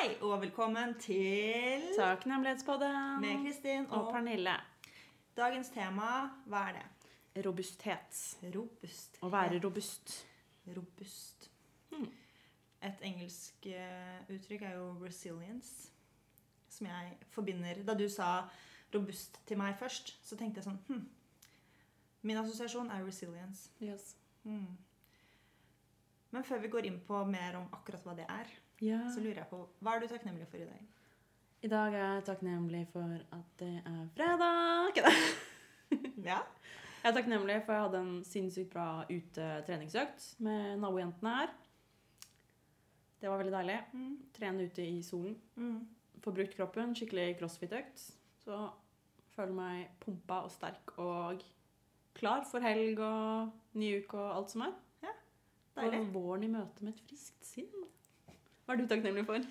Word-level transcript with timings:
Hei 0.00 0.14
og 0.24 0.38
velkommen 0.40 0.94
til 0.96 1.82
Takknemlighetspodden 1.92 3.18
med 3.20 3.42
Kristin 3.44 3.82
og 3.90 4.06
og 4.06 4.12
Pernille. 4.14 4.54
dagens 5.36 5.68
tema, 5.68 6.30
hva 6.46 6.62
er 6.70 6.78
det? 6.78 7.44
Robusthet. 7.44 8.20
Robust. 8.54 9.18
Å 9.20 9.28
være 9.28 9.58
robust. 9.60 10.14
robust. 10.76 11.50
Hmm. 11.90 12.06
Et 12.80 13.04
engelsk 13.10 13.66
eh, 13.66 14.22
uttrykk 14.32 14.64
er 14.70 14.78
jo 14.78 14.86
resilience, 15.02 15.92
som 16.70 16.86
jeg 16.86 17.12
forbinder 17.36 17.84
Da 17.84 17.94
du 17.94 18.08
sa 18.08 18.48
robust 18.94 19.36
til 19.44 19.60
meg 19.60 19.76
først, 19.76 20.16
så 20.24 20.36
tenkte 20.36 20.62
jeg 20.62 20.70
sånn 20.70 20.80
hm. 20.88 21.04
Min 22.22 22.40
assosiasjon 22.40 22.88
er 22.88 23.04
resilience. 23.04 23.68
Yes. 23.84 24.16
Hmm. 24.48 24.78
Men 26.30 26.44
før 26.44 26.64
vi 26.64 26.72
går 26.72 26.88
inn 26.88 27.00
på 27.04 27.20
mer 27.24 27.60
om 27.60 27.68
akkurat 27.76 28.08
hva 28.08 28.16
det 28.16 28.30
er, 28.30 28.56
Ja. 28.80 29.00
så 29.12 29.20
lurer 29.20 29.42
jeg 29.42 29.48
på 29.50 29.60
hva 29.84 29.94
er 29.96 30.00
du 30.00 30.06
takknemlig 30.08 30.46
for 30.48 30.56
i 30.62 30.66
dag? 30.68 30.86
I 31.60 31.68
dag 31.68 31.92
er 31.94 32.04
jeg 32.14 32.24
takknemlig 32.30 32.86
for 32.92 33.16
at 33.36 33.50
det 33.60 33.74
er 33.84 34.04
fredag. 34.16 34.88
Ikke 34.92 35.04
det? 35.08 35.16
Ja? 36.30 36.38
Jeg 37.00 37.08
er 37.10 37.16
takknemlig 37.16 37.56
for 37.66 37.72
jeg 37.74 37.82
hadde 37.86 38.00
en 38.04 38.24
sinnssykt 38.24 38.70
bra 38.72 39.02
utetreningsøkt 39.10 40.26
med 40.44 40.78
nabojentene 40.80 41.32
her. 41.38 41.52
Det 43.20 43.28
var 43.28 43.40
veldig 43.40 43.52
deilig. 43.52 43.78
Mm. 43.92 44.12
Trene 44.36 44.66
ute 44.68 44.84
i 44.86 45.02
solen. 45.04 45.36
Mm. 45.56 45.80
Få 46.24 46.32
brukt 46.36 46.56
kroppen. 46.56 46.94
Skikkelig 46.96 47.34
crossfit-økt. 47.40 48.04
Så 48.44 48.60
føler 49.34 49.56
meg 49.56 49.90
pumpa 50.00 50.42
og 50.46 50.52
sterk 50.54 50.94
og 51.00 51.44
klar 52.16 52.44
for 52.48 52.64
helg 52.64 53.00
og 53.04 53.52
ny 53.80 53.92
uke 54.00 54.16
og 54.20 54.36
alt 54.38 54.54
som 54.54 54.64
er. 54.68 54.76
Ja, 55.04 55.12
Deilig. 55.80 56.00
Og 56.06 56.14
våren 56.16 56.44
i 56.48 56.52
møte 56.52 56.84
med 56.84 56.94
et 56.96 57.04
friskt 57.08 57.44
sinn. 57.48 57.84
Hva 58.70 58.76
er 58.76 58.84
du 58.84 58.86
takknemlig 58.86 59.22
for? 59.26 59.46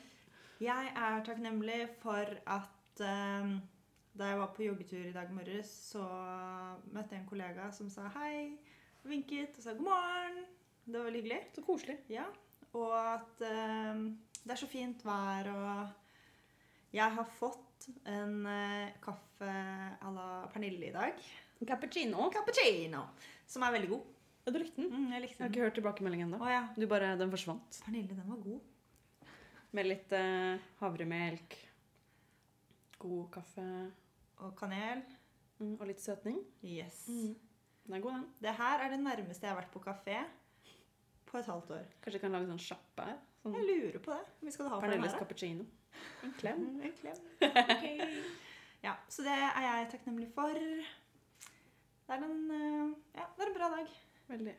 Jeg 0.64 0.92
er 0.95 1.23
takknemlig 1.28 1.80
for 2.00 2.30
at 2.48 3.02
eh, 3.03 3.50
da 4.16 4.30
jeg 4.30 4.38
var 4.39 4.53
på 4.56 4.64
joggetur 4.64 5.09
i 5.09 5.11
dag 5.11 5.34
morges, 5.36 5.73
så 5.89 6.06
møtte 6.95 7.17
jeg 7.17 7.26
en 7.26 7.26
kollega 7.28 7.66
som 7.76 7.89
sa 7.92 8.06
hei, 8.14 8.53
vinket 9.03 9.59
og 9.59 9.66
sa 9.66 9.73
god 9.76 9.89
morgen. 9.89 10.39
Det 10.86 10.95
var 10.95 11.09
veldig 11.09 11.23
hyggelig. 11.26 11.42
Så 11.52 11.66
koselig. 11.67 11.98
Ja. 12.08 12.30
Og 12.80 12.95
at 12.95 13.44
eh, 13.50 14.06
det 14.45 14.56
er 14.56 14.64
så 14.64 14.72
fint 14.72 15.03
vær, 15.03 15.52
og 15.52 16.95
jeg 16.95 17.17
har 17.20 17.30
fått 17.42 17.92
en 18.16 18.39
uh, 18.48 18.88
kaffe 19.04 19.52
à 20.00 20.16
la 20.16 20.31
Pernille 20.56 20.94
i 20.94 20.95
dag. 20.95 21.30
Cappuccino. 21.67 22.31
Cappuccino. 22.31 23.09
Som 23.44 23.67
er 23.67 23.76
veldig 23.81 23.94
god. 23.98 24.09
Ja, 24.45 24.56
du 24.56 24.64
likte 24.64 24.80
den? 24.80 24.92
Mm, 24.95 25.11
jeg 25.11 25.28
Jeg 25.28 25.38
har 25.44 25.52
ikke 25.52 25.67
hørt 25.67 25.80
tilbakemeldingen 25.83 26.31
ennå. 26.31 26.44
Ja. 26.56 26.70
Du 26.72 26.88
bare, 26.88 27.17
Den 27.20 27.36
forsvant. 27.36 27.83
Pernille, 27.83 28.16
den 28.16 28.23
var 28.31 28.45
god. 28.48 28.59
Med 29.78 29.86
litt 29.86 30.12
eh, 30.17 30.58
havremelk, 30.80 31.56
god 33.00 33.28
kaffe 33.36 33.66
Og 34.45 34.56
kanel. 34.58 35.03
mm, 35.59 35.76
og 35.80 35.86
litt 35.88 36.02
søtning. 36.02 36.39
Yes. 36.66 37.03
Mm. 37.08 37.36
Den 37.86 37.95
er 37.98 38.02
god, 38.03 38.14
den. 38.17 38.28
Det 38.42 38.53
her 38.58 38.84
er 38.86 38.89
det 38.94 39.00
nærmeste 39.03 39.45
jeg 39.45 39.53
har 39.53 39.59
vært 39.61 39.73
på 39.73 39.81
kafé 39.84 40.17
på 41.30 41.38
et 41.38 41.45
halvt 41.45 41.72
år. 41.76 41.86
Kanskje 42.02 42.17
vi 42.17 42.23
kan 42.23 42.34
lage 42.34 42.50
sånn 42.50 42.61
sjappe 42.66 43.06
her? 43.06 43.17
Sånn 43.44 43.56
Jeg 43.59 43.67
lurer 43.67 44.00
på 44.03 44.14
det. 44.16 44.23
Vi 44.48 44.52
skal 44.56 44.70
ha 44.73 44.80
Pernilles 44.81 45.17
cappuccino. 45.20 45.66
En 46.23 46.31
klem. 46.39 46.59
Mm, 46.64 46.81
En 46.86 46.94
klem. 46.95 47.20
Ok. 47.44 47.86
Ja, 48.86 48.94
så 49.11 49.23
det 49.26 49.33
er 49.36 49.64
jeg 49.66 49.89
takknemlig 49.92 50.30
for. 50.31 50.54
Det 50.56 52.16
er 52.16 52.23
en, 52.23 52.38
eh, 52.56 52.94
ja, 53.20 53.26
det 53.36 53.44
er 53.44 53.50
en 53.52 53.58
bra 53.58 53.70
dag. 53.73 53.89
Veldig. 54.30 54.54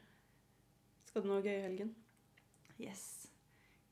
Skal 1.09 1.23
du 1.25 1.29
noe 1.31 1.41
gøy 1.43 1.55
i 1.57 1.63
helgen? 1.65 1.95
Yes. 2.79 3.20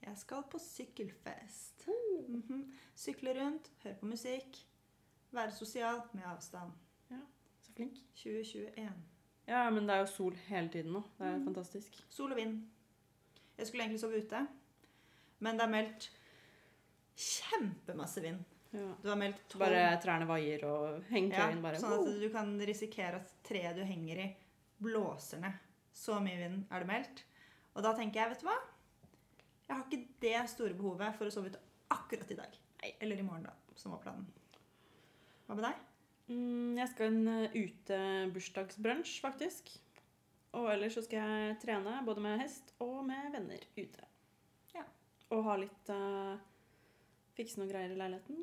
Jeg 0.09 0.19
skal 0.19 0.43
på 0.51 0.59
sykkelfest. 0.63 1.87
Mhm. 2.29 2.65
Sykle 2.97 3.35
rundt, 3.39 3.69
høre 3.85 3.95
på 4.01 4.07
musikk, 4.11 4.57
være 5.33 5.53
sosial 5.53 6.03
med 6.13 6.25
avstand. 6.29 6.73
Ja, 7.11 7.21
Så 7.63 7.73
flink. 7.77 7.99
2021. 8.15 8.93
Ja, 9.49 9.71
men 9.71 9.87
det 9.87 9.95
er 9.95 10.01
jo 10.03 10.07
sol 10.13 10.35
hele 10.49 10.69
tiden 10.69 10.93
nå. 10.93 11.03
Det 11.19 11.27
er 11.27 11.39
Mm. 11.39 11.45
fantastisk. 11.47 11.93
Sol 12.11 12.33
og 12.33 12.37
vind. 12.37 12.63
Jeg 13.59 13.67
skulle 13.67 13.83
egentlig 13.85 14.01
sove 14.01 14.19
ute, 14.25 14.47
men 15.41 15.57
det 15.57 15.65
er 15.65 15.71
meldt 15.73 16.11
kjempemasse 17.17 18.21
vind. 18.23 18.45
Ja. 18.73 18.93
Du 19.03 19.09
har 19.09 19.17
meldt 19.17 19.39
Så 19.49 19.57
12 19.59 19.63
bare 19.65 20.01
trærne 20.03 20.27
vaier 20.29 20.65
og 20.69 20.99
Ja, 20.99 21.05
hengekøyen 21.15 21.63
bare 21.65 21.81
sånn 21.81 21.95
at 21.99 22.21
du 22.21 22.29
kan 22.31 22.59
risikere 22.61 23.15
at 23.23 23.33
treet 23.43 23.75
du 23.77 23.83
henger 23.89 24.19
i, 24.27 24.37
blåser 24.83 25.41
ned. 25.41 25.53
Så 25.95 26.21
mye 26.23 26.37
vind 26.39 26.67
er 26.71 26.79
det 26.85 26.89
meldt. 26.91 27.23
Og 27.75 27.83
da 27.83 27.95
tenker 27.95 28.21
jeg, 28.21 28.29
vet 28.31 28.41
du 28.41 28.47
hva? 28.47 28.59
Jeg 29.69 29.77
har 29.77 29.85
ikke 29.85 30.07
det 30.25 30.39
store 30.49 30.77
behovet 30.77 31.17
for 31.19 31.29
å 31.29 31.33
sove 31.33 31.53
ute 31.53 31.61
akkurat 31.93 32.31
i 32.33 32.39
dag. 32.39 32.55
Nei. 32.81 32.95
Eller 33.05 33.21
i 33.21 33.27
morgen, 33.27 33.45
da, 33.45 33.77
som 33.77 33.93
var 33.93 34.01
planen. 34.05 34.25
Hva 35.47 35.57
med 35.59 35.67
deg? 35.67 35.85
Mm, 36.29 36.79
jeg 36.79 36.91
skal 36.93 37.11
en 37.13 37.29
uh, 37.29 37.57
utebursdagsbrunsj, 37.57 39.19
faktisk. 39.25 39.71
Og 40.57 40.71
ellers 40.73 40.97
så 40.97 41.05
skal 41.05 41.21
jeg 41.21 41.59
trene 41.65 41.99
både 42.07 42.25
med 42.25 42.41
hest 42.41 42.73
og 42.85 43.03
med 43.09 43.29
venner 43.35 43.65
ute. 43.77 44.09
Ja. 44.73 44.85
Og 45.37 45.45
ha 45.49 45.59
litt 45.61 45.93
uh, 45.93 46.41
Fikse 47.37 47.61
noen 47.61 47.71
greier 47.71 47.93
i 47.93 47.99
leiligheten. 47.99 48.41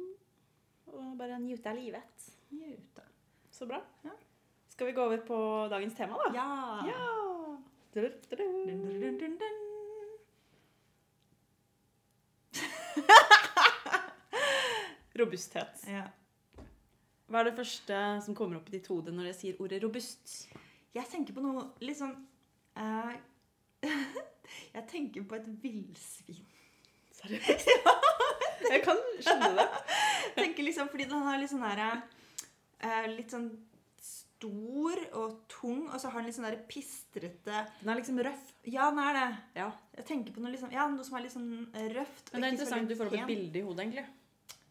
Og 0.93 1.17
bare 1.19 1.41
njute 1.41 1.73
av 1.73 1.81
livet. 1.81 2.29
Njute. 2.55 3.03
Så 3.51 3.67
bra. 3.67 3.81
Ja. 4.05 4.13
Skal 4.71 4.91
vi 4.91 4.95
gå 4.95 5.03
over 5.09 5.25
på 5.25 5.37
dagens 5.73 5.97
tema, 5.97 6.21
da? 6.21 6.31
Ja! 6.37 6.47
Ja! 6.93 7.03
Dun, 7.95 8.17
dun, 8.29 8.49
dun, 8.67 9.19
dun, 9.19 9.37
dun. 9.39 9.61
Robusthet. 15.19 15.87
ja. 15.87 16.05
Hva 17.25 17.41
er 17.41 17.49
det 17.49 17.55
første 17.57 17.99
som 18.21 18.35
kommer 18.37 18.59
opp 18.59 18.67
i 18.69 18.75
ditt 18.75 18.87
hode 18.91 19.13
når 19.15 19.31
jeg 19.31 19.37
sier 19.39 19.61
ordet 19.63 19.79
robust? 19.81 20.35
Jeg 20.93 21.09
tenker 21.09 21.33
på 21.33 21.41
noe 21.43 21.63
litt 21.81 21.97
sånn 21.97 22.13
eh, 22.77 23.15
Jeg 24.75 24.85
tenker 24.91 25.25
på 25.25 25.39
et 25.39 25.47
villsvin. 25.63 26.43
Seriøst? 27.15 27.71
Jeg 28.65 28.81
kan 28.85 28.99
skjønne 29.23 29.51
det. 29.57 29.65
Tenker 30.37 30.67
liksom, 30.67 30.89
fordi 30.91 31.07
den 31.09 31.25
har 31.25 31.39
litt 31.39 31.51
sånn 31.51 31.65
her 31.65 31.81
uh, 31.85 33.07
Litt 33.11 33.33
sånn 33.33 33.49
stor 34.39 34.99
og 35.13 35.47
tung, 35.47 35.87
og 35.89 35.99
så 36.01 36.09
har 36.11 36.19
den 36.21 36.25
litt 36.29 36.35
sånn 36.35 36.45
der 36.49 36.57
pistrete 36.67 37.65
Den 37.81 37.89
er 37.89 37.99
liksom 38.01 38.19
røff. 38.23 38.51
Ja, 38.65 38.89
den 38.91 38.99
er 38.99 39.13
det. 39.13 39.37
Ja. 39.55 39.71
Jeg 39.97 40.05
tenker 40.05 40.33
på 40.35 40.41
noe, 40.43 40.51
liksom, 40.51 40.71
ja, 40.71 40.87
noe 40.91 41.03
som 41.03 41.17
er 41.17 41.21
litt 41.25 41.31
sånn 41.33 41.67
røft. 41.95 42.31
Men 42.33 42.41
det 42.41 42.47
er 42.49 42.55
interessant 42.57 42.83
at 42.83 42.89
du 42.89 42.95
får 42.95 43.07
opp 43.07 43.13
et 43.21 43.27
bilde 43.27 43.59
i 43.59 43.61
hodet, 43.65 43.79
egentlig. 43.85 44.05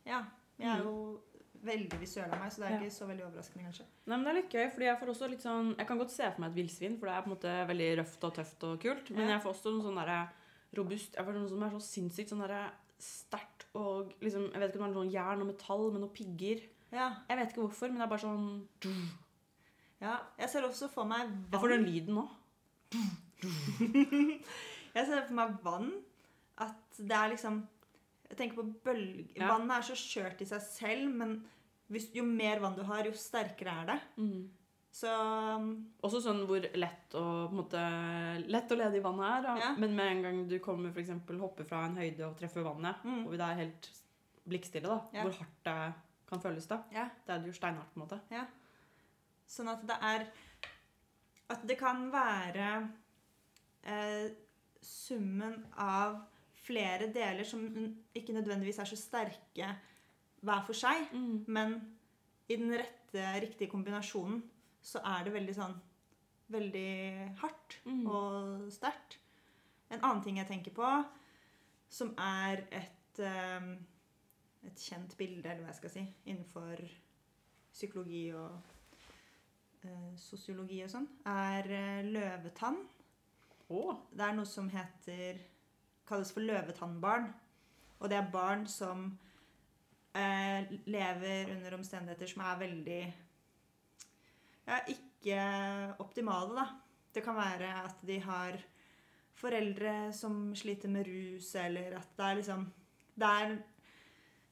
Ja. 0.07 0.25
Jeg 0.59 0.69
er 0.69 0.83
Mm. 0.83 0.85
jo 0.85 1.21
veldig 1.65 1.99
visuell 1.99 2.31
av 2.33 2.39
meg, 2.41 2.53
så 2.53 2.57
det 2.61 2.67
er 2.67 2.71
Ja. 2.75 2.81
ikke 2.81 2.93
så 2.93 3.07
veldig 3.09 3.25
overraskende, 3.25 3.65
kanskje. 3.65 3.85
Nei, 4.07 4.17
men 4.17 4.25
det 4.25 4.31
er 4.31 4.41
litt 4.43 4.51
gøy, 4.53 4.71
fordi 4.75 4.85
jeg 4.85 4.99
får 5.01 5.09
også 5.15 5.31
litt 5.31 5.41
sånn 5.43 5.77
Jeg 5.79 5.87
kan 5.87 5.99
godt 5.99 6.11
se 6.11 6.31
for 6.31 6.41
meg 6.41 6.51
et 6.51 6.57
villsvin, 6.57 6.99
for 6.99 7.07
det 7.07 7.15
er 7.15 7.23
på 7.23 7.31
en 7.31 7.37
måte 7.37 7.67
veldig 7.69 7.97
røft 7.99 8.25
og 8.25 8.35
tøft 8.35 8.63
og 8.65 8.81
kult. 8.81 9.11
Men 9.11 9.29
Ja. 9.29 9.39
jeg 9.39 9.43
får 9.43 9.55
også 9.55 9.73
noe 9.73 9.83
sånn 9.83 9.97
derre 10.05 10.29
robust 10.75 11.15
Jeg 11.15 11.25
får 11.25 11.33
noe 11.35 11.49
som 11.49 11.63
er 11.63 11.71
så 11.71 11.81
sinnssykt 11.81 12.29
sånn 12.29 12.41
derre 12.47 12.71
sterkt 13.01 13.65
og 13.75 14.13
liksom 14.21 14.53
Jeg 14.53 14.61
vet 14.61 14.73
ikke 14.75 14.81
om 14.83 14.87
det 14.87 14.91
er 14.91 14.95
noe 14.95 15.05
sånn 15.05 15.13
jern 15.13 15.41
og 15.41 15.47
metall 15.47 15.91
med 15.93 16.01
noen 16.03 16.15
pigger. 16.15 16.63
Ja. 16.93 17.17
Jeg 17.29 17.39
vet 17.39 17.49
ikke 17.55 17.69
hvorfor, 17.69 17.89
men 17.89 17.99
det 17.99 18.03
er 18.03 18.07
bare 18.09 18.21
sånn 18.21 18.69
ja. 20.01 20.17
Jeg 20.39 20.49
ser 20.51 20.65
også 20.67 20.89
for 20.93 21.05
meg 21.05 21.29
vann. 21.29 21.47
Jeg 21.53 21.61
får 21.61 21.69
den 21.75 21.85
lyden 21.87 22.15
nå. 22.15 22.29
Jeg 24.95 25.07
ser 25.09 25.25
for 25.27 25.37
meg 25.39 25.55
vann. 25.65 25.89
At 26.63 26.99
det 27.01 27.17
er 27.19 27.33
liksom 27.33 27.63
Jeg 28.31 28.39
tenker 28.39 28.61
på 28.61 28.67
bølg... 28.87 29.33
Ja. 29.37 29.49
Vannet 29.53 29.75
er 29.79 29.87
så 29.91 29.97
skjørt 29.99 30.41
i 30.43 30.47
seg 30.49 30.63
selv, 30.65 31.11
men 31.19 31.35
hvis, 31.93 32.09
jo 32.17 32.25
mer 32.27 32.63
vann 32.63 32.77
du 32.79 32.83
har, 32.89 33.05
jo 33.07 33.13
sterkere 33.19 33.75
er 33.83 33.91
det. 33.93 33.97
Mm. 34.17 34.45
Så 34.95 35.11
Også 36.07 36.21
sånn 36.23 36.45
hvor 36.49 36.63
lett 36.79 37.15
og 37.19 37.51
på 37.51 37.53
en 37.53 37.59
måte 37.59 37.81
Lett 38.51 38.71
å 38.73 38.79
lede 38.79 39.01
i 39.01 39.05
vannet 39.05 39.27
er. 39.29 39.45
Da. 39.45 39.55
Ja. 39.61 39.71
Men 39.83 39.97
med 39.99 40.13
en 40.13 40.23
gang 40.25 40.41
du 40.51 40.57
kommer 40.65 40.95
for 40.95 41.03
eksempel, 41.03 41.39
hopper 41.43 41.67
fra 41.69 41.83
en 41.89 41.99
høyde 41.99 42.25
og 42.29 42.37
treffer 42.41 42.65
vannet, 42.67 43.03
Mm. 43.05 43.25
og 43.27 43.35
det 43.35 43.45
er 43.49 43.61
helt 43.65 43.91
blikkstille, 44.49 44.89
da, 44.89 45.01
Ja. 45.13 45.23
hvor 45.27 45.35
hardt 45.41 45.61
det 45.67 45.79
kan 46.31 46.41
føles 46.41 46.67
da. 46.71 46.79
ja. 46.95 47.09
Det 47.27 47.35
er 47.35 47.47
jo 47.47 47.53
steinhardt, 47.53 47.93
på 47.95 48.01
en 48.01 48.07
måte. 48.07 48.21
Sånn 49.47 49.69
at 49.69 49.83
det 49.87 49.97
er 50.03 50.27
At 51.51 51.67
det 51.69 51.77
kan 51.79 52.07
være 52.13 52.69
eh, 53.85 54.31
summen 54.81 55.59
av 55.77 56.23
flere 56.65 57.11
deler 57.13 57.45
som 57.45 57.67
ikke 58.17 58.33
nødvendigvis 58.33 58.79
er 58.81 58.89
så 58.89 58.97
sterke 58.97 59.69
hver 60.45 60.63
for 60.65 60.73
seg, 60.77 61.11
Mm. 61.13 61.45
men 61.47 61.75
i 62.49 62.57
den 62.57 62.73
rette, 62.73 63.25
riktige 63.45 63.69
kombinasjonen 63.71 64.43
så 64.83 65.01
er 65.05 65.25
det 65.25 65.33
veldig 65.35 65.55
sånn 65.55 65.81
Veldig 66.49 67.37
hardt 67.41 67.79
Mm. 67.87 68.07
og 68.07 68.73
sterkt. 68.73 69.19
En 69.91 70.01
annen 70.01 70.23
ting 70.23 70.37
jeg 70.37 70.47
tenker 70.47 70.71
på, 70.73 71.05
som 71.89 72.15
er 72.19 72.65
et 72.71 73.19
eh, 73.19 73.77
et 74.67 74.77
kjent 74.77 75.17
bilde, 75.17 75.45
eller 75.45 75.61
hva 75.63 75.73
jeg 75.73 75.77
skal 75.77 75.91
si, 75.91 76.15
innenfor 76.27 76.81
psykologi 77.73 78.33
og 78.35 78.61
sosiologi 80.21 80.83
og 80.85 80.93
sånn, 80.93 81.09
er 81.29 81.69
eh, 81.73 82.07
løvetann. 82.07 82.79
Oh. 83.73 83.97
Det 84.13 84.25
er 84.27 84.37
noe 84.37 84.49
som 84.49 84.69
heter 84.73 85.41
kalles 86.09 86.33
for 86.35 86.45
løvetannbarn. 86.45 87.31
Og 88.01 88.11
det 88.11 88.19
er 88.19 88.33
barn 88.33 88.67
som 88.69 89.07
eh, 90.13 90.71
lever 90.91 91.55
under 91.55 91.79
omstendigheter 91.79 92.31
som 92.31 92.45
er 92.45 92.61
veldig 92.61 93.03
ja, 94.65 94.81
ikke 94.89 95.41
optimale, 96.03 96.55
da. 96.59 96.67
Det 97.15 97.23
kan 97.25 97.37
være 97.39 97.69
at 97.85 98.01
de 98.03 98.19
har 98.25 98.59
foreldre 99.39 100.13
som 100.17 100.49
sliter 100.57 100.91
med 100.91 101.07
rus, 101.07 101.53
eller 101.59 101.99
at 102.01 102.11
det 102.17 102.27
er 102.27 102.41
liksom 102.41 102.67
det 103.15 103.31
er, 103.31 103.57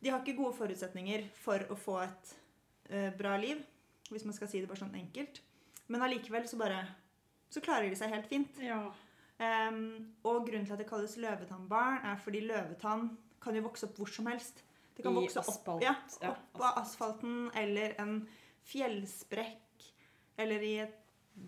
De 0.03 0.11
har 0.11 0.21
ikke 0.23 0.39
gode 0.39 0.57
forutsetninger 0.57 1.29
for 1.39 1.63
å 1.71 1.77
få 1.79 1.99
et 2.05 2.33
eh, 2.91 3.11
bra 3.19 3.37
liv, 3.39 3.59
hvis 4.11 4.25
man 4.25 4.35
skal 4.35 4.49
si 4.49 4.61
det 4.61 4.69
bare 4.69 4.79
sånn 4.83 4.95
enkelt. 4.95 5.41
Men 5.89 6.01
allikevel 6.03 6.47
så 6.49 6.57
bare 6.59 6.87
Så 7.53 7.61
klarer 7.61 7.89
de 7.91 7.97
seg 7.97 8.11
helt 8.11 8.27
fint. 8.27 8.59
Ja. 8.65 8.93
Um, 9.43 10.15
og 10.25 10.47
grunnen 10.47 10.65
til 10.65 10.73
at 10.73 10.79
det 10.79 10.87
kalles 10.89 11.17
løvetannbarn, 11.21 12.05
er 12.05 12.17
fordi 12.17 12.41
løvetann 12.47 13.11
kan 13.43 13.55
jo 13.55 13.63
vokse 13.63 13.85
opp 13.85 13.97
hvor 13.99 14.09
som 14.09 14.27
helst. 14.27 14.63
Det 14.97 15.03
kan 15.05 15.13
I 15.13 15.21
vokse 15.27 15.41
asfalt. 15.41 15.69
opp, 15.69 15.83
Ja, 15.83 15.95
opp 16.31 16.61
av 16.61 16.79
asfalten, 16.83 17.51
eller 17.55 17.95
en 18.01 18.27
fjellsprekk, 18.65 19.87
eller 20.39 20.63
i 20.65 20.73
et 20.85 20.99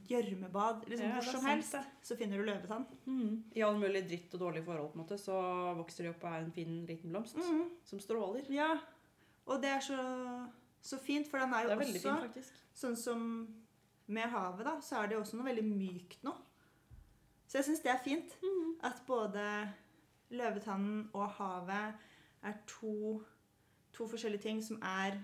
gjørmebad. 0.08 0.84
Liksom 0.88 1.06
Ja, 1.08 1.14
hvor 1.20 1.30
som 1.38 1.44
helst 1.46 1.76
så 2.02 2.16
finner 2.16 2.38
du 2.40 2.44
løvetann. 2.48 2.86
Mm. 3.06 3.42
I 3.54 3.62
all 3.62 3.76
mulig 3.78 4.06
dritt 4.08 4.34
og 4.34 4.40
dårlige 4.40 4.64
forhold 4.64 4.92
på 4.92 4.98
en 4.98 5.04
måte, 5.04 5.18
så 5.20 5.36
vokser 5.76 6.04
de 6.04 6.10
opp 6.14 6.24
av 6.24 6.34
en 6.42 6.52
fin 6.52 6.86
liten 6.86 7.10
blomst 7.12 7.36
Mm. 7.36 7.70
som 7.84 8.00
stråler. 8.00 8.44
Ja, 8.50 8.78
og 9.46 9.60
det 9.60 9.70
er 9.70 9.80
så, 9.80 9.98
så 10.84 10.98
fint, 11.00 11.28
for 11.30 11.40
den 11.40 11.54
er 11.56 11.64
jo 11.64 11.72
er 11.74 11.80
også 11.80 12.14
fint, 12.34 12.50
sånn 12.76 12.96
som 13.00 13.22
med 14.06 14.28
havet, 14.28 14.66
da, 14.66 14.74
så 14.84 14.98
er 15.00 15.08
det 15.08 15.16
jo 15.16 15.22
også 15.24 15.38
noe 15.38 15.46
veldig 15.48 15.64
mykt 15.64 16.24
nå. 16.26 16.34
Så 17.48 17.58
jeg 17.60 17.68
syns 17.70 17.80
det 17.84 17.92
er 17.92 18.02
fint. 18.04 18.34
Mm. 18.42 18.74
At 18.84 19.00
både 19.08 19.44
løvetannen 20.34 21.06
og 21.14 21.30
havet 21.38 21.94
er 22.44 22.58
to, 22.68 23.22
to 23.96 24.08
forskjellige 24.10 24.44
ting 24.44 24.60
som 24.64 24.80
er 24.84 25.16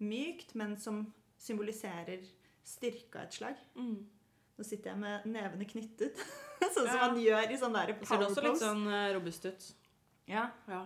mykt, 0.00 0.54
men 0.58 0.78
som 0.80 1.04
symboliserer 1.42 2.24
styrke 2.64 3.18
av 3.18 3.26
et 3.28 3.36
slag. 3.36 3.60
Mm. 3.76 3.98
Nå 4.56 4.64
sitter 4.68 4.92
jeg 4.92 5.00
med 5.02 5.28
nevene 5.32 5.66
knyttet, 5.68 6.18
sånn 6.74 6.86
som 6.86 6.88
Ja. 6.88 7.06
man 7.08 7.20
gjør 7.20 7.52
i 7.52 7.58
sånn 7.60 7.76
der 7.76 7.92
Det 7.92 8.06
ser 8.06 8.16
power 8.16 8.28
også 8.30 8.44
litt 8.46 8.60
sånn 8.62 8.84
eh, 8.88 9.10
robust 9.16 9.48
ut. 9.48 9.68
Ja. 10.30 10.48
Ja. 10.70 10.84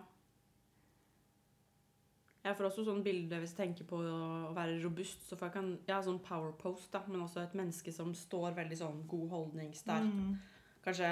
Jeg 2.46 2.54
får 2.56 2.68
også 2.68 2.84
sånn 2.86 3.00
bilde 3.02 3.38
hvis 3.42 3.52
jeg 3.56 3.58
tenker 3.58 3.86
på 3.90 3.98
å 3.98 4.52
være 4.54 4.76
robust. 4.84 5.24
Så 5.26 5.34
får 5.38 5.48
jeg 5.48 5.54
kan, 5.56 5.70
ja, 5.88 5.96
sånn 6.04 6.20
power 6.22 6.52
post, 6.60 6.92
da, 6.94 7.00
men 7.10 7.24
også 7.24 7.42
et 7.42 7.56
menneske 7.58 7.90
som 7.94 8.12
står 8.14 8.54
veldig 8.54 8.78
sånn 8.78 9.00
god 9.10 9.28
holdning, 9.34 9.72
sterk. 9.74 10.06
Mm. 10.06 10.36
Kanskje 10.84 11.10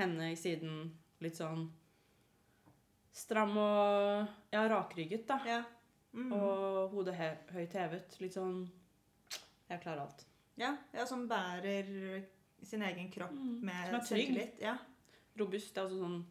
henne 0.00 0.32
i 0.32 0.36
siden, 0.40 0.88
litt 1.22 1.38
sånn 1.38 1.68
stram 3.14 3.54
og 3.62 4.26
ja, 4.52 4.64
rakrygget, 4.70 5.26
da. 5.28 5.38
ja. 5.46 5.60
Mm. 6.14 6.30
Og 6.34 6.90
hodet 6.94 7.14
he 7.18 7.28
høyt 7.56 7.72
hevet. 7.74 8.16
Litt 8.22 8.36
sånn 8.36 8.64
Jeg 9.70 9.80
klarer 9.82 10.04
alt. 10.04 10.26
ja. 10.60 10.76
Ja, 10.94 11.06
som 11.06 11.24
bærer 11.30 12.22
sin 12.62 12.82
egen 12.82 13.10
kropp 13.10 13.32
Mm. 13.32 13.60
med 13.66 13.94
selvtillit. 14.06 14.60
Ja. 14.62 14.76
Robust. 15.38 15.74
Det 15.74 15.82
er 15.82 15.86
også 15.88 15.98
sånn 15.98 16.24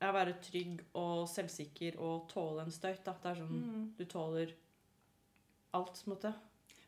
ja, 0.00 0.12
Være 0.14 0.36
trygg 0.40 0.82
og 0.94 1.24
selvsikker 1.28 1.96
og 1.98 2.28
tåle 2.30 2.62
en 2.62 2.70
støyt. 2.74 3.04
da. 3.04 3.12
Det 3.22 3.30
er 3.32 3.40
sånn 3.42 3.62
Mm. 3.64 3.86
Du 3.98 4.04
tåler 4.04 4.52
alt, 5.74 5.94
på 6.04 6.10
en 6.10 6.14
måte. 6.16 6.34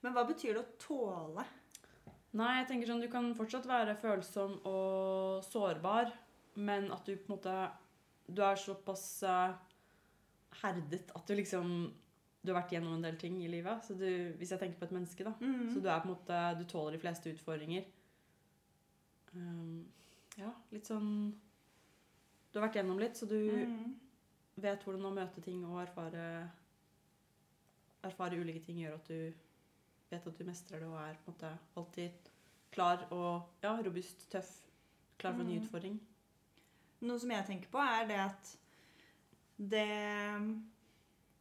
Men 0.03 0.13
hva 0.15 0.25
betyr 0.29 0.55
det 0.55 0.63
å 0.65 0.79
tåle? 0.79 1.45
Nei, 2.33 2.61
jeg 2.61 2.69
tenker 2.69 2.87
sånn, 2.87 3.01
du 3.03 3.09
kan 3.11 3.35
fortsatt 3.35 3.67
være 3.67 3.97
følsom 3.99 4.61
og 4.65 5.43
sårbar, 5.45 6.13
men 6.57 6.91
at 6.93 7.05
du 7.05 7.17
på 7.17 7.33
en 7.33 7.37
måte 7.39 7.71
Du 8.33 8.43
er 8.43 8.55
såpass 8.55 9.23
eh, 9.27 9.55
herdet 10.63 11.11
at 11.17 11.27
du 11.27 11.35
liksom 11.35 11.93
Du 12.45 12.53
har 12.53 12.63
vært 12.63 12.71
gjennom 12.73 12.95
en 12.95 13.03
del 13.03 13.17
ting 13.19 13.43
i 13.43 13.49
livet. 13.49 13.83
Så 13.85 13.99
du, 13.99 14.33
hvis 14.39 14.51
jeg 14.51 14.59
tenker 14.61 14.79
på 14.79 14.85
et 14.87 14.93
menneske, 14.93 15.25
da 15.25 15.33
Mm. 15.41 15.75
Så 15.75 15.81
du 15.83 15.89
er 15.89 16.01
på 16.01 16.09
en 16.09 16.15
måte 16.15 16.59
Du 16.59 16.65
tåler 16.65 16.93
de 16.93 16.99
fleste 17.03 17.33
utfordringer. 17.35 17.85
Um, 19.35 19.87
ja, 20.39 20.51
litt 20.73 20.87
sånn 20.87 21.35
Du 22.53 22.59
har 22.59 22.69
vært 22.69 22.77
gjennom 22.81 22.99
litt, 22.99 23.17
så 23.17 23.29
du 23.29 23.37
Mm. 23.67 23.95
vet 24.57 24.83
hvordan 24.85 25.07
å 25.07 25.15
møte 25.15 25.41
ting 25.43 25.65
og 25.65 25.81
erfare 25.87 26.51
Erfare 28.03 28.39
ulike 28.41 28.65
ting 28.65 28.79
gjør 28.81 28.95
at 28.95 29.09
du 29.09 29.33
vet 30.11 30.27
at 30.27 30.39
du 30.39 30.45
mestrer 30.45 30.81
det 30.81 30.87
og 30.89 30.97
er 30.97 31.19
på 31.25 31.29
en 31.29 31.35
måte 31.35 31.59
alltid 31.77 32.31
klar 32.73 33.03
og 33.13 33.43
ja, 33.63 33.75
robust, 33.83 34.31
tøff, 34.31 34.49
klar 35.19 35.35
for 35.35 35.43
en 35.43 35.49
ny 35.49 35.59
Mm. 35.59 35.65
utfordring. 35.67 36.01
Noe 37.03 37.19
som 37.19 37.31
jeg 37.31 37.47
tenker 37.47 37.69
på, 37.69 37.79
er 37.79 38.07
det 38.09 38.17
at 38.19 38.57
det 39.59 40.65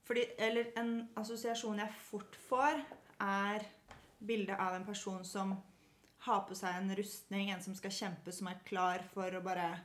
fordi, 0.03 0.25
Eller 0.38 0.71
en 0.75 1.09
assosiasjon 1.15 1.77
jeg 1.77 1.94
fort 1.94 2.35
får, 2.50 2.83
er 3.21 3.65
bildet 4.25 4.59
av 4.59 4.73
en 4.75 4.85
person 4.85 5.23
som 5.23 5.56
har 6.19 6.41
på 6.47 6.56
seg 6.56 6.75
en 6.75 6.95
rustning, 6.95 7.51
en 7.51 7.61
som 7.61 7.75
skal 7.75 7.91
kjempe, 7.91 8.33
som 8.33 8.47
er 8.47 8.59
klar 8.65 9.00
for 9.13 9.29
å 9.31 9.41
bare 9.44 9.79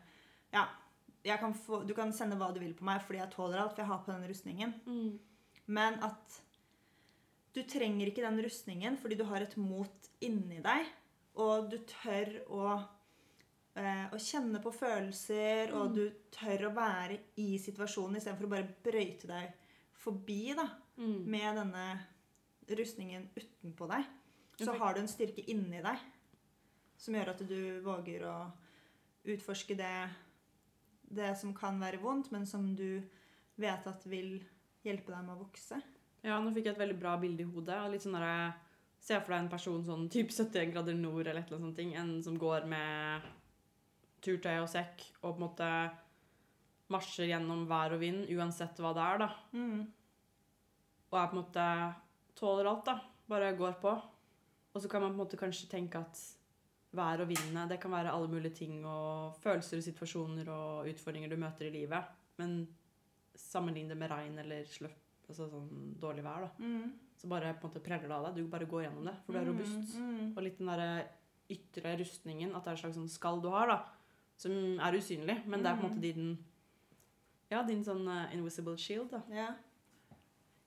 Ja, 0.52 0.66
kan 1.40 1.54
få, 1.54 1.86
du 1.86 1.94
kan 1.94 2.12
sende 2.12 2.36
hva 2.36 2.52
du 2.52 2.60
vil 2.60 2.74
på 2.76 2.84
meg 2.84 3.00
fordi 3.02 3.18
jeg 3.18 3.30
tåler 3.32 3.58
alt, 3.58 3.72
for 3.74 3.82
jeg 3.82 3.88
har 3.88 4.02
på 4.04 4.12
den 4.12 4.28
rustningen. 4.28 4.74
Men 5.66 5.94
at 6.04 6.40
du 7.54 7.62
trenger 7.62 8.06
ikke 8.10 8.22
den 8.26 8.42
rustningen 8.44 8.98
fordi 9.00 9.16
du 9.16 9.24
har 9.24 9.40
et 9.40 9.56
mot 9.56 10.10
inni 10.20 10.60
deg, 10.60 10.86
og 11.36 11.70
du 11.70 11.78
tør 11.78 12.34
å 12.52 12.66
eh, 13.76 14.06
å 14.14 14.18
kjenne 14.22 14.60
på 14.62 14.70
følelser, 14.70 15.72
og 15.74 15.88
Mm. 15.90 15.94
du 15.94 16.10
tør 16.30 16.68
å 16.68 16.74
være 16.74 17.18
i 17.42 17.58
situasjonen 17.58 18.16
istedenfor 18.20 18.46
å 18.46 18.50
bare 18.52 18.74
brøyte 18.84 19.26
deg 19.26 19.52
forbi 19.98 20.54
da, 20.54 20.68
Mm. 20.96 21.24
med 21.26 21.56
denne 21.56 22.06
rustningen 22.68 23.28
utenpå 23.34 23.88
deg. 23.88 24.04
Så 24.60 24.78
har 24.78 24.94
du 24.94 25.00
en 25.00 25.08
styrke 25.08 25.42
inni 25.48 25.82
deg 25.82 25.98
som 26.96 27.14
gjør 27.14 27.28
at 27.30 27.38
du 27.48 27.80
våger 27.82 28.22
å 28.22 28.52
utforske 29.26 29.76
det, 29.76 30.08
det 31.16 31.32
som 31.40 31.54
kan 31.56 31.78
være 31.80 32.02
vondt, 32.02 32.30
men 32.34 32.46
som 32.46 32.66
du 32.76 33.02
vet 33.60 33.86
at 33.86 34.06
vil 34.10 34.36
hjelpe 34.84 35.14
deg 35.14 35.24
med 35.24 35.36
å 35.36 35.44
vokse. 35.44 35.80
Ja, 36.24 36.38
nå 36.40 36.52
fikk 36.54 36.68
jeg 36.68 36.76
et 36.76 36.80
veldig 36.80 36.98
bra 37.00 37.16
bilde 37.20 37.44
i 37.44 37.48
hodet. 37.48 37.80
og 37.82 37.92
litt 37.92 38.04
sånn 38.04 38.18
der, 38.18 38.54
Se 39.04 39.18
for 39.20 39.34
deg 39.34 39.42
en 39.42 39.50
person 39.52 39.82
sånn 39.84 40.06
typ 40.08 40.30
71 40.32 40.70
grader 40.72 40.94
nord 40.96 41.26
eller 41.26 41.42
et 41.42 41.50
eller 41.50 41.58
annet 41.60 41.76
sånt. 41.76 41.96
En 42.00 42.12
som 42.24 42.38
går 42.40 42.64
med 42.64 43.26
turtøy 44.24 44.62
og 44.62 44.70
sekk 44.72 45.02
og 45.20 45.34
på 45.34 45.34
en 45.34 45.42
måte 45.42 45.66
marsjer 46.88 47.28
gjennom 47.28 47.66
vær 47.68 47.92
og 47.92 48.00
vind 48.00 48.24
uansett 48.32 48.80
hva 48.80 48.94
det 48.96 49.04
er. 49.04 49.20
da. 49.20 49.28
Mm. 49.52 49.82
Og 51.10 51.18
er 51.20 51.28
på 51.28 51.36
en 51.36 51.42
måte 51.42 51.66
tåler 52.40 52.70
alt, 52.70 52.88
da. 52.88 52.96
Bare 53.28 53.52
går 53.58 53.76
på. 53.82 53.92
Og 54.72 54.82
så 54.82 54.88
kan 54.88 55.04
man 55.04 55.12
på 55.12 55.18
en 55.18 55.22
måte 55.26 55.40
kanskje 55.40 55.68
tenke 55.70 56.00
at 56.00 56.22
vær 56.96 57.22
og 57.24 57.30
vinne, 57.30 57.66
det 57.70 57.80
kan 57.82 57.92
være 57.92 58.12
alle 58.14 58.30
mulige 58.30 58.54
ting 58.60 58.78
og 58.86 59.36
følelser 59.42 59.80
og 59.80 59.86
situasjoner 59.86 60.50
og 60.52 60.90
utfordringer 60.92 61.32
du 61.32 61.38
møter 61.40 61.68
i 61.68 61.74
livet. 61.74 62.12
Men 62.38 62.62
sammenlign 63.38 63.90
det 63.90 63.98
med 63.98 64.12
regn 64.12 64.38
eller 64.42 64.68
sløpp, 64.70 65.00
altså 65.28 65.48
sånn 65.50 65.96
dårlig 66.00 66.24
vær, 66.26 66.46
da. 66.46 66.64
Mm. 66.64 66.92
Så 67.18 67.30
bare 67.30 67.54
på 67.58 67.66
en 67.66 67.72
måte 67.72 67.82
preller 67.84 68.10
det 68.10 68.16
av 68.16 68.26
deg. 68.28 68.38
Du 68.38 68.50
bare 68.52 68.68
går 68.68 68.86
gjennom 68.86 69.06
det, 69.08 69.14
for 69.24 69.34
du 69.34 69.40
er 69.40 69.46
robust. 69.48 69.94
Mm. 69.98 70.32
Og 70.32 70.40
litt 70.44 70.58
den 70.60 70.70
derre 70.70 70.88
ytre 71.54 71.94
rustningen, 72.00 72.54
at 72.54 72.64
det 72.64 72.72
er 72.72 72.78
et 72.78 72.82
slags 72.84 72.98
sånn 72.98 73.12
skall 73.12 73.42
du 73.44 73.50
har, 73.52 73.70
da, 73.70 73.78
som 74.40 74.80
er 74.82 74.98
usynlig, 74.98 75.38
men 75.46 75.62
det 75.62 75.70
er 75.70 75.78
på 75.78 75.86
en 75.86 75.92
måte 75.92 76.02
din 76.02 76.34
Ja, 77.52 77.60
din 77.62 77.84
sånn 77.86 78.06
uh, 78.08 78.32
invisible 78.34 78.74
shield, 78.80 79.12
da. 79.12 79.20
Ja. 79.30 79.50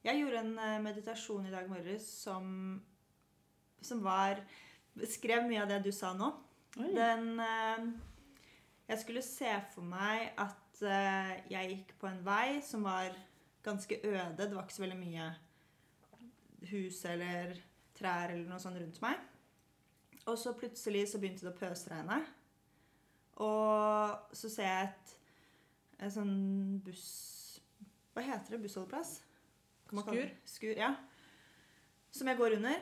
Jeg 0.05 0.21
gjorde 0.21 0.39
en 0.39 0.53
eh, 0.61 0.77
meditasjon 0.79 1.47
i 1.49 1.51
dag 1.51 1.65
morges 1.67 2.05
som, 2.21 2.45
som 3.83 4.03
var 4.05 4.39
Beskrev 4.97 5.45
mye 5.47 5.61
av 5.63 5.71
det 5.71 5.81
du 5.85 5.91
sa 5.95 6.13
nå. 6.17 6.31
Den 6.77 7.39
eh, 7.41 7.87
Jeg 8.87 9.01
skulle 9.03 9.23
se 9.25 9.51
for 9.73 9.85
meg 9.85 10.31
at 10.39 10.83
eh, 10.85 11.33
jeg 11.51 11.71
gikk 11.73 11.95
på 12.01 12.09
en 12.09 12.21
vei 12.25 12.59
som 12.65 12.85
var 12.87 13.15
ganske 13.65 13.99
øde. 14.03 14.37
Det 14.37 14.53
var 14.55 14.63
ikke 14.63 14.77
så 14.77 14.85
veldig 14.85 14.99
mye 15.01 15.31
hus 16.71 17.03
eller 17.05 17.57
trær 17.97 18.33
eller 18.33 18.47
noe 18.49 18.61
sånt 18.61 18.79
rundt 18.79 19.01
meg. 19.03 19.19
Og 20.27 20.37
så 20.39 20.53
plutselig 20.57 21.07
så 21.11 21.21
begynte 21.21 21.45
det 21.45 21.53
å 21.53 21.59
pøsregne. 21.59 22.19
Og 23.43 24.35
så 24.35 24.49
ser 24.49 24.67
jeg 24.67 24.87
et, 24.89 25.11
et 26.07 26.13
sånn 26.15 26.79
buss 26.81 27.07
Hva 28.15 28.23
heter 28.25 28.55
det? 28.55 28.63
Bussholdeplass? 28.63 29.19
Det? 30.33 30.47
Skur, 30.49 30.73
ja. 30.73 30.95
Som 32.11 32.31
jeg 32.31 32.39
går 32.39 32.57
under. 32.57 32.81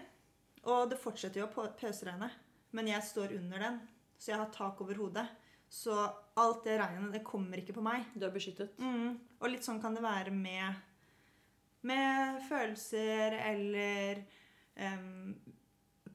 Og 0.72 0.90
det 0.90 1.00
fortsetter 1.00 1.42
jo 1.42 1.48
å 1.48 1.54
på- 1.54 1.72
pøsregne. 1.80 2.30
Men 2.76 2.88
jeg 2.88 3.04
står 3.04 3.36
under 3.38 3.60
den, 3.60 3.82
så 4.18 4.32
jeg 4.32 4.40
har 4.42 4.52
tak 4.52 4.82
over 4.82 4.96
hodet. 4.96 5.28
Så 5.70 5.94
alt 6.38 6.64
det 6.64 6.80
regnet, 6.80 7.12
det 7.14 7.24
kommer 7.24 7.58
ikke 7.58 7.76
på 7.76 7.84
meg. 7.84 8.06
Du 8.16 8.26
er 8.26 8.34
beskyttet. 8.34 8.78
Mm. 8.80 9.20
Og 9.42 9.50
litt 9.50 9.66
sånn 9.66 9.82
kan 9.82 9.96
det 9.96 10.04
være 10.04 10.32
med, 10.32 10.76
med 11.86 12.42
følelser 12.50 13.38
eller 13.40 14.24
um, 14.78 15.36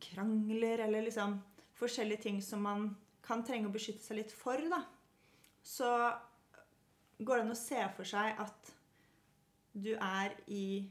krangler 0.01 0.85
eller 0.87 1.03
liksom 1.07 1.39
forskjellige 1.81 2.23
ting 2.27 2.43
som 2.43 2.63
man 2.63 2.97
kan 3.25 3.45
trenge 3.47 3.69
å 3.69 3.75
beskytte 3.75 4.05
seg 4.05 4.21
litt 4.21 4.33
for, 4.35 4.61
da. 4.71 4.83
Så 5.63 5.89
går 7.21 7.37
det 7.37 7.45
an 7.45 7.55
å 7.55 7.59
se 7.59 7.83
for 7.97 8.09
seg 8.09 8.41
at 8.41 8.73
du 9.77 9.93
er 9.95 10.35
i 10.51 10.89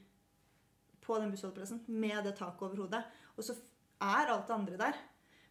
på 1.04 1.18
den 1.20 1.32
bussholdeplassen 1.34 1.82
med 1.90 2.22
det 2.24 2.36
taket 2.38 2.68
over 2.68 2.84
hodet, 2.84 3.02
og 3.40 3.46
så 3.48 3.56
er 4.04 4.32
alt 4.34 4.48
det 4.48 4.56
andre 4.56 4.80
der. 4.80 5.00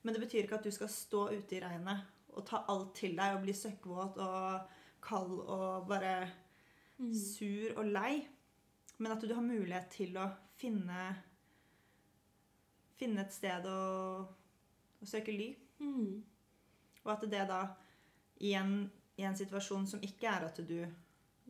Men 0.04 0.14
det 0.14 0.23
betyr 0.23 0.45
ikke 0.45 0.61
at 0.61 0.68
du 0.68 0.73
skal 0.73 0.90
stå 0.92 1.25
ute 1.33 1.57
i 1.57 1.62
regnet 1.64 2.04
og 2.37 2.45
ta 2.47 2.62
alt 2.71 2.92
til 3.00 3.16
deg 3.18 3.35
og 3.35 3.42
bli 3.42 3.54
søkkvåt 3.57 4.21
og 4.23 4.76
kald 5.02 5.40
og 5.40 5.88
bare 5.88 6.28
Mm. 6.99 7.14
sur 7.14 7.78
og 7.78 7.85
lei. 7.87 8.28
Men 8.99 9.12
at 9.12 9.23
du 9.23 9.35
har 9.35 9.42
mulighet 9.42 9.90
til 9.90 10.16
å 10.18 10.28
finne 10.59 11.25
Finne 12.99 13.23
et 13.23 13.30
sted 13.30 13.62
å, 13.71 14.26
å 14.99 15.07
søke 15.07 15.30
ly. 15.30 15.52
Mm. 15.78 16.16
Og 17.04 17.12
at 17.12 17.21
det 17.30 17.45
da 17.47 17.61
i 18.42 18.57
en, 18.59 18.73
i 19.14 19.23
en 19.23 19.37
situasjon 19.38 19.87
som 19.87 20.02
ikke 20.02 20.26
er 20.26 20.47
at 20.49 20.59
du 20.66 20.80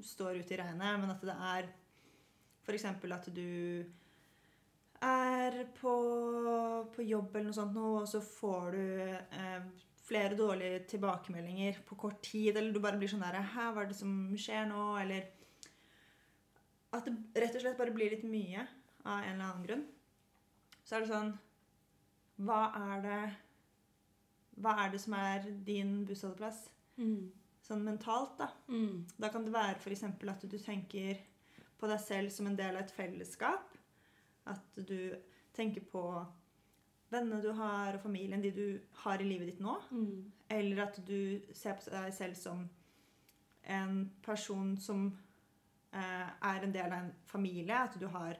står 0.04 0.42
ute 0.42 0.52
i 0.52 0.58
regnet, 0.60 1.00
men 1.00 1.08
at 1.08 1.24
det 1.24 1.32
er 1.32 1.70
f.eks. 2.66 2.84
at 2.84 3.30
du 3.32 3.80
er 5.04 5.58
på, 5.78 5.92
på 6.94 7.04
jobb 7.06 7.36
eller 7.36 7.50
noe 7.50 7.56
sånt 7.56 7.76
nå, 7.76 7.90
og 8.00 8.08
så 8.10 8.20
får 8.24 8.74
du 8.74 9.02
eh, 9.04 9.68
flere 10.08 10.36
dårlige 10.38 10.84
tilbakemeldinger 10.94 11.82
på 11.86 11.98
kort 12.00 12.22
tid, 12.24 12.56
eller 12.56 12.72
du 12.72 12.80
bare 12.82 12.98
blir 13.00 13.10
sånn 13.10 13.24
der 13.24 13.40
Hæ, 13.54 13.68
hva 13.74 13.84
er 13.84 13.90
det 13.90 13.98
som 13.98 14.14
skjer 14.40 14.68
nå? 14.70 14.84
Eller 15.02 15.28
at 16.96 17.04
det 17.04 17.42
rett 17.42 17.56
og 17.58 17.64
slett 17.64 17.78
bare 17.80 17.94
blir 17.94 18.14
litt 18.14 18.24
mye 18.24 18.64
av 19.04 19.20
en 19.20 19.34
eller 19.34 19.44
annen 19.44 19.66
grunn. 19.66 19.84
Så 20.84 20.96
er 20.96 21.04
det 21.04 21.12
sånn 21.12 21.34
Hva 22.48 22.62
er 22.78 23.02
det 23.04 23.18
Hva 24.62 24.72
er 24.84 24.94
det 24.94 25.02
som 25.02 25.16
er 25.18 25.50
din 25.66 26.00
bussholdeplass? 26.08 26.64
Mm. 26.96 27.28
Sånn 27.62 27.84
mentalt, 27.84 28.38
da. 28.40 28.48
Mm. 28.72 29.04
Da 29.20 29.28
kan 29.30 29.44
det 29.44 29.52
være 29.52 29.76
f.eks. 29.76 30.06
at 30.08 30.46
du 30.48 30.56
tenker 30.56 31.20
på 31.78 31.90
deg 31.90 32.00
selv 32.00 32.32
som 32.34 32.48
en 32.48 32.56
del 32.58 32.74
av 32.74 32.86
et 32.86 32.94
fellesskap. 32.96 33.76
At 34.48 34.80
du 34.88 35.14
tenker 35.56 35.84
på 35.90 36.02
vennene 37.12 37.40
du 37.42 37.50
har, 37.56 37.96
og 37.96 38.02
familien, 38.02 38.42
de 38.42 38.52
du 38.52 38.80
har 39.04 39.20
i 39.20 39.28
livet 39.28 39.52
ditt 39.52 39.62
nå. 39.64 39.78
Mm. 39.90 40.32
Eller 40.58 40.84
at 40.84 41.00
du 41.06 41.40
ser 41.56 41.78
på 41.78 41.90
deg 41.92 42.12
selv 42.14 42.38
som 42.38 42.66
en 43.68 43.98
person 44.24 44.76
som 44.80 45.08
eh, 45.92 46.28
er 46.28 46.64
en 46.64 46.72
del 46.74 46.92
av 46.92 46.98
en 47.02 47.12
familie. 47.28 47.74
At 47.76 47.98
du 48.00 48.08
har 48.12 48.38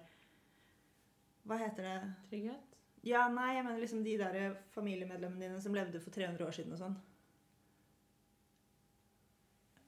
Hva 1.48 1.56
heter 1.56 1.86
det? 1.86 1.98
Trygghet? 2.28 2.74
Ja, 3.06 3.28
nei, 3.32 3.54
jeg 3.54 3.64
mener 3.64 3.80
liksom 3.80 4.02
de 4.04 4.16
der 4.20 4.56
familiemedlemmene 4.74 5.46
dine 5.46 5.60
som 5.62 5.76
levde 5.76 6.00
for 6.02 6.12
300 6.12 6.44
år 6.44 6.56
siden 6.56 6.74
og 6.74 6.80
sånn. 6.82 6.96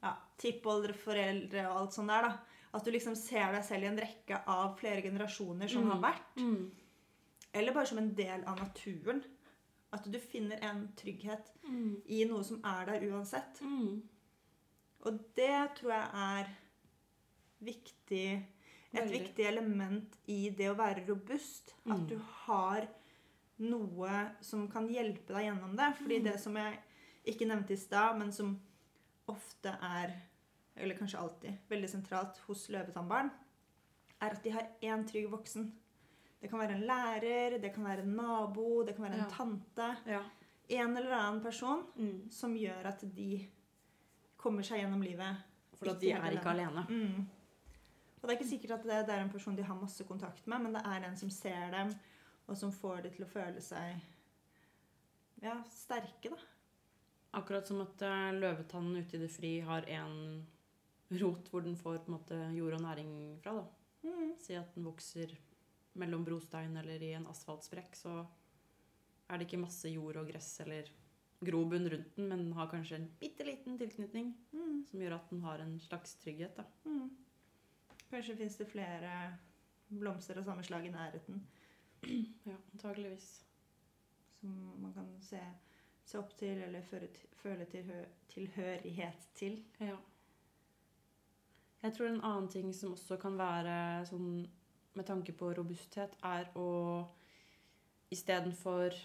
Ja, 0.00 0.14
Tippoldeforeldre 0.40 1.66
og 1.68 1.80
alt 1.82 1.96
sånt 1.96 2.12
der, 2.12 2.28
da. 2.28 2.59
At 2.74 2.84
du 2.84 2.90
liksom 2.90 3.16
ser 3.16 3.52
deg 3.52 3.64
selv 3.64 3.82
i 3.82 3.86
en 3.86 3.98
rekke 3.98 4.42
av 4.46 4.76
flere 4.78 5.02
generasjoner 5.02 5.68
som 5.68 5.82
Mm. 5.84 5.90
har 5.90 6.00
vært. 6.12 6.36
Mm. 6.36 6.70
Eller 7.52 7.72
bare 7.74 7.86
som 7.86 7.98
en 7.98 8.14
del 8.14 8.44
av 8.44 8.58
naturen. 8.58 9.24
At 9.92 10.04
du 10.10 10.18
finner 10.20 10.58
en 10.62 10.92
trygghet 10.96 11.50
Mm. 11.68 12.02
i 12.06 12.24
noe 12.24 12.44
som 12.44 12.60
er 12.64 12.86
der 12.86 13.00
uansett. 13.10 13.60
Mm. 13.60 14.02
Og 15.04 15.18
det 15.34 15.74
tror 15.76 15.90
jeg 15.90 16.10
er 16.14 16.56
viktig 17.62 18.46
Et 18.92 19.04
Veldig. 19.04 19.20
viktig 19.20 19.44
element 19.46 20.16
i 20.26 20.48
det 20.50 20.66
å 20.70 20.74
være 20.74 21.06
robust. 21.06 21.74
Mm. 21.86 21.92
At 21.94 22.06
du 22.08 22.16
har 22.18 22.88
noe 23.58 24.30
som 24.42 24.66
kan 24.68 24.88
hjelpe 24.88 25.28
deg 25.28 25.44
gjennom 25.46 25.76
det. 25.76 25.94
Fordi 25.96 26.18
Mm. 26.18 26.24
det 26.24 26.40
som 26.40 26.54
jeg 26.56 26.78
ikke 27.24 27.46
nevnte 27.46 27.70
i 27.70 27.76
stad, 27.76 28.18
men 28.18 28.32
som 28.32 28.60
ofte 29.28 29.78
er, 29.80 30.20
eller 30.82 30.96
kanskje 30.98 31.18
alltid, 31.20 31.56
veldig 31.68 31.88
sentralt 31.90 32.38
hos 32.46 32.68
løvetannbarn, 32.72 33.30
er 34.20 34.34
at 34.36 34.42
de 34.44 34.50
har 34.54 34.66
én 34.82 35.06
trygg 35.08 35.30
voksen. 35.32 35.70
Det 36.40 36.48
kan 36.50 36.58
være 36.60 36.74
en 36.78 36.86
lærer, 36.88 37.58
det 37.60 37.72
kan 37.74 37.84
være 37.84 38.02
en 38.04 38.14
nabo, 38.16 38.82
det 38.84 38.94
kan 38.96 39.04
være 39.04 39.14
en 39.18 39.24
Ja. 39.24 39.30
tante. 39.30 39.96
Ja. 40.06 40.22
En 40.70 40.96
eller 40.96 41.12
annen 41.16 41.42
person 41.42 41.84
Mm. 41.96 42.30
som 42.30 42.54
gjør 42.54 42.86
at 42.86 43.00
de 43.14 43.48
kommer 44.36 44.62
seg 44.62 44.80
gjennom 44.80 45.02
livet. 45.02 45.36
For 45.74 45.90
at 45.90 46.00
de 46.00 46.10
er 46.12 46.30
ikke 46.32 46.50
alene. 46.50 46.86
Mm. 46.88 47.26
Og 48.22 48.28
det 48.28 48.30
er 48.30 48.38
ikke 48.40 48.50
sikkert 48.50 48.70
at 48.78 48.82
det, 48.82 49.06
det 49.06 49.14
er 49.14 49.20
en 49.22 49.30
person 49.30 49.56
de 49.56 49.62
har 49.62 49.74
masse 49.74 50.04
kontakt 50.04 50.46
med, 50.46 50.60
men 50.62 50.72
det 50.74 50.82
er 50.84 51.04
en 51.08 51.16
som 51.16 51.30
ser 51.30 51.70
dem, 51.70 51.94
og 52.46 52.56
som 52.56 52.70
får 52.72 53.02
dem 53.02 53.12
til 53.12 53.24
å 53.24 53.28
føle 53.28 53.60
seg 53.60 54.00
ja, 55.42 55.62
sterke, 55.70 56.30
da. 56.30 56.36
Akkurat 57.38 57.66
som 57.66 57.80
at 57.80 58.02
eh, 58.02 58.32
løvetannen 58.34 58.96
ute 59.04 59.16
i 59.16 59.20
det 59.22 59.30
fri 59.30 59.60
har 59.60 59.82
en 59.88 60.46
rot 61.10 61.48
hvor 61.50 61.64
den 61.64 61.76
får 61.76 61.98
på 62.04 62.10
en 62.12 62.16
måte 62.18 62.38
jord 62.56 62.76
og 62.78 62.82
næring 62.84 63.12
fra. 63.42 63.52
da. 63.52 63.64
Mm. 64.08 64.34
Si 64.38 64.54
at 64.54 64.74
den 64.74 64.84
vokser 64.86 65.32
mellom 65.98 66.24
brostein 66.24 66.76
eller 66.76 67.02
i 67.02 67.12
en 67.18 67.26
asfaltsprekk, 67.26 67.96
så 67.98 68.26
er 69.30 69.38
det 69.38 69.46
ikke 69.48 69.60
masse 69.64 69.88
jord 69.90 70.16
og 70.16 70.28
gress 70.30 70.60
eller 70.64 70.88
grobunn 71.42 71.88
rundt 71.90 72.16
den, 72.16 72.28
men 72.28 72.38
den 72.44 72.52
har 72.52 72.68
kanskje 72.70 72.96
en 73.00 73.08
bitte 73.20 73.44
liten 73.44 73.78
tilknytning 73.80 74.34
Mm. 74.52 74.84
som 74.90 75.00
gjør 75.00 75.14
at 75.14 75.30
den 75.30 75.40
har 75.42 75.58
en 75.58 75.78
slags 75.80 76.14
trygghet. 76.20 76.56
da. 76.56 76.64
Mm. 76.84 77.10
Kanskje 78.10 78.36
fins 78.36 78.56
det 78.56 78.66
flere 78.68 79.38
blomster 79.88 80.38
av 80.38 80.44
samme 80.44 80.62
slag 80.62 80.86
i 80.86 80.90
nærheten 80.90 81.40
Ja, 82.46 82.56
antageligvis. 82.72 83.44
som 84.40 84.50
man 84.82 84.92
kan 84.94 85.20
se, 85.20 85.40
se 86.04 86.18
opp 86.18 86.36
til 86.38 86.62
eller 86.62 86.82
føre, 86.82 87.08
føle 87.42 87.64
tilhø 87.66 88.04
tilhørighet 88.28 89.26
til. 89.34 89.64
Ja. 89.80 89.96
Jeg 91.80 91.94
tror 91.96 92.10
en 92.10 92.24
annen 92.28 92.48
ting 92.52 92.72
som 92.76 92.92
også 92.92 93.16
kan 93.20 93.38
være 93.40 94.04
sånn 94.10 94.44
med 94.98 95.06
tanke 95.06 95.32
på 95.32 95.52
robusthet, 95.56 96.12
er 96.26 96.50
å 96.58 97.06
istedenfor 98.12 98.96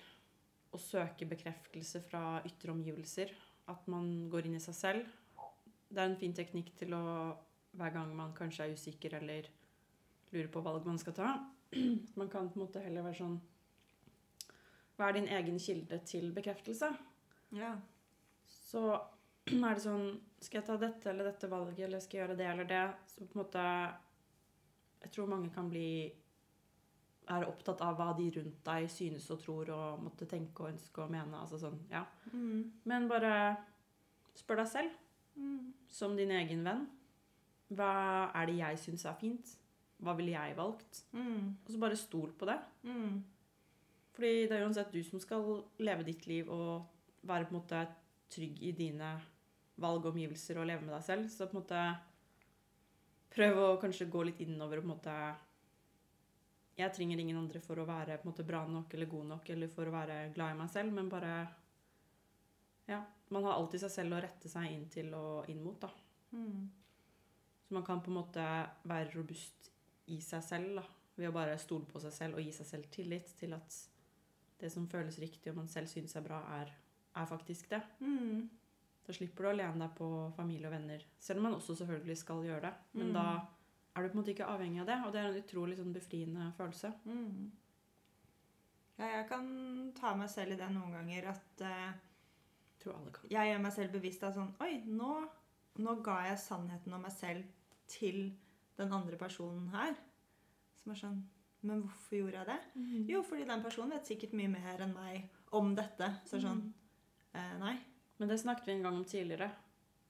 å 0.76 0.80
søke 0.82 1.28
bekreftelse 1.30 2.02
fra 2.04 2.42
ytre 2.48 2.74
omgivelser, 2.74 3.32
at 3.72 3.88
man 3.92 4.28
går 4.34 4.50
inn 4.50 4.58
i 4.58 4.64
seg 4.64 4.76
selv. 4.76 5.12
Det 5.88 6.02
er 6.02 6.10
en 6.10 6.20
fin 6.20 6.34
teknikk 6.36 6.74
til 6.76 6.98
å 6.98 7.04
hver 7.76 7.94
gang 7.96 8.12
man 8.16 8.34
kanskje 8.36 8.66
er 8.66 8.76
usikker 8.76 9.18
eller 9.20 9.48
lurer 10.32 10.52
på 10.52 10.64
valg 10.66 10.88
man 10.88 11.00
skal 11.00 11.16
ta. 11.16 11.34
Man 12.20 12.30
kan 12.32 12.48
på 12.48 12.60
en 12.60 12.62
måte 12.62 12.80
heller 12.80 13.04
være 13.04 13.18
sånn 13.18 13.34
Hva 14.96 15.08
er 15.10 15.16
din 15.18 15.26
egen 15.34 15.58
kilde 15.60 15.98
til 16.08 16.30
bekreftelse? 16.32 16.92
Ja. 17.58 17.74
så 18.46 18.84
er 19.54 19.76
det 19.78 19.84
sånn 19.84 20.08
Skal 20.42 20.60
jeg 20.62 20.66
ta 20.68 20.76
dette 20.78 21.10
eller 21.10 21.24
dette 21.30 21.50
valget, 21.50 21.80
eller 21.88 22.00
skal 22.00 22.18
jeg 22.18 22.24
gjøre 22.28 22.38
det 22.38 22.48
eller 22.52 22.68
det? 22.70 22.84
Så 23.08 23.26
på 23.26 23.36
en 23.40 23.44
måte 23.44 23.64
Jeg 25.04 25.12
tror 25.16 25.28
mange 25.30 25.50
kan 25.54 25.70
bli 25.70 26.12
Er 27.28 27.46
opptatt 27.50 27.82
av 27.82 27.96
hva 27.98 28.12
de 28.18 28.28
rundt 28.40 28.60
deg 28.66 28.90
synes 28.90 29.30
og 29.34 29.40
tror 29.42 29.70
og 29.74 30.04
måtte 30.06 30.28
tenke 30.30 30.62
og 30.64 30.70
ønske 30.76 31.02
og 31.02 31.10
mene. 31.10 31.40
Altså 31.40 31.58
sånn, 31.58 31.80
ja. 31.90 32.04
Mm. 32.34 32.72
Men 32.86 33.08
bare 33.10 33.32
spør 34.38 34.62
deg 34.62 34.68
selv, 34.68 34.92
Mm. 35.36 35.74
som 35.90 36.14
din 36.16 36.30
egen 36.32 36.62
venn. 36.64 36.84
Hva 37.74 38.32
er 38.36 38.46
det 38.46 38.54
jeg 38.60 38.78
syns 38.78 39.06
er 39.10 39.16
fint? 39.20 39.56
Hva 40.00 40.14
ville 40.16 40.32
jeg 40.32 40.56
valgt? 40.56 41.02
Mm. 41.12 41.58
Og 41.66 41.72
så 41.74 41.80
bare 41.82 41.98
stol 41.98 42.32
på 42.38 42.46
det. 42.46 42.60
Mm. 42.84 43.18
Fordi 44.14 44.48
det 44.48 44.52
er 44.52 44.64
uansett 44.68 44.94
du 44.94 45.02
som 45.04 45.20
skal 45.20 45.64
leve 45.80 46.06
ditt 46.06 46.28
liv 46.28 46.48
og 46.48 46.86
være 47.24 47.50
på 47.50 47.56
en 47.56 47.60
måte 47.60 47.82
trygg 48.30 48.62
i 48.64 48.72
dine 48.72 49.16
valg 49.82 50.06
og 50.06 50.14
omgivelser 50.14 50.60
og 50.60 50.68
leve 50.70 50.86
med 50.86 50.94
deg 50.96 51.04
selv. 51.06 51.32
Så 51.32 51.48
på 51.50 51.58
en 51.58 51.62
måte 51.62 51.82
prøv 53.36 53.60
å 53.60 53.68
kanskje 53.82 54.10
gå 54.12 54.24
litt 54.28 54.40
innover 54.46 54.80
og 54.80 54.86
på 54.86 54.90
en 54.90 54.96
måte 54.96 55.18
Jeg 56.76 56.92
trenger 56.92 57.20
ingen 57.20 57.38
andre 57.40 57.62
for 57.64 57.80
å 57.80 57.88
være 57.88 58.18
på 58.20 58.28
en 58.28 58.34
måte 58.34 58.48
bra 58.48 58.66
nok 58.68 58.94
eller 58.94 59.12
god 59.12 59.28
nok 59.30 59.50
eller 59.54 59.70
for 59.72 59.88
å 59.88 59.94
være 59.94 60.18
glad 60.36 60.56
i 60.56 60.58
meg 60.60 60.72
selv, 60.72 60.96
men 60.96 61.12
bare 61.12 61.36
Ja. 62.88 63.04
Man 63.34 63.44
har 63.44 63.56
alltid 63.58 63.82
seg 63.82 63.92
selv 63.92 64.14
å 64.14 64.22
rette 64.22 64.50
seg 64.52 64.70
inn 64.70 64.84
til 64.94 65.08
og 65.18 65.48
inn 65.50 65.64
mot, 65.64 65.80
da. 65.82 65.90
Mm. 66.32 66.68
Så 67.66 67.74
man 67.74 67.84
kan 67.84 68.04
på 68.06 68.12
en 68.12 68.20
måte 68.20 68.44
være 68.86 69.16
robust 69.16 69.72
i 70.14 70.20
seg 70.22 70.44
selv 70.46 70.76
da, 70.78 70.84
ved 71.16 71.32
å 71.32 71.34
bare 71.34 71.58
stole 71.58 71.90
på 71.90 72.00
seg 72.04 72.14
selv 72.14 72.38
og 72.38 72.46
gi 72.46 72.52
seg 72.54 72.68
selv 72.70 72.92
tillit 72.94 73.32
til 73.40 73.56
at 73.58 73.80
det 74.62 74.70
som 74.72 74.86
føles 74.88 75.18
riktig 75.20 75.52
og 75.52 75.58
man 75.58 75.72
selv 75.72 75.90
synes 75.90 76.14
er 76.16 76.24
bra, 76.28 76.44
er, 76.60 76.70
er 77.16 77.26
faktisk 77.26 77.72
det. 77.74 77.82
Mm. 78.00 78.46
Da 79.06 79.14
slipper 79.14 79.44
du 79.44 79.50
å 79.50 79.56
lene 79.58 79.80
deg 79.80 79.92
på 79.98 80.08
familie 80.36 80.68
og 80.68 80.74
venner, 80.74 81.04
selv 81.20 81.38
om 81.38 81.44
man 81.44 81.54
også 81.60 81.76
selvfølgelig 81.78 82.18
skal 82.18 82.44
gjøre 82.44 82.62
det. 82.62 82.74
Men 82.94 83.08
Mm. 83.08 83.14
da 83.14 83.26
er 83.96 84.02
du 84.04 84.10
på 84.10 84.18
en 84.18 84.24
måte 84.24 84.34
ikke 84.34 84.48
avhengig 84.50 84.82
av 84.82 84.88
det, 84.88 84.98
og 85.06 85.12
det 85.14 85.20
er 85.22 85.28
en 85.30 85.44
utrolig 85.44 85.78
sånn 85.78 85.94
befriende 85.94 86.54
følelse. 86.58 86.94
Mm. 87.06 87.52
Ja, 88.98 89.06
jeg 89.18 89.28
kan 89.30 89.48
ta 90.00 90.14
meg 90.16 90.30
selv 90.32 90.54
i 90.56 90.56
det 90.60 90.70
noen 90.72 90.92
ganger 90.96 91.28
at 91.34 91.62
uh, 91.62 91.94
tror 92.80 92.96
alle 92.96 93.12
kan. 93.12 93.30
jeg 93.30 93.52
gjør 93.52 93.62
meg 93.66 93.74
selv 93.76 93.92
bevisst 93.92 94.24
av 94.24 94.34
sånn 94.38 94.54
Oi, 94.64 94.82
nå, 94.88 95.30
nå 95.84 95.96
ga 96.06 96.18
jeg 96.30 96.38
sannheten 96.40 96.94
om 96.96 97.02
meg 97.04 97.12
selv 97.12 97.44
til 97.92 98.34
den 98.78 98.94
andre 98.96 99.18
personen 99.20 99.68
her. 99.74 99.96
Som 100.82 100.92
er 100.94 100.96
sånn 101.02 101.24
Men 101.66 101.82
hvorfor 101.84 102.18
gjorde 102.18 102.40
jeg 102.42 102.48
det? 102.48 103.10
Jo, 103.10 103.22
fordi 103.26 103.46
den 103.50 103.64
personen 103.64 103.90
vet 103.96 104.06
sikkert 104.08 104.34
mye 104.38 104.48
mer 104.54 104.82
enn 104.86 104.94
meg 104.94 105.30
om 105.52 105.74
dette. 105.76 106.12
Så 106.30 106.40
sånn 106.40 106.62
Mm. 106.62 106.74
eh, 107.34 107.58
Nei. 107.60 107.76
Men 108.20 108.30
det 108.32 108.40
snakket 108.40 108.68
vi 108.68 108.72
en 108.78 108.84
gang 108.88 108.96
om 108.96 109.06
tidligere. 109.06 109.52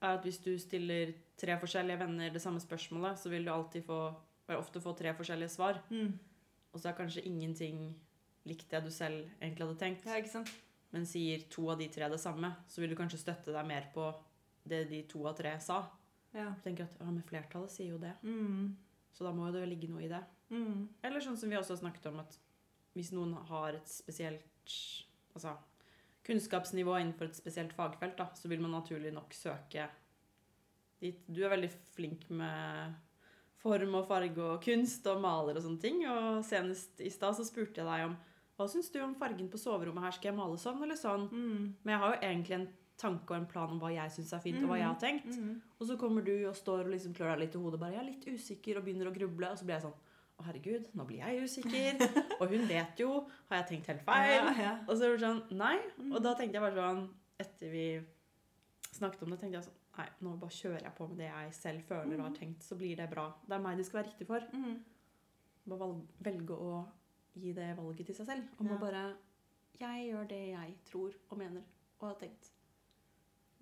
er 0.02 0.14
at 0.18 0.22
hvis 0.22 0.38
du 0.44 0.52
stiller 0.58 1.14
tre 1.40 1.56
forskjellige 1.58 1.98
venner 1.98 2.30
det 2.30 2.42
samme 2.42 2.60
spørsmålet, 2.60 3.18
så 3.18 3.30
vil 3.32 3.44
du 3.44 3.50
alltid 3.50 3.82
få, 3.84 4.14
bare 4.46 4.58
ofte 4.58 4.80
få 4.80 4.92
tre 4.96 5.14
forskjellige 5.16 5.48
svar. 5.48 5.80
Mm. 5.90 6.12
Og 6.72 6.80
så 6.80 6.88
er 6.90 6.98
kanskje 6.98 7.24
ingenting 7.26 7.94
likt 8.44 8.68
det 8.70 8.84
du 8.84 8.90
selv 8.90 9.24
egentlig 9.40 9.66
hadde 9.66 9.78
tenkt. 9.80 10.06
Ja, 10.06 10.18
ikke 10.20 10.30
sant? 10.30 10.52
Men 10.92 11.06
sier 11.08 11.42
to 11.50 11.70
av 11.72 11.78
de 11.80 11.88
tre 11.88 12.08
det 12.12 12.20
samme, 12.20 12.52
så 12.68 12.80
vil 12.80 12.92
du 12.92 12.96
kanskje 12.96 13.18
støtte 13.24 13.52
deg 13.56 13.66
mer 13.66 13.88
på 13.94 14.10
det 14.68 14.84
de 14.90 15.02
to 15.10 15.24
av 15.26 15.34
tre 15.38 15.56
sa. 15.60 15.80
Ja. 16.34 16.50
Du 16.52 16.60
tenker 16.62 16.84
at 16.84 17.00
ja, 17.00 17.06
men 17.08 17.24
flertallet 17.26 17.70
sier 17.72 17.94
jo 17.94 17.98
det, 17.98 18.12
Mm. 18.22 18.76
så 19.12 19.24
da 19.24 19.32
må 19.32 19.46
jo 19.48 19.52
det 19.56 19.68
ligge 19.68 19.88
noe 19.88 20.04
i 20.04 20.08
det. 20.12 20.22
Mm. 20.50 20.88
Eller 21.02 21.20
sånn 21.24 21.36
som 21.36 21.50
vi 21.50 21.56
også 21.56 21.74
har 21.74 21.80
snakket 21.80 22.06
om, 22.12 22.20
at 22.20 22.38
hvis 22.94 23.10
noen 23.12 23.32
har 23.48 23.74
et 23.74 23.88
spesielt 23.88 24.44
altså, 25.34 25.56
kunnskapsnivå 26.26 26.96
innenfor 26.98 27.30
et 27.30 27.38
spesielt 27.38 27.74
fagfelt, 27.76 28.16
da, 28.18 28.28
så 28.34 28.50
vil 28.50 28.62
man 28.62 28.74
naturlig 28.74 29.12
nok 29.14 29.34
søke 29.36 29.88
dit. 31.02 31.20
Du 31.28 31.44
er 31.44 31.52
veldig 31.52 31.70
flink 31.94 32.26
med 32.34 32.96
form 33.62 33.98
og 33.98 34.06
farge 34.08 34.42
og 34.42 34.64
kunst 34.64 35.06
og 35.10 35.20
maler 35.22 35.58
og 35.58 35.64
sånne 35.64 35.82
ting. 35.82 36.02
Og 36.10 36.42
senest 36.46 37.02
i 37.04 37.12
stad 37.12 37.36
så 37.38 37.46
spurte 37.46 37.82
jeg 37.82 37.88
deg 37.88 38.08
om 38.08 38.16
hva 38.56 38.66
syns 38.72 38.88
du 38.88 38.98
om 39.04 39.14
fargen 39.18 39.50
på 39.52 39.60
soverommet 39.60 40.06
her? 40.06 40.16
Skal 40.16 40.30
jeg 40.30 40.38
male 40.38 40.56
sånn 40.60 40.80
eller 40.80 40.96
sånn? 40.96 41.26
Mm. 41.28 41.62
Men 41.84 41.92
jeg 41.92 42.02
har 42.02 42.14
jo 42.14 42.20
egentlig 42.22 42.56
en 42.56 42.68
tanke 42.96 43.34
og 43.34 43.36
en 43.36 43.48
plan 43.50 43.72
om 43.74 43.80
hva 43.82 43.90
jeg 43.92 44.14
syns 44.14 44.32
er 44.32 44.40
fint, 44.40 44.62
og 44.62 44.70
hva 44.70 44.78
jeg 44.80 44.88
har 44.88 45.00
tenkt. 45.00 45.28
Mm. 45.36 45.58
Og 45.76 45.88
så 45.90 45.98
kommer 46.00 46.24
du 46.24 46.32
og 46.48 46.56
står 46.56 46.86
og 46.86 46.94
liksom 46.94 47.12
klør 47.16 47.34
deg 47.34 47.42
litt 47.44 47.58
i 47.58 47.60
hodet 47.60 47.80
bare, 47.82 47.98
jeg 47.98 48.00
er 48.00 48.08
litt 48.08 48.28
usikker, 48.32 48.78
og 48.78 48.86
begynner 48.86 49.10
å 49.10 49.16
gruble. 49.16 49.50
Og 49.52 49.60
så 49.60 49.68
blir 49.68 49.76
jeg 49.76 49.84
sånn 49.84 49.98
Å, 50.36 50.44
herregud, 50.44 50.90
nå 50.98 51.04
blir 51.08 51.22
jeg 51.22 51.44
usikker. 51.48 52.02
og 52.40 52.50
hun 52.52 52.66
vet 52.68 52.98
jo. 53.00 53.12
Har 53.48 53.62
jeg 53.62 53.68
tenkt 53.70 53.86
helt 53.92 54.02
feil? 54.04 54.50
Og 54.86 54.92
så 54.98 55.06
er 55.06 55.14
det 55.16 55.22
sånn 55.24 55.40
Nei. 55.56 55.78
Mm. 55.96 56.10
Og 56.12 56.20
da 56.26 56.34
tenkte 56.36 56.58
jeg 56.58 56.64
bare 56.66 56.82
sånn 56.82 57.06
Etter 57.40 57.72
vi 57.72 57.86
snakket 58.96 59.22
om 59.26 59.32
det, 59.32 59.38
tenkte 59.40 59.58
jeg 59.60 59.66
sånn 59.68 59.82
Nei, 59.96 60.06
nå 60.26 60.34
bare 60.36 60.52
kjører 60.52 60.82
jeg 60.84 60.92
på 60.98 61.06
med 61.08 61.16
det 61.22 61.30
jeg 61.30 61.52
selv 61.56 61.86
føler 61.88 62.18
og 62.20 62.26
har 62.26 62.34
tenkt, 62.36 62.60
så 62.68 62.76
blir 62.76 62.98
det 62.98 63.06
bra. 63.08 63.30
Det 63.48 63.54
er 63.56 63.62
meg 63.64 63.78
det 63.80 63.86
skal 63.88 64.02
være 64.02 64.10
riktig 64.10 64.26
for. 64.28 64.44
Mm. 64.52 64.74
Bare 65.72 65.86
velge 66.26 66.58
å 66.66 66.82
gi 67.40 67.54
det 67.56 67.70
valget 67.78 68.10
til 68.10 68.18
seg 68.18 68.28
selv. 68.28 68.50
Om 68.60 68.68
Ja. 68.68 68.76
å 68.76 68.82
bare 68.82 69.04
Jeg 69.80 70.10
gjør 70.10 70.28
det 70.28 70.42
jeg 70.50 70.74
tror 70.90 71.16
og 71.30 71.38
mener 71.40 71.64
og 72.00 72.08
har 72.10 72.14
tenkt. 72.20 72.50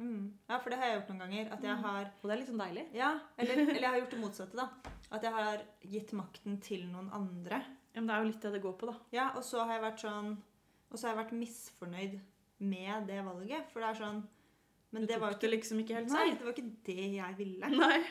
Mm. 0.01 0.33
Ja, 0.51 0.59
for 0.59 0.71
det 0.71 0.79
har 0.81 0.87
jeg 0.89 0.97
gjort 0.99 1.11
noen 1.13 1.21
ganger. 1.25 1.53
At 1.53 1.63
jeg 1.63 1.77
Mm. 1.77 1.83
har 1.85 2.05
Og 2.23 2.31
det 2.31 2.35
er 2.41 2.47
sånn 2.47 2.59
deilig. 2.59 2.85
Ja, 2.95 3.11
eller, 3.39 3.55
eller 3.71 3.81
jeg 3.81 3.91
har 3.91 4.01
gjort 4.01 4.11
det 4.11 4.21
motsatte, 4.21 4.57
da. 4.57 4.69
At 5.13 5.23
jeg 5.23 5.33
har 5.33 5.63
gitt 5.83 6.13
makten 6.13 6.61
til 6.61 6.87
noen 6.91 7.11
andre. 7.13 7.61
Ja, 7.95 8.01
men 8.01 8.07
det 8.09 8.15
er 8.17 8.23
jo 8.25 8.31
litt 8.33 8.41
det 8.43 8.53
det 8.53 8.63
går 8.63 8.77
på, 8.79 8.87
da. 8.91 8.97
Ja, 9.13 9.29
og 9.37 9.45
så 9.47 9.63
har 9.65 9.75
jeg 9.79 9.83
vært 9.93 10.01
sånn 10.03 10.37
Og 10.91 10.99
så 10.99 11.07
har 11.09 11.15
jeg 11.17 11.25
vært 11.25 11.39
misfornøyd 11.39 12.21
med 12.61 13.07
det 13.07 13.21
valget. 13.25 13.71
For 13.73 13.81
det 13.81 13.89
er 13.91 14.01
sånn 14.05 14.23
Men 14.93 15.03
Du 15.03 15.07
det 15.09 15.21
var 15.21 15.31
ikke, 15.31 15.41
tok 15.41 15.41
det 15.41 15.51
liksom 15.51 15.79
ikke 15.83 15.95
helt 15.95 16.11
Nei, 16.11 16.31
det 16.35 16.45
var 16.45 16.53
ikke 16.53 16.85
det 16.85 17.15
jeg 17.15 17.37
ville. 17.39 17.71
Nei. 17.71 18.05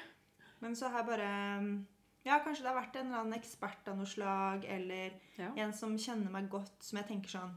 Men 0.61 0.75
så 0.75 0.89
har 0.89 1.03
jeg 1.03 1.07
bare 1.07 1.85
Ja, 2.25 2.39
kanskje 2.39 2.63
det 2.63 2.71
har 2.71 2.79
vært 2.81 2.95
en 2.95 3.07
eller 3.07 3.19
annen 3.19 3.33
ekspert 3.41 3.87
av 3.91 3.97
noe 3.97 4.05
slag, 4.07 4.63
eller 4.65 5.11
Ja. 5.37 5.51
en 5.57 5.73
som 5.73 5.97
kjenner 5.97 6.31
meg 6.31 6.49
godt, 6.49 6.71
som 6.81 6.97
jeg 6.99 7.07
tenker 7.07 7.29
sånn 7.29 7.55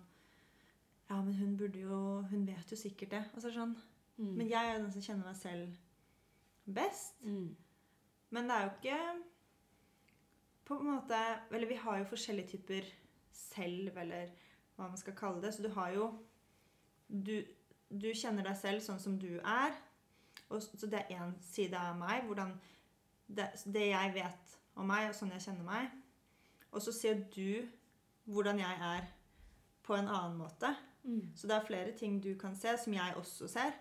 Ja, 1.10 1.20
men 1.22 1.34
hun 1.34 1.56
burde 1.56 1.78
jo 1.78 2.22
Hun 2.30 2.46
vet 2.46 2.70
jo 2.70 2.76
sikkert 2.76 3.10
det. 3.10 3.24
Og 3.34 3.40
så 3.42 3.46
er 3.46 3.50
det 3.52 3.58
sånn 3.60 3.76
Mm. 4.16 4.32
Men 4.36 4.50
jeg 4.50 4.70
er 4.70 4.78
den 4.78 4.92
som 4.92 5.02
kjenner 5.04 5.28
meg 5.28 5.36
selv 5.36 5.76
best. 6.74 7.22
Mm. 7.22 7.56
Men 8.30 8.48
det 8.48 8.56
er 8.56 8.64
jo 8.64 8.70
ikke 8.76 9.00
på 10.66 10.74
en 10.74 10.88
måte 10.90 11.18
Eller 11.54 11.68
vi 11.68 11.74
har 11.78 11.98
jo 11.98 12.08
forskjellige 12.10 12.48
typer 12.48 12.88
selv, 13.32 13.98
eller 13.98 14.32
hva 14.76 14.88
man 14.88 14.98
skal 14.98 15.14
kalle 15.16 15.42
det. 15.42 15.54
Så 15.54 15.62
du 15.62 15.68
har 15.68 15.90
jo 15.90 16.08
Du, 17.08 17.42
du 17.90 18.08
kjenner 18.14 18.42
deg 18.42 18.56
selv 18.58 18.82
sånn 18.82 18.98
som 18.98 19.18
du 19.18 19.38
er. 19.38 19.76
Og, 20.48 20.62
så 20.62 20.88
det 20.90 21.04
er 21.04 21.20
én 21.20 21.36
side 21.42 21.78
av 21.78 21.94
meg. 21.98 22.24
Hvordan 22.26 22.56
det, 23.26 23.46
det 23.64 23.88
jeg 23.88 24.14
vet 24.14 24.56
om 24.74 24.88
meg, 24.90 25.08
og 25.08 25.14
sånn 25.14 25.30
jeg 25.30 25.44
kjenner 25.44 25.66
meg. 25.66 25.92
Og 26.72 26.82
så 26.82 26.92
ser 26.92 27.22
du 27.34 27.62
hvordan 28.26 28.58
jeg 28.58 28.78
er 28.82 29.06
på 29.86 29.94
en 29.94 30.08
annen 30.08 30.36
måte. 30.38 30.72
Mm. 31.04 31.30
Så 31.38 31.46
det 31.46 31.56
er 31.56 31.66
flere 31.66 31.94
ting 31.98 32.18
du 32.22 32.34
kan 32.38 32.56
se, 32.58 32.74
som 32.82 32.92
jeg 32.92 33.14
også 33.16 33.48
ser. 33.48 33.78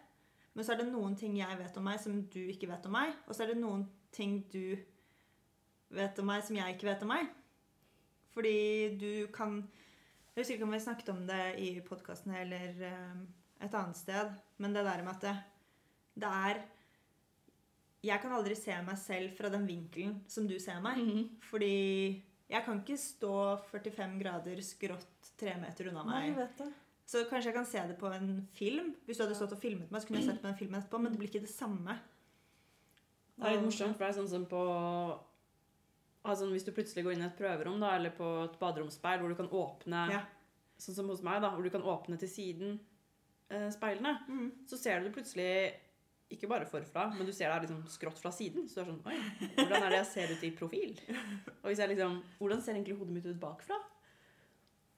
Men 0.56 0.64
så 0.66 0.74
er 0.74 0.80
det 0.82 0.90
noen 0.92 1.16
ting 1.20 1.36
jeg 1.38 1.58
vet 1.60 1.78
om 1.78 1.84
meg, 1.84 2.00
som 2.00 2.20
du 2.32 2.40
ikke 2.48 2.70
vet 2.72 2.86
om 2.88 2.94
meg. 2.96 3.16
Og 3.28 3.36
så 3.36 3.44
er 3.44 3.52
det 3.52 3.60
noen 3.60 3.84
ting 4.16 4.38
du 4.54 4.78
vet 5.96 6.20
om 6.22 6.30
meg, 6.32 6.44
som 6.48 6.56
jeg 6.56 6.76
ikke 6.78 6.88
vet 6.88 7.04
om 7.04 7.12
meg. 7.12 7.28
Fordi 8.36 8.56
du 9.00 9.28
kan 9.36 9.62
Jeg 10.36 10.42
husker 10.44 10.56
ikke 10.58 10.66
om 10.68 10.74
vi 10.76 10.80
snakket 10.84 11.10
om 11.14 11.20
det 11.28 11.44
i 11.64 11.68
podkasten 11.80 12.34
eller 12.36 12.82
eh, 12.84 13.20
et 13.64 13.76
annet 13.80 13.96
sted, 13.96 14.34
men 14.60 14.74
det 14.76 14.82
der 14.84 15.04
med 15.06 15.14
at 15.14 15.22
det, 15.24 15.36
det 16.20 16.28
er 16.28 16.60
Jeg 18.04 18.20
kan 18.22 18.34
aldri 18.36 18.56
se 18.60 18.76
meg 18.84 18.98
selv 19.00 19.32
fra 19.38 19.50
den 19.50 19.64
vinkelen 19.68 20.18
som 20.28 20.48
du 20.48 20.58
ser 20.60 20.82
meg. 20.84 21.00
Mhm. 21.00 21.30
Fordi 21.50 22.24
jeg 22.52 22.62
kan 22.66 22.82
ikke 22.84 22.98
stå 23.00 23.36
45 23.72 24.20
grader 24.20 24.60
skrått 24.62 25.32
tre 25.40 25.56
meter 25.58 25.88
unna 25.90 26.04
Nei, 26.04 26.12
meg. 26.20 26.28
jeg 26.28 26.36
vet 26.38 26.58
det. 26.60 26.68
Så 27.06 27.22
kanskje 27.30 27.52
jeg 27.52 27.58
kan 27.60 27.68
se 27.70 27.82
det 27.88 27.98
på 28.02 28.10
en 28.10 28.48
film. 28.58 28.96
Hvis 29.06 29.18
du 29.20 29.24
hadde 29.24 29.36
stått 29.38 29.54
og 29.54 29.62
filmet 29.62 29.92
meg, 29.94 30.02
så 30.02 30.08
kunne 30.10 30.22
jeg 30.24 30.30
sett 30.32 30.42
på 30.42 30.48
den 30.50 30.58
filmen 30.58 30.80
etterpå, 30.82 31.00
men 31.04 31.12
det 31.14 31.20
blir 31.22 31.30
ikke 31.30 31.44
det 31.46 31.52
samme. 31.54 32.00
Det 33.36 33.46
er 33.46 33.58
litt 33.58 33.66
morsomt, 33.68 33.94
for 33.98 34.06
det 34.06 34.10
er 34.10 34.18
sånn 34.22 34.32
som 34.32 34.46
på 34.50 34.62
altså 36.26 36.48
Hvis 36.50 36.64
du 36.66 36.72
plutselig 36.74 37.04
går 37.06 37.14
inn 37.14 37.22
i 37.22 37.28
et 37.28 37.38
prøverom 37.38 37.78
da, 37.84 37.92
eller 38.00 38.10
på 38.18 38.26
et 38.48 38.56
baderomsspeil 38.58 39.20
hvor 39.22 39.30
du 39.30 39.38
kan 39.38 39.52
åpne 39.54 40.06
Ja. 40.16 40.24
Sånn 40.82 40.96
som 40.98 41.08
hos 41.12 41.22
meg, 41.24 41.38
da, 41.44 41.52
hvor 41.54 41.64
du 41.64 41.70
kan 41.72 41.86
åpne 41.86 42.18
til 42.20 42.28
siden 42.28 42.80
eh, 43.52 43.70
speilene, 43.72 44.16
Mm. 44.28 44.52
så 44.68 44.76
ser 44.78 45.04
du 45.06 45.12
plutselig 45.14 45.76
ikke 46.34 46.50
bare 46.50 46.66
forfra, 46.66 47.14
men 47.16 47.28
du 47.28 47.32
ser 47.32 47.52
deg 47.54 47.68
liksom 47.70 47.86
skrått 47.88 48.18
fra 48.20 48.32
siden. 48.34 48.66
Så 48.68 48.82
du 48.82 48.82
er 48.82 48.90
sånn 48.90 49.06
Oi, 49.06 49.20
hvordan 49.56 49.84
er 49.84 49.90
det 49.94 50.00
jeg 50.02 50.10
ser 50.10 50.34
ut 50.34 50.44
i 50.44 50.52
profil? 50.58 50.96
Og 51.62 51.70
hvis 51.70 51.78
jeg 51.80 51.90
liksom 51.94 52.18
Hvordan 52.40 52.62
ser 52.66 52.74
egentlig 52.74 52.98
hodet 52.98 53.14
mitt 53.14 53.26
ut 53.30 53.40
bakfra? 53.40 53.78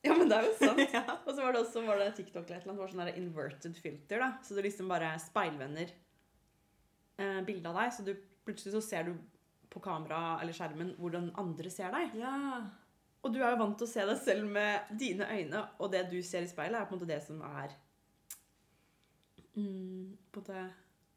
Ja, 0.08 0.16
men 0.18 0.32
det 0.32 0.40
er 0.40 0.48
jo 0.48 0.56
sant. 0.60 0.82
ja. 0.98 1.04
Og 1.20 1.32
så 1.34 1.42
var 1.42 1.54
det 1.54 1.62
også 1.62 1.84
var 1.86 2.02
det 2.02 2.10
TikTok 2.18 2.48
eller 2.48 2.60
et 2.60 2.66
eller 2.66 2.74
annet, 2.74 2.82
var 2.82 2.94
sånn 2.94 3.04
der 3.04 3.20
inverted 3.20 3.80
filter, 3.84 4.24
da. 4.24 4.32
Så 4.46 4.58
du 4.58 4.64
liksom 4.64 4.90
bare 4.92 5.14
speilvender 5.22 5.94
eh, 7.20 7.40
bildet 7.48 7.70
av 7.72 7.82
deg, 7.82 7.94
så 7.94 8.08
du 8.08 8.14
plutselig 8.48 8.78
så 8.78 8.84
ser 8.86 9.10
du 9.10 9.16
på 9.74 9.82
kamera 9.84 10.38
eller 10.42 10.56
skjermen 10.56 10.94
hvordan 11.02 11.32
andre 11.40 11.72
ser 11.74 11.94
deg. 11.96 12.20
ja. 12.24 12.36
Og 13.26 13.34
du 13.34 13.42
er 13.42 13.52
jo 13.52 13.60
vant 13.60 13.76
til 13.80 13.88
å 13.88 13.92
se 13.92 14.04
deg 14.08 14.20
selv 14.24 14.50
med 14.56 14.92
dine 15.00 15.26
øyne, 15.28 15.62
og 15.82 15.92
det 15.92 16.06
du 16.12 16.20
ser 16.24 16.46
i 16.46 16.50
speilet, 16.50 16.80
er 16.80 16.88
på 16.88 16.96
en 16.96 17.00
måte 17.02 17.10
det 17.10 17.18
som 17.26 17.42
er 17.44 17.74
mm, 19.58 20.14
på 20.32 20.44
en 20.44 20.46
måte 20.46 20.66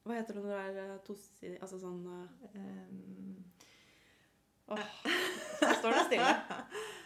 Hva 0.09 0.17
heter 0.17 0.39
det 0.39 0.43
når 0.43 0.51
det 0.51 0.61
er 0.65 0.79
eh, 0.81 1.03
tosidig 1.05 1.59
Altså 1.61 1.79
sånn 1.83 2.01
uh, 2.09 2.57
um. 2.57 3.37
Åh, 4.71 4.83
så 5.61 5.71
står 5.83 5.97
det 5.97 6.03
stille. 6.09 6.35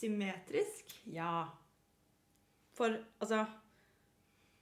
symmetrisk. 0.00 0.94
Ja. 1.12 1.44
For 2.76 2.96
altså 3.20 3.44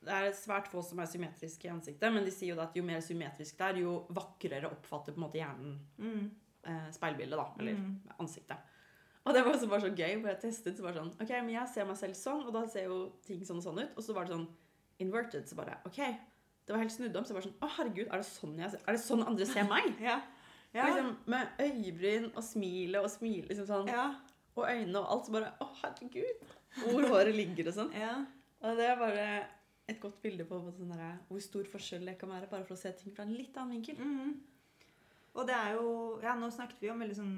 Det 0.01 0.15
er 0.15 0.31
svært 0.39 0.69
få 0.71 0.81
som 0.87 1.01
er 1.03 1.09
symmetriske 1.11 1.67
i 1.67 1.73
ansiktet, 1.73 2.13
men 2.15 2.25
de 2.25 2.31
sier 2.33 2.55
jo 2.55 2.61
at 2.63 2.77
jo 2.79 2.85
mer 2.87 3.01
symmetrisk 3.05 3.59
det 3.59 3.67
er, 3.67 3.81
jo 3.83 3.97
vakrere 4.15 4.71
oppfatter 4.71 5.13
på 5.13 5.19
en 5.19 5.25
måte 5.27 5.41
hjernen 5.41 5.79
Mm. 5.99 6.31
eh, 6.65 6.91
speilbildet, 6.95 7.37
da. 7.37 7.47
Eller 7.59 7.75
Mm. 7.75 8.01
ansiktet. 8.21 8.57
Og 9.27 9.35
det 9.35 9.45
var 9.45 9.53
også 9.55 9.69
bare 9.69 9.81
så 9.81 9.91
gøy, 9.97 10.21
for 10.23 10.29
jeg 10.29 10.41
testet 10.41 10.77
så 10.79 10.83
bare 10.83 10.95
sånn 10.95 11.21
Ok, 11.21 11.29
men 11.31 11.51
jeg 11.51 11.69
ser 11.69 11.85
meg 11.85 11.97
selv 11.97 12.15
sånn, 12.15 12.47
og 12.47 12.53
da 12.53 12.67
ser 12.67 12.85
jo 12.85 13.13
ting 13.27 13.41
sånn 13.45 13.57
og 13.59 13.65
sånn 13.65 13.83
ut. 13.83 13.91
Og 13.97 14.03
så 14.05 14.15
var 14.15 14.25
det 14.25 14.33
sånn 14.37 14.49
inverted, 15.01 15.45
så 15.49 15.57
bare 15.57 15.79
OK. 15.85 15.97
Det 16.65 16.71
var 16.75 16.79
helt 16.79 16.93
snudd 16.93 17.17
om. 17.17 17.25
Så 17.25 17.35
jeg 17.35 17.35
var 17.35 17.43
sånn 17.43 17.59
Å, 17.61 17.69
herregud, 17.77 18.07
er 18.09 18.17
det 18.19 18.27
sånn 18.27 18.57
jeg 18.59 18.71
ser 18.71 18.81
Er 18.87 18.93
det 18.93 19.01
sånn 19.03 19.27
andre 19.27 19.47
ser 19.47 19.65
meg? 19.65 19.99
Ja. 20.01 20.23
Ja. 20.75 20.85
Liksom, 20.87 21.17
med 21.27 21.49
øyebryn 21.59 22.27
og 22.37 22.43
smilet 22.45 23.03
og 23.03 23.11
smile, 23.11 23.49
liksom 23.49 23.67
sånn. 23.67 23.87
ja. 23.89 24.15
Og 24.59 24.67
øynene 24.67 25.03
og 25.03 25.13
alt. 25.15 25.29
Så 25.29 25.35
bare 25.37 25.53
Å, 25.63 25.69
herregud. 25.83 26.43
Hvor 26.83 27.07
håret 27.15 27.37
ligger 27.37 27.71
og 27.71 27.79
sånn. 27.79 27.95
ja. 28.05 28.17
Og 28.65 28.79
det 28.79 28.91
er 28.91 28.99
bare 29.01 29.29
et 29.89 30.01
godt 30.03 30.19
bilde 30.21 30.45
på 30.45 30.59
på 30.61 30.75
sånn 30.77 30.93
der, 30.93 31.17
hvor 31.31 31.41
stor 31.41 31.69
forskjell 31.73 32.05
det 32.11 32.19
kan 32.21 32.29
være, 32.29 32.51
bare 32.51 32.67
for 32.69 32.77
å 32.77 32.81
se 32.81 32.91
ting 32.99 33.15
fra 33.15 33.25
en 33.25 33.33
litt 33.33 33.57
annen 33.57 33.79
vinkel. 33.79 33.97
Mm. 34.03 34.35
Og 35.39 35.47
det 35.49 35.57
er 35.57 35.79
jo 35.79 35.89
Ja, 36.25 36.35
nå 36.37 36.51
snakket 36.53 36.83
vi 36.83 36.91
om 36.93 37.01
veldig 37.01 37.17
sånn 37.17 37.35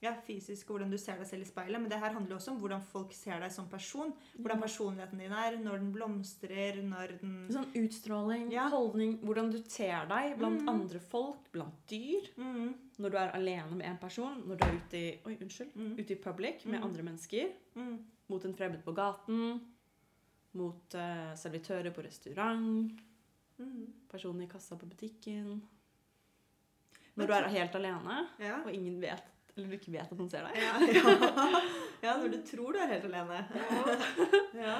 ja, 0.00 0.12
fysisk 0.26 0.68
og 0.70 0.76
hvordan 0.76 0.90
du 0.92 0.98
ser 0.98 1.16
deg 1.18 1.26
selv 1.26 1.42
i 1.42 1.44
speilet, 1.48 1.80
men 1.80 1.90
det 1.90 1.98
her 1.98 2.12
handler 2.14 2.36
også 2.36 2.52
om 2.52 2.58
hvordan 2.62 2.82
folk 2.86 3.12
ser 3.12 3.40
deg 3.42 3.50
som 3.50 3.66
person. 3.68 4.12
Hvordan 4.38 4.60
personligheten 4.62 5.18
din 5.18 5.32
er, 5.32 5.56
når 5.58 5.78
den 5.80 5.92
blomstrer, 5.92 6.78
når 6.86 7.16
den 7.20 7.48
Sånn 7.50 7.72
utstråling, 7.74 8.52
Ja. 8.52 8.68
holdning, 8.70 9.18
hvordan 9.24 9.50
du 9.50 9.58
ter 9.62 10.06
deg 10.06 10.38
blant 10.38 10.62
Mm. 10.62 10.68
andre 10.68 11.00
folk, 11.00 11.50
blant 11.52 11.74
dyr. 11.90 12.28
Mm. 12.36 12.74
Når 12.98 13.10
du 13.10 13.16
er 13.16 13.30
alene 13.34 13.74
med 13.76 13.86
en 13.86 13.98
person, 13.98 14.42
når 14.46 14.56
du 14.58 14.64
er 14.66 14.76
ute 14.76 14.94
i, 14.96 15.18
oi, 15.26 15.36
unnskyld, 15.40 15.74
Mm. 15.74 15.98
ute 15.98 16.10
i 16.12 16.14
public 16.22 16.64
med 16.66 16.80
Mm. 16.80 16.84
andre 16.84 17.02
mennesker, 17.02 17.52
Mhm. 17.74 17.98
mot 18.28 18.44
en 18.44 18.54
fremmed 18.54 18.84
på 18.84 18.94
gaten, 18.94 19.60
mot 20.54 20.94
uh, 20.94 21.34
servitører 21.34 21.90
på 21.92 22.04
restaurant, 22.04 22.92
Mhm. 23.58 23.92
personen 24.08 24.42
i 24.42 24.46
kassa 24.46 24.76
på 24.76 24.86
butikken. 24.88 25.60
Når 27.16 27.26
du 27.26 27.32
er 27.32 27.48
helt 27.48 27.74
alene, 27.74 28.28
Ja. 28.38 28.62
og 28.64 28.72
ingen 28.72 29.00
vet, 29.00 29.22
eller 29.58 29.72
du 29.72 29.76
ikke 29.78 29.92
vet 29.94 30.08
at 30.08 30.18
noen 30.18 30.30
ser 30.32 30.46
deg. 30.46 30.56
Ja, 30.62 30.72
ja. 30.96 31.62
ja, 32.06 32.16
når 32.20 32.32
du 32.32 32.40
tror 32.46 32.74
du 32.74 32.80
er 32.82 32.92
helt 32.94 33.06
alene. 33.10 33.42
Ja. 34.56 34.78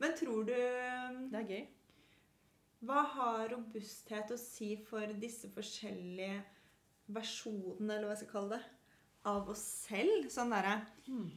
Men 0.00 0.14
tror 0.18 0.44
du 0.48 0.54
Det 0.54 1.40
er 1.40 1.48
gøy. 1.48 1.64
Hva 2.84 3.04
har 3.14 3.48
robusthet 3.54 4.32
å 4.34 4.38
si 4.40 4.74
for 4.84 5.12
disse 5.20 5.48
forskjellige 5.52 6.42
versjonene, 7.14 7.94
eller 7.94 8.08
hva 8.08 8.16
jeg 8.16 8.24
skal 8.24 8.32
kalle 8.34 8.58
det, 8.58 8.66
av 9.30 9.48
oss 9.54 9.64
selv? 9.86 10.28
Sånn 10.32 10.52
derre 10.52 10.80
Mm. 11.04 11.28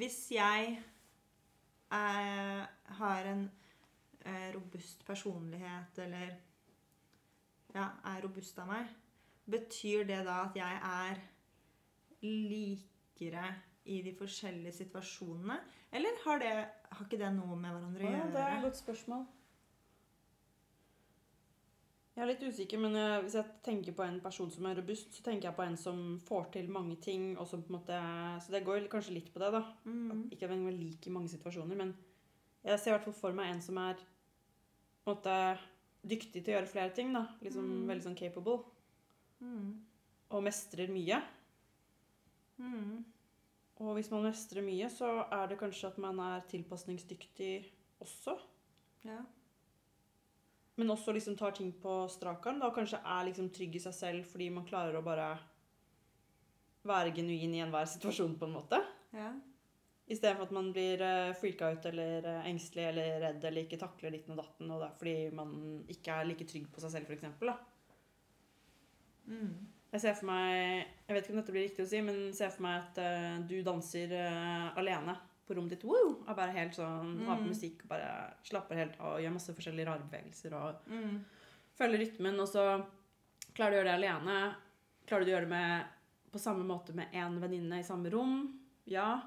Hvis 0.00 0.30
jeg 0.32 0.76
er, 1.92 2.68
har 3.00 3.26
en 3.26 3.42
eh, 4.24 4.52
robust 4.54 5.04
personlighet, 5.04 5.98
eller 5.98 6.36
ja, 7.74 7.88
er 8.06 8.22
robust 8.22 8.58
av 8.62 8.70
meg, 8.70 8.86
betyr 9.50 10.06
det 10.08 10.22
da 10.26 10.44
at 10.46 10.56
jeg 10.56 10.78
er 10.90 11.20
likere 12.22 13.44
i 13.90 14.02
de 14.04 14.12
forskjellige 14.14 14.72
situasjonene? 14.84 15.56
Eller 15.92 16.18
har, 16.24 16.38
det, 16.42 16.52
har 16.92 17.04
ikke 17.06 17.18
det 17.18 17.32
noe 17.34 17.56
med 17.56 17.72
hverandre 17.74 18.04
å 18.04 18.10
Ja, 18.10 18.16
gjøre? 18.18 18.32
det 18.34 18.42
er 18.46 18.56
et 18.58 18.64
godt 18.68 18.76
spørsmål. 18.80 19.26
Jeg 22.16 22.24
er 22.26 22.28
litt 22.34 22.42
usikker, 22.42 22.80
men 22.82 22.96
eh, 22.98 23.20
hvis 23.24 23.36
jeg 23.38 23.46
tenker 23.64 23.94
på 23.96 24.02
en 24.04 24.18
person 24.20 24.50
som 24.52 24.66
er 24.68 24.76
robust, 24.76 25.14
så 25.16 25.22
tenker 25.24 25.48
jeg 25.48 25.56
på 25.56 25.64
en 25.64 25.76
som 25.80 26.00
får 26.26 26.50
til 26.56 26.68
mange 26.74 26.96
ting, 27.00 27.30
og 27.38 27.46
som 27.48 27.62
på 27.64 27.70
en 27.72 27.78
måte 27.78 28.00
Så 28.44 28.52
det 28.52 28.64
går 28.66 28.88
kanskje 28.92 29.14
litt 29.14 29.30
på 29.32 29.40
det, 29.40 29.52
da. 29.54 29.62
Mm. 29.86 30.26
Ikke 30.34 30.44
at 30.48 30.52
jeg 30.56 30.74
liker 30.76 31.08
i 31.08 31.14
mange 31.14 31.30
situasjoner, 31.32 31.78
men 31.78 31.94
jeg 32.66 32.78
ser 32.82 32.90
i 32.92 32.94
hvert 32.98 33.06
fall 33.08 33.16
for 33.16 33.32
meg 33.38 33.54
en 33.54 33.62
som 33.64 33.78
er 33.80 33.94
på 33.96 35.08
en 35.08 35.14
måte 35.14 35.36
dyktig 36.10 36.42
til 36.44 36.52
å 36.52 36.58
gjøre 36.58 36.68
flere 36.74 36.92
ting, 36.98 37.12
da. 37.14 37.22
Liksom 37.40 37.64
Mm. 37.64 37.86
veldig 37.88 38.04
sånn 38.04 38.18
capable. 38.18 38.58
Mm. 39.40 39.80
Og 40.30 40.42
mestrer 40.44 40.88
mye. 40.92 41.22
Mm. 42.60 43.02
Og 43.80 43.94
hvis 43.96 44.10
man 44.12 44.26
mestrer 44.28 44.64
mye, 44.64 44.88
så 44.92 45.10
er 45.32 45.50
det 45.50 45.58
kanskje 45.60 45.88
at 45.88 46.00
man 46.02 46.18
er 46.20 46.42
tilpasningsdyktig 46.50 47.52
også. 48.04 48.36
Ja. 49.08 49.22
Men 50.76 50.92
også 50.92 51.12
liksom 51.16 51.36
tar 51.36 51.56
ting 51.56 51.72
på 51.80 51.94
strak 52.12 52.46
arm. 52.46 52.60
Og 52.66 52.74
kanskje 52.76 53.00
er 53.00 53.28
liksom 53.28 53.48
trygg 53.56 53.76
i 53.76 53.84
seg 53.84 53.96
selv 53.96 54.28
fordi 54.28 54.50
man 54.52 54.68
klarer 54.68 54.98
å 54.98 55.04
bare 55.04 55.30
være 56.88 57.14
genuin 57.16 57.56
i 57.56 57.62
enhver 57.64 57.88
situasjon, 57.88 58.36
på 58.40 58.48
en 58.48 58.58
måte. 58.60 58.82
ja. 59.16 59.32
Istedenfor 60.10 60.48
at 60.48 60.54
man 60.56 60.72
blir 60.74 60.98
uh, 61.06 61.36
freaka 61.38 61.68
ut 61.70 61.84
eller 61.86 62.24
eh, 62.26 62.46
engstelig 62.50 62.82
eller 62.88 63.20
redd 63.22 63.44
eller 63.46 63.62
ikke 63.62 63.78
takler 63.78 64.10
ditten 64.10 64.34
og 64.34 64.40
datten. 64.40 64.72
Og 64.74 64.80
det 64.82 64.88
er 64.88 64.96
fordi 64.98 65.12
man 65.38 65.52
ikke 65.94 66.16
er 66.16 66.26
like 66.26 66.46
trygg 66.50 66.64
på 66.72 66.82
seg 66.82 66.96
selv, 66.96 67.12
f.eks. 67.12 67.28
Mm. 69.30 69.52
Jeg 69.90 70.00
ser 70.04 70.14
for 70.14 70.26
meg 70.30 70.86
Jeg 71.08 71.14
vet 71.16 71.24
ikke 71.24 71.32
om 71.34 71.40
dette 71.40 71.52
blir 71.54 71.64
riktig 71.66 71.82
å 71.84 71.88
si, 71.90 72.00
men 72.06 72.18
ser 72.36 72.52
for 72.54 72.62
meg 72.62 72.76
at 72.84 73.00
uh, 73.02 73.40
du 73.50 73.56
danser 73.66 74.12
uh, 74.14 74.70
alene 74.78 75.16
på 75.48 75.56
rommet 75.58 75.72
ditt. 75.74 75.82
Woo! 75.88 76.12
Og 76.22 76.36
bare 76.38 76.54
helt 76.54 76.76
sånn 76.78 77.16
Har 77.26 77.40
på 77.40 77.42
Mm. 77.42 77.50
musikk 77.50 77.80
og 77.82 77.88
bare 77.90 78.10
slapper 78.46 78.78
helt 78.78 79.00
av 79.00 79.16
og 79.16 79.22
gjør 79.24 79.32
masse 79.34 79.54
forskjellige 79.56 79.86
rare 79.88 80.04
bevegelser. 80.06 80.54
og 80.54 80.74
Mm. 80.86 81.24
følger 81.74 81.98
rytmen, 82.04 82.38
og 82.40 82.46
så 82.48 82.84
klarer 83.54 83.70
du 83.70 83.76
å 83.76 83.80
gjøre 83.80 83.90
det 83.90 83.98
alene. 83.98 84.54
Klarer 85.06 85.24
du 85.24 85.30
å 85.30 85.34
gjøre 85.34 85.48
det 85.48 85.54
med, 85.56 85.84
på 86.30 86.38
samme 86.38 86.62
måte 86.64 86.94
med 86.94 87.08
en 87.12 87.40
venninne 87.40 87.80
i 87.80 87.82
samme 87.82 88.10
rom? 88.12 88.60
Ja. 88.86 89.22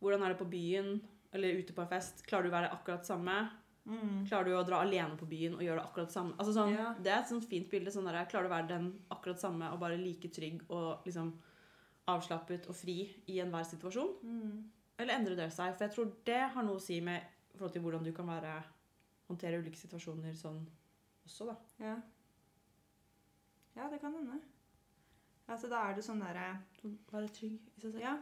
Hvordan 0.00 0.22
er 0.22 0.28
det 0.34 0.38
på 0.38 0.50
byen 0.50 1.00
eller 1.32 1.58
ute 1.58 1.72
på 1.74 1.82
en 1.82 1.88
fest? 1.88 2.22
Klarer 2.28 2.44
du 2.44 2.48
å 2.50 2.58
være 2.60 2.70
akkurat 2.70 3.04
samme? 3.04 3.50
Mm. 3.86 4.26
Klarer 4.26 4.50
du 4.50 4.56
å 4.58 4.64
dra 4.66 4.80
alene 4.82 5.16
på 5.16 5.28
byen 5.30 5.54
og 5.54 5.62
gjøre 5.62 5.80
det 5.80 5.86
akkurat 5.86 6.12
samme? 6.12 6.34
Altså 6.36 6.54
sånn, 6.56 6.72
Ja. 6.74 6.94
Det 6.98 7.12
er 7.12 7.20
et 7.20 7.28
sånt 7.28 7.44
fint 7.46 7.68
bilde. 7.70 7.92
Sånn 7.94 8.08
der, 8.08 8.24
klarer 8.26 8.48
du 8.48 8.50
å 8.50 8.56
være 8.56 8.68
den 8.68 8.88
akkurat 9.10 9.40
samme 9.40 9.70
og 9.72 9.78
bare 9.80 9.96
like 10.00 10.28
trygg 10.28 10.64
og 10.68 11.04
liksom 11.06 11.32
avslappet 12.08 12.66
og 12.68 12.74
fri 12.74 12.98
i 13.28 13.38
enhver 13.42 13.64
situasjon? 13.64 14.12
Mm. 14.22 14.70
Eller 14.98 15.14
endrer 15.14 15.36
det 15.36 15.52
seg? 15.52 15.74
For 15.76 15.86
jeg 15.86 15.94
tror 15.94 16.12
det 16.24 16.42
har 16.54 16.66
noe 16.66 16.80
å 16.80 16.82
si 16.82 17.00
med 17.00 17.22
forhold 17.56 17.72
til 17.72 17.82
hvordan 17.82 18.04
du 18.04 18.12
kan 18.12 18.28
være, 18.28 18.52
håndtere 19.28 19.58
ulike 19.62 19.78
situasjoner 19.80 20.36
sånn 20.38 20.60
også, 21.26 21.48
da. 21.48 21.56
Ja. 21.82 21.96
Ja, 23.76 23.88
det 23.90 24.00
kan 24.00 24.14
hende. 24.14 24.40
Altså, 25.46 25.68
da 25.70 25.82
er 25.86 25.94
det 25.94 26.04
sånn 26.06 26.22
derre 26.22 26.56
Være 27.12 27.28
trygg 27.34 27.58
i 27.76 27.80
seg 27.80 27.92
selv. 27.92 28.02
Ja. 28.02 28.16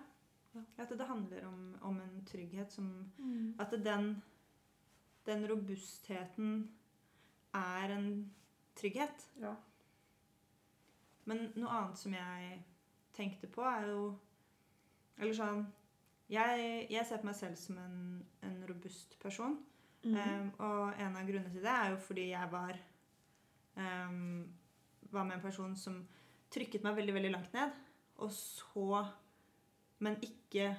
Ja. 0.55 0.63
At 0.85 0.93
det 0.95 1.07
handler 1.09 1.47
om, 1.49 1.61
om 1.83 2.01
en 2.01 2.25
trygghet 2.29 2.73
som 2.73 2.91
Mm. 3.19 3.55
At 3.59 3.71
den, 3.85 4.23
den 5.27 5.47
robustheten 5.49 6.57
er 7.55 7.95
en 7.95 8.09
trygghet. 8.77 9.29
Ja. 9.41 9.55
Men 11.25 11.47
noe 11.57 11.73
annet 11.73 12.01
som 12.01 12.15
jeg 12.15 12.59
tenkte 13.17 13.49
på, 13.49 13.65
er 13.65 13.89
jo 13.89 14.01
Eller 15.17 15.37
sånn 15.37 15.63
Jeg, 16.29 16.89
jeg 16.91 17.07
ser 17.07 17.23
på 17.23 17.29
meg 17.29 17.37
selv 17.39 17.57
som 17.61 17.79
en, 17.79 17.97
en 18.45 18.59
robust 18.69 19.17
person. 19.23 19.57
Mm. 20.05 20.17
Um, 20.19 20.49
og 20.67 21.01
en 21.01 21.17
av 21.17 21.29
grunnene 21.29 21.53
til 21.53 21.65
det 21.65 21.73
er 21.73 21.95
jo 21.95 22.01
fordi 22.05 22.27
jeg 22.35 22.51
var 22.53 22.77
um, 23.79 24.43
Var 25.15 25.25
med 25.25 25.39
en 25.39 25.45
person 25.45 25.77
som 25.79 26.03
trykket 26.53 26.85
meg 26.85 26.99
veldig, 26.99 27.15
veldig 27.17 27.33
langt 27.33 27.55
ned. 27.57 27.79
Og 28.21 28.33
så 28.35 29.05
Men 30.05 30.19
ikke 30.23 30.75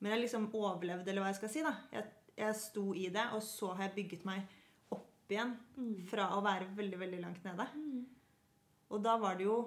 Men 0.00 0.12
jeg 0.12 0.24
liksom 0.24 0.50
overlevde, 0.54 1.10
eller 1.10 1.24
hva 1.24 1.32
jeg 1.32 1.40
skal 1.40 1.52
si. 1.52 1.62
da. 1.66 1.74
Jeg, 1.92 2.06
jeg 2.38 2.54
sto 2.56 2.92
i 2.94 3.08
det, 3.12 3.26
og 3.34 3.42
så 3.42 3.72
har 3.74 3.88
jeg 3.88 3.96
bygget 3.98 4.24
meg 4.28 4.46
opp 4.94 5.30
igjen 5.34 5.56
Mm. 5.76 6.06
fra 6.08 6.30
å 6.36 6.42
være 6.42 6.70
veldig, 6.76 6.98
veldig 6.98 7.20
langt 7.20 7.44
nede. 7.44 7.66
Mm. 7.74 8.06
Og 8.90 9.02
da 9.04 9.16
var 9.20 9.36
det 9.36 9.44
jo 9.44 9.58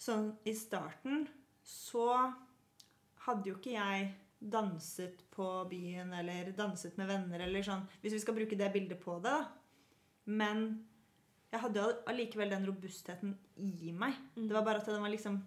sånn 0.00 0.30
I 0.46 0.54
starten 0.56 1.26
så 1.66 2.06
hadde 3.26 3.50
jo 3.50 3.56
ikke 3.58 3.74
jeg 3.74 4.14
danset 4.40 5.20
på 5.34 5.46
byen 5.68 6.12
eller 6.16 6.52
danset 6.56 6.96
med 6.96 7.10
venner 7.10 7.42
eller 7.44 7.62
sånn, 7.66 7.82
hvis 8.00 8.14
vi 8.16 8.20
skal 8.22 8.34
bruke 8.38 8.56
det 8.56 8.70
bildet 8.72 9.00
på 9.02 9.18
det, 9.20 9.30
da. 9.34 9.48
Men 10.26 10.86
jeg 11.52 11.60
hadde 11.60 11.82
jo 11.82 12.02
allikevel 12.08 12.50
den 12.50 12.64
robustheten 12.68 13.34
i 13.58 13.92
meg. 13.92 14.14
Mm. 14.36 14.46
Det 14.48 14.54
var 14.56 14.64
bare 14.64 14.80
at 14.80 14.86
den 14.86 15.02
var 15.02 15.10
liksom 15.10 15.42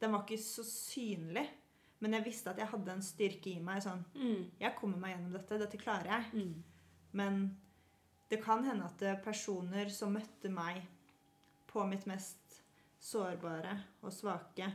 Den 0.00 0.10
var 0.10 0.24
ikke 0.24 0.40
så 0.42 0.64
synlig. 0.66 1.46
Men 2.02 2.16
jeg 2.18 2.24
visste 2.26 2.50
at 2.50 2.58
jeg 2.58 2.66
hadde 2.72 2.92
en 2.96 3.02
styrke 3.06 3.52
i 3.54 3.60
meg. 3.62 3.82
sånn, 3.84 4.04
Mm. 4.14 4.50
Jeg 4.60 4.76
kommer 4.76 4.98
meg 4.98 5.14
gjennom 5.16 5.32
dette. 5.36 5.58
Dette 5.58 5.78
klarer 5.78 6.08
jeg. 6.10 6.32
Mm. 6.34 6.62
Men 7.12 7.36
det 8.28 8.40
kan 8.42 8.64
hende 8.64 8.84
at 8.88 9.02
er 9.02 9.20
personer 9.22 9.88
som 9.92 10.12
møtte 10.16 10.50
meg 10.50 10.82
på 11.68 11.84
mitt 11.88 12.06
mest 12.06 12.62
sårbare 13.00 13.76
og 14.02 14.10
svake, 14.12 14.72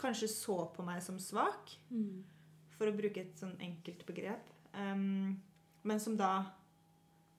kanskje 0.00 0.28
så 0.28 0.56
på 0.74 0.84
meg 0.84 1.02
som 1.02 1.18
svak, 1.18 1.76
Mm. 1.90 2.22
for 2.78 2.86
å 2.86 2.96
bruke 2.96 3.18
et 3.20 3.36
sånn 3.36 3.56
enkelt 3.60 4.04
begrep, 4.06 4.44
um, 4.74 5.40
men 5.84 6.00
som 6.00 6.16
da 6.16 6.46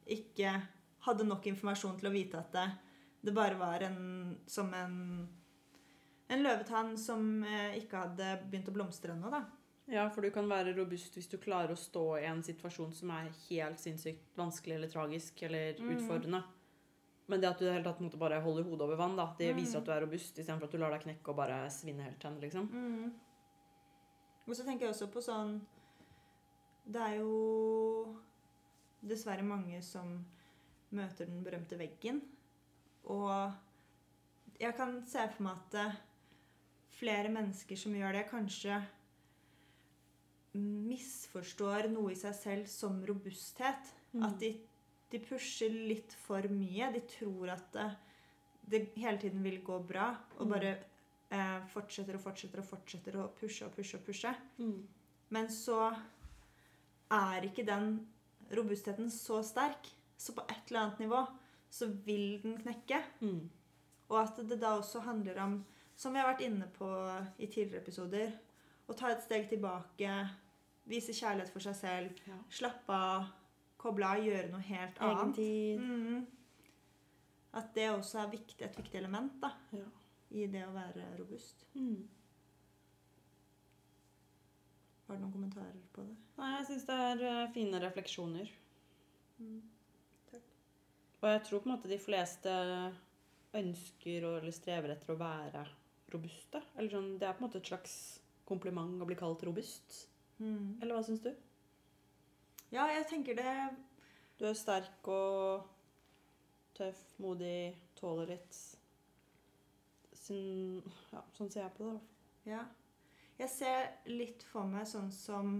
ikke 0.08 0.62
hadde 1.06 1.26
nok 1.28 1.46
informasjon 1.48 2.00
til 2.00 2.10
å 2.10 2.14
vite 2.14 2.38
at 2.38 2.52
det, 2.52 2.72
det 3.24 3.34
bare 3.34 3.58
var 3.60 3.84
en, 3.84 4.38
som 4.48 4.74
en, 4.74 5.28
en 6.30 6.44
løvetann 6.44 6.98
som 7.00 7.44
eh, 7.44 7.78
ikke 7.80 8.02
hadde 8.04 8.32
begynt 8.50 8.68
å 8.70 8.74
blomstre 8.76 9.14
ennå, 9.16 9.30
da. 9.32 9.46
Ja, 9.88 10.10
for 10.12 10.22
du 10.22 10.30
kan 10.36 10.50
være 10.52 10.74
robust 10.76 11.16
hvis 11.16 11.30
du 11.32 11.38
klarer 11.40 11.72
å 11.72 11.80
stå 11.80 12.02
i 12.20 12.26
en 12.28 12.42
situasjon 12.44 12.92
som 12.94 13.12
er 13.16 13.30
helt 13.50 13.80
sinnssykt 13.80 14.36
vanskelig 14.36 14.76
eller 14.76 14.90
tragisk 14.92 15.42
eller 15.48 15.78
Mm. 15.80 15.94
utfordrende. 15.96 16.44
Men 17.30 17.42
det 17.42 17.50
at 17.50 17.60
du 17.60 17.66
i 17.66 17.72
hele 17.72 17.84
tatt 17.84 18.00
måtte 18.02 18.18
bare 18.20 18.42
holder 18.42 18.64
hodet 18.64 18.82
over 18.82 18.96
vann, 18.98 19.16
da, 19.16 19.34
det 19.38 19.54
Mm. 19.54 19.62
viser 19.62 19.78
at 19.80 19.86
du 19.86 19.92
er 19.92 20.02
robust, 20.02 20.38
istedenfor 20.38 20.64
at 20.66 20.72
du 20.72 20.78
lar 20.78 20.92
deg 20.92 21.02
knekke 21.04 21.30
og 21.30 21.36
bare 21.38 21.70
svinne 21.70 22.04
helt 22.04 22.24
hen, 22.24 22.40
liksom. 22.42 22.68
Mm. 22.72 23.14
Og 24.48 24.56
så 24.56 24.64
tenker 24.66 24.86
jeg 24.88 24.94
også 24.94 25.08
på 25.12 25.22
sånn 25.24 25.62
Det 26.90 27.02
er 27.02 27.18
jo 27.18 28.16
dessverre 29.06 29.44
mange 29.44 29.82
som 29.84 30.26
møter 30.92 31.26
den 31.28 31.44
berømte 31.44 31.78
veggen. 31.78 32.22
Og 33.06 33.54
jeg 34.60 34.76
kan 34.78 35.02
se 35.06 35.20
for 35.36 35.44
meg 35.44 35.58
at 35.58 35.76
eh, 35.76 35.96
flere 36.98 37.30
mennesker 37.30 37.78
som 37.78 37.96
gjør 37.96 38.14
det, 38.18 38.28
kanskje 38.32 38.80
misforstår 40.58 41.88
noe 41.92 42.14
i 42.14 42.18
seg 42.18 42.36
selv 42.38 42.70
som 42.72 43.00
robusthet. 43.06 43.92
Mm. 44.16 44.24
At 44.26 44.38
de, 44.42 44.54
de 45.12 45.22
pusher 45.22 45.74
litt 45.92 46.16
for 46.26 46.48
mye. 46.52 46.90
De 46.96 47.04
tror 47.12 47.52
at 47.54 47.68
det, 47.76 47.88
det 48.72 48.82
hele 48.98 49.20
tiden 49.22 49.44
vil 49.46 49.60
gå 49.66 49.80
bra, 49.88 50.10
og 50.40 50.46
Mm. 50.48 50.54
bare 50.56 50.72
eh, 51.30 51.60
fortsetter 51.74 52.16
og 52.16 52.22
fortsetter 52.24 52.60
og 52.64 52.66
fortsetter 52.70 53.18
å 53.20 53.28
pushe 53.36 53.66
og 53.66 53.74
pushe 53.76 53.98
og 54.00 54.06
pushe. 54.08 54.34
Mm. 54.58 54.88
Men 55.30 55.50
så 55.52 55.92
er 57.12 57.44
ikke 57.46 57.66
den 57.68 58.08
robustheten 58.56 59.10
så 59.12 59.42
sterk. 59.44 59.92
Så 60.18 60.34
på 60.34 60.42
et 60.50 60.70
eller 60.72 60.86
annet 60.88 61.00
nivå 61.04 61.28
så 61.70 61.90
vil 62.06 62.40
den 62.42 62.58
knekke. 62.58 63.02
Mm. 63.22 63.50
Og 64.10 64.22
at 64.24 64.38
det 64.48 64.58
da 64.62 64.78
også 64.80 65.02
handler 65.04 65.38
om, 65.44 65.58
som 65.98 66.14
vi 66.14 66.20
har 66.22 66.30
vært 66.30 66.44
inne 66.46 66.68
på 66.78 66.88
i 67.42 67.48
tidligere 67.50 67.82
episoder, 67.82 68.34
å 68.88 68.96
ta 68.96 69.10
et 69.12 69.24
steg 69.26 69.48
tilbake, 69.50 70.12
vise 70.88 71.12
kjærlighet 71.18 71.52
for 71.52 71.60
seg 71.66 71.76
selv, 71.76 72.20
Ja. 72.28 72.38
slappe 72.50 72.94
av, 72.94 73.26
koble 73.78 74.06
av, 74.06 74.22
gjøre 74.24 74.52
noe 74.52 74.62
helt 74.62 75.00
annet. 75.00 75.38
Mhm. 75.82 76.26
At 77.54 77.74
det 77.74 77.90
også 77.90 78.20
er 78.24 78.30
viktig, 78.32 78.62
et 78.62 78.78
viktig 78.78 78.96
element 79.00 79.40
da, 79.42 79.52
Ja. 79.74 79.86
i 80.32 80.46
det 80.48 80.64
å 80.68 80.74
være 80.74 81.18
robust. 81.18 81.66
Mm. 81.76 82.08
Har 85.08 85.16
du 85.16 85.22
noen 85.24 85.32
kommentarer 85.34 85.82
på 85.96 86.04
det? 86.04 86.16
Nei, 86.38 86.58
jeg 86.60 86.66
syns 86.68 86.86
det 86.86 86.96
er 87.00 87.22
eh, 87.24 87.52
fine 87.56 87.80
refleksjoner. 87.80 88.50
Mm. 89.40 89.62
Takk. 90.32 90.42
Og 91.22 91.30
jeg 91.32 91.44
tror 91.48 91.60
på 91.64 91.70
en 91.70 91.76
måte 91.78 91.90
de 91.90 91.98
fleste 91.98 92.56
ønsker 93.54 94.26
og, 94.28 94.38
eller 94.42 94.52
strever 94.52 94.90
etter 94.92 95.14
å 95.14 95.18
være 95.22 95.66
robuste. 96.14 96.62
Eller 96.78 96.90
sånn, 96.94 97.12
det 97.20 97.28
er 97.28 97.36
på 97.38 97.44
en 97.44 97.48
måte 97.50 97.60
et 97.62 97.70
slags 97.72 97.96
kompliment 98.48 99.02
å 99.02 99.08
bli 99.10 99.18
kalt 99.20 99.44
robust. 99.48 100.08
Mm. 100.40 100.78
Eller 100.82 100.96
hva 100.96 101.04
syns 101.04 101.24
du? 101.26 101.32
Ja, 102.72 102.86
jeg 102.92 103.08
tenker 103.10 103.38
det 103.38 103.54
Du 104.38 104.44
er 104.46 104.54
sterk 104.54 105.08
og 105.10 105.64
tøff, 106.78 107.00
modig, 107.24 107.74
tåler 107.98 108.28
litt 108.36 108.58
sin, 110.14 110.84
Ja, 111.14 111.24
sånn 111.38 111.50
ser 111.50 111.64
jeg 111.64 111.74
på 111.78 111.88
det. 111.88 111.94
da. 111.96 112.52
Ja. 112.52 112.66
Jeg 113.40 113.50
ser 113.54 113.88
litt 114.10 114.44
for 114.52 114.68
meg 114.70 114.86
sånn 114.90 115.10
som 115.14 115.58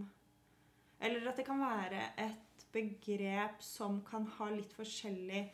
Eller 1.02 1.28
at 1.30 1.38
det 1.38 1.46
kan 1.46 1.60
være 1.62 2.12
et 2.18 2.66
begrep 2.74 3.62
som 3.62 4.00
kan 4.06 4.26
ha 4.38 4.50
litt 4.50 4.74
forskjellige 4.74 5.50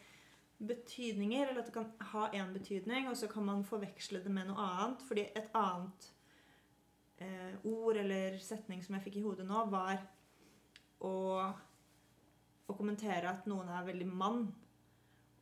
betydninger. 0.60 1.48
Eller 1.48 1.62
at 1.62 1.70
det 1.70 1.76
kan 1.76 1.92
ha 2.13 2.30
én 2.32 2.54
betydning, 2.54 3.10
og 3.10 3.18
så 3.18 3.30
kan 3.32 3.46
man 3.46 3.66
forveksle 3.68 4.24
det 4.24 4.32
med 4.32 4.50
noe 4.50 4.68
annet. 4.70 5.06
Fordi 5.08 5.28
et 5.30 5.54
annet 5.58 6.10
eh, 7.18 7.54
ord 7.63 8.00
eller 8.02 8.39
setning 8.44 8.84
som 8.84 8.98
jeg 8.98 9.08
fikk 9.08 9.22
i 9.22 9.26
hodet 9.26 9.48
nå, 9.50 9.66
var 9.74 10.02
å, 11.04 11.16
å 12.68 12.76
kommentere 12.78 13.32
at 13.32 13.48
noen 13.50 13.72
er 13.72 13.88
veldig 13.89 14.12
mann. 14.12 14.46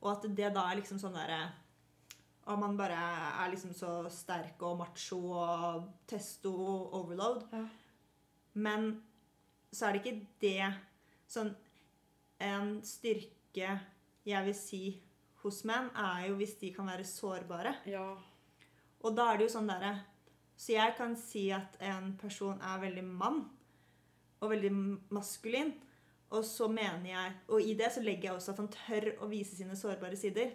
Og 0.02 0.14
at 0.16 0.30
det 0.30 0.54
da 0.56 0.70
er 0.70 0.82
liksom 0.82 1.02
sånn 1.02 1.20
derre 1.20 1.44
og 2.50 2.60
man 2.60 2.78
bare 2.78 2.98
er 3.44 3.52
liksom 3.52 3.74
så 3.78 3.92
sterk 4.10 4.62
og 4.66 4.80
macho 4.80 5.20
og 5.38 5.90
testo-overload. 6.10 7.44
Ja. 7.54 7.66
Men 8.54 8.92
så 9.72 9.88
er 9.88 9.94
det 9.94 10.02
ikke 10.02 10.28
det 10.42 10.72
sånn 11.32 11.54
En 12.42 12.80
styrke 12.82 13.76
jeg 14.26 14.46
vil 14.46 14.54
si 14.56 15.02
hos 15.44 15.64
menn, 15.66 15.90
er 15.98 16.28
jo 16.30 16.36
hvis 16.36 16.60
de 16.60 16.72
kan 16.74 16.86
være 16.88 17.04
sårbare. 17.04 17.76
Ja. 17.90 18.16
Og 19.04 19.16
da 19.16 19.32
er 19.34 19.38
det 19.38 19.48
jo 19.50 19.60
sånn 19.60 19.68
derre 19.68 19.96
Så 20.62 20.74
jeg 20.76 20.94
kan 20.96 21.16
si 21.18 21.48
at 21.52 21.76
en 21.82 22.12
person 22.22 22.60
er 22.62 22.80
veldig 22.84 23.04
mann 23.04 23.50
og 24.42 24.50
veldig 24.52 24.72
maskulin. 25.10 25.74
Og 26.32 26.44
så 26.46 26.68
mener 26.72 27.06
jeg 27.10 27.34
Og 27.50 27.62
i 27.62 27.74
det 27.74 27.92
så 27.92 28.02
legger 28.04 28.30
jeg 28.30 28.36
også 28.38 28.52
at 28.54 28.58
han 28.62 28.68
tør 28.70 29.08
å 29.26 29.28
vise 29.32 29.56
sine 29.58 29.74
sårbare 29.76 30.16
sider. 30.16 30.52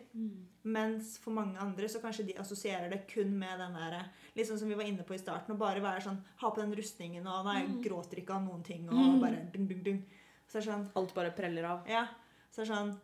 Mens 0.65 1.17
for 1.19 1.35
mange 1.37 1.59
andre 1.59 1.89
så 1.91 2.01
kanskje 2.01 2.27
de 2.29 2.35
assosierer 2.39 2.89
det 2.91 3.07
kun 3.11 3.35
med 3.39 3.59
den 3.59 3.75
der 3.75 4.07
sånn 4.45 4.59
som 4.59 4.69
vi 4.69 4.75
var 4.79 4.85
inne 4.87 5.03
på 5.07 5.15
i 5.15 5.19
starten. 5.19 5.55
Å 5.55 5.59
bare 5.59 5.83
være 5.83 6.03
sånn 6.07 6.23
Ha 6.39 6.51
på 6.51 6.61
den 6.63 6.75
rustningen, 6.75 7.27
og 7.27 7.45
nei, 7.45 7.67
Mm. 7.67 7.83
gråter 7.83 8.23
ikke 8.23 8.35
av 8.35 8.43
noen 8.47 8.63
ting. 8.65 8.89
Og 8.89 8.95
Mm. 8.95 9.21
bare 9.21 9.51
dung, 9.53 9.67
dung, 9.67 9.83
dung. 9.83 10.05
Så 10.49 10.59
er 10.59 10.61
det 10.63 10.69
sånn 10.73 10.91
Alt 10.97 11.15
bare 11.15 11.31
preller 11.33 11.65
av. 11.65 11.87
Ja. 11.89 12.07
Så 12.53 12.63
er 12.63 12.65
det 12.65 12.75
sånn 12.75 13.01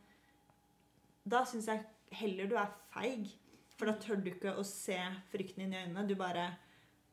Da 1.29 1.45
syns 1.47 1.69
jeg 1.71 1.85
heller 2.19 2.49
du 2.51 2.57
er 2.59 2.73
feig. 2.93 3.29
For 3.79 3.89
da 3.89 3.97
tør 3.99 4.21
du 4.23 4.31
ikke 4.31 4.53
å 4.59 4.65
se 4.67 4.97
frykten 5.33 5.65
inn 5.65 5.75
i 5.75 5.81
øynene. 5.85 6.05
Du 6.09 6.15
bare, 6.19 6.49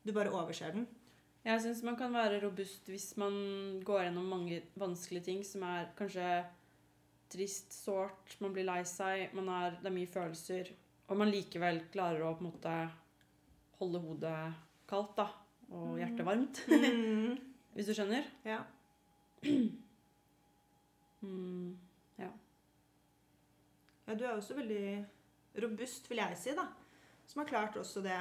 du 0.06 0.12
bare 0.16 0.32
overser 0.34 0.74
den. 0.76 0.88
Jeg 1.46 1.62
syns 1.64 1.82
man 1.88 1.96
kan 1.98 2.12
være 2.14 2.42
robust 2.44 2.90
hvis 2.92 3.14
man 3.18 3.34
går 3.88 4.04
gjennom 4.10 4.26
mange 4.34 4.60
vanskelige 4.78 5.24
ting 5.30 5.44
som 5.48 5.64
er 5.66 5.88
kanskje 5.98 6.26
trist, 7.32 7.72
sårt, 7.86 8.36
man 8.44 8.52
blir 8.56 8.66
lei 8.68 8.82
seg, 8.90 9.30
man 9.38 9.48
er, 9.54 9.78
det 9.80 9.88
er 9.88 9.94
mye 9.96 10.10
følelser, 10.10 10.72
og 11.08 11.18
man 11.22 11.30
likevel 11.32 11.80
klarer 11.94 12.26
å 12.26 12.32
på 12.36 12.42
en 12.44 12.48
måte 12.50 12.74
holde 13.80 14.02
hodet 14.02 14.40
kaldt 14.90 15.14
da, 15.20 15.28
og 15.70 16.00
hjertet 16.02 16.26
varmt, 16.28 16.64
Mm. 16.70 17.38
hvis 17.78 17.86
du 17.92 17.94
skjønner. 17.96 18.26
Ja. 18.50 18.64
Mm. 21.20 21.74
Ja, 24.10 24.16
du 24.18 24.24
er 24.26 24.34
også 24.34 24.56
veldig 24.58 24.84
robust, 25.62 26.08
vil 26.10 26.18
jeg 26.24 26.38
si, 26.42 26.54
da. 26.58 26.66
Som 27.30 27.44
har 27.44 27.50
klart 27.52 27.76
også 27.78 28.02
det. 28.02 28.18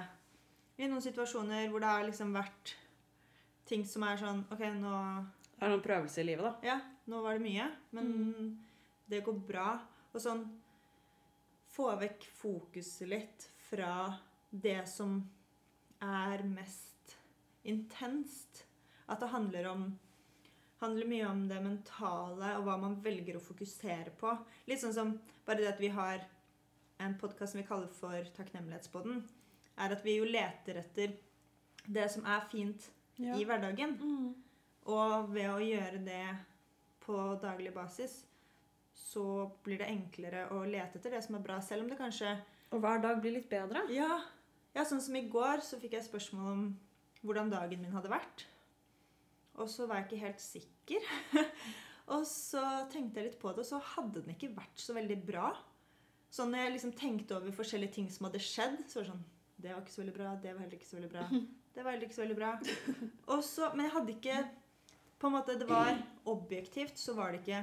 I 0.77 0.87
noen 0.87 1.03
situasjoner 1.03 1.71
hvor 1.73 1.81
det 1.81 1.89
har 1.89 2.05
liksom 2.05 2.35
vært 2.37 2.75
ting 3.69 3.87
som 3.89 4.05
er 4.05 4.21
sånn 4.21 4.43
OK, 4.53 4.61
nå 4.77 4.93
Det 5.55 5.65
er 5.65 5.73
noen 5.73 5.85
prøvelser 5.85 6.23
i 6.23 6.29
livet, 6.29 6.45
da. 6.45 6.75
Ja, 6.75 6.77
nå 7.09 7.23
var 7.25 7.39
det 7.39 7.47
mye, 7.47 7.71
men 7.97 8.13
det 9.09 9.23
går 9.25 9.41
bra. 9.49 9.71
Og 10.13 10.23
sånn 10.23 10.45
Få 11.69 11.93
vekk 12.01 12.25
fokuset 12.35 13.07
litt 13.07 13.45
fra 13.69 14.09
det 14.51 14.81
som 14.91 15.21
er 16.03 16.43
mest 16.49 17.13
intenst. 17.69 18.65
At 19.07 19.21
det 19.23 19.29
handler 19.31 19.69
om 19.71 19.85
handler 20.81 21.09
mye 21.11 21.29
om 21.29 21.45
det 21.51 21.59
mentale 21.63 22.55
og 22.59 22.67
hva 22.67 22.77
man 22.81 22.99
velger 23.03 23.39
å 23.39 23.45
fokusere 23.45 24.13
på. 24.19 24.35
Litt 24.71 24.83
sånn 24.83 24.95
som 24.95 25.15
bare 25.47 25.63
det 25.63 25.73
at 25.73 25.83
vi 25.83 25.91
har 25.95 26.23
en 27.03 27.17
podkast 27.19 27.55
som 27.55 27.61
vi 27.63 27.67
kaller 27.67 27.91
for 27.95 28.31
Takknemlighetsboden, 28.37 29.23
er 29.79 29.95
at 29.95 30.05
vi 30.07 30.19
jo 30.19 30.27
leter 30.27 30.81
etter 30.83 31.15
det 31.87 32.07
som 32.13 32.27
er 32.27 32.47
fint 32.51 32.89
i 33.19 33.45
hverdagen. 33.47 33.95
Mm. 33.99 34.33
Og 34.89 35.31
ved 35.35 35.51
å 35.51 35.61
gjøre 35.63 36.01
det 36.03 36.25
på 37.05 37.19
daglig 37.43 37.73
basis, 37.75 38.21
så 38.99 39.49
blir 39.65 39.81
det 39.81 39.91
enklere 39.93 40.49
å 40.55 40.65
lete 40.67 40.99
etter 40.99 41.15
det 41.15 41.23
som 41.25 41.39
er 41.39 41.45
bra, 41.45 41.61
selv 41.63 41.85
om 41.85 41.91
det 41.91 42.01
kanskje 42.01 42.35
Og 42.75 42.83
hver 42.83 42.99
dag 43.01 43.21
blir 43.23 43.33
litt 43.39 43.49
bedre. 43.49 43.87
Ja, 43.95 44.19
ja 44.75 44.85
sånn 44.85 45.01
som 45.01 45.15
i 45.17 45.25
går 45.31 45.63
så 45.65 45.79
fikk 45.81 45.95
jeg 45.97 46.05
spørsmål 46.05 46.51
om 46.53 46.65
hvordan 47.23 47.49
dagen 47.49 47.81
min 47.81 47.95
hadde 47.95 48.11
vært. 48.13 48.45
Og 49.59 49.71
så 49.71 49.87
var 49.89 50.01
jeg 50.01 50.09
ikke 50.09 50.25
helt 50.27 50.43
sikker. 50.43 51.09
og 52.15 52.27
så 52.29 52.63
tenkte 52.93 53.21
jeg 53.21 53.31
litt 53.31 53.41
på 53.41 53.53
det, 53.53 53.65
og 53.65 53.71
så 53.71 53.81
hadde 53.95 54.23
den 54.23 54.37
ikke 54.37 54.55
vært 54.57 54.83
så 54.83 54.95
veldig 54.97 55.19
bra. 55.27 55.51
Så 56.31 56.45
når 56.45 56.67
jeg 56.67 56.75
liksom 56.77 56.95
tenkte 56.97 57.39
over 57.39 57.55
forskjellige 57.57 57.97
ting 57.99 58.09
som 58.13 58.29
hadde 58.29 58.43
skjedd, 58.45 58.83
så 58.87 59.01
var 59.01 59.07
det 59.07 59.13
sånn 59.15 59.27
Det 59.59 59.73
var 59.73 59.83
ikke 59.83 59.95
så 59.95 60.03
veldig 60.03 60.17
bra. 60.19 60.35
Det 60.43 60.53
var 60.53 60.63
heller 60.63 60.79
ikke 60.79 60.91
så 60.91 60.99
veldig 61.01 61.13
bra. 61.15 61.27
Det 61.79 61.85
var 61.85 61.95
heller 61.95 62.09
ikke 62.09 62.17
så 62.17 62.25
veldig 62.25 62.37
bra. 62.39 62.53
Og 63.35 63.43
så, 63.47 63.69
men 63.77 63.87
jeg 63.87 63.95
hadde 63.95 64.15
ikke 64.17 64.39
På 65.19 65.29
en 65.29 65.35
måte, 65.37 65.55
det 65.59 65.67
var 65.69 65.93
objektivt, 66.31 66.99
så 66.99 67.15
var 67.15 67.35
det 67.35 67.43
ikke 67.45 67.61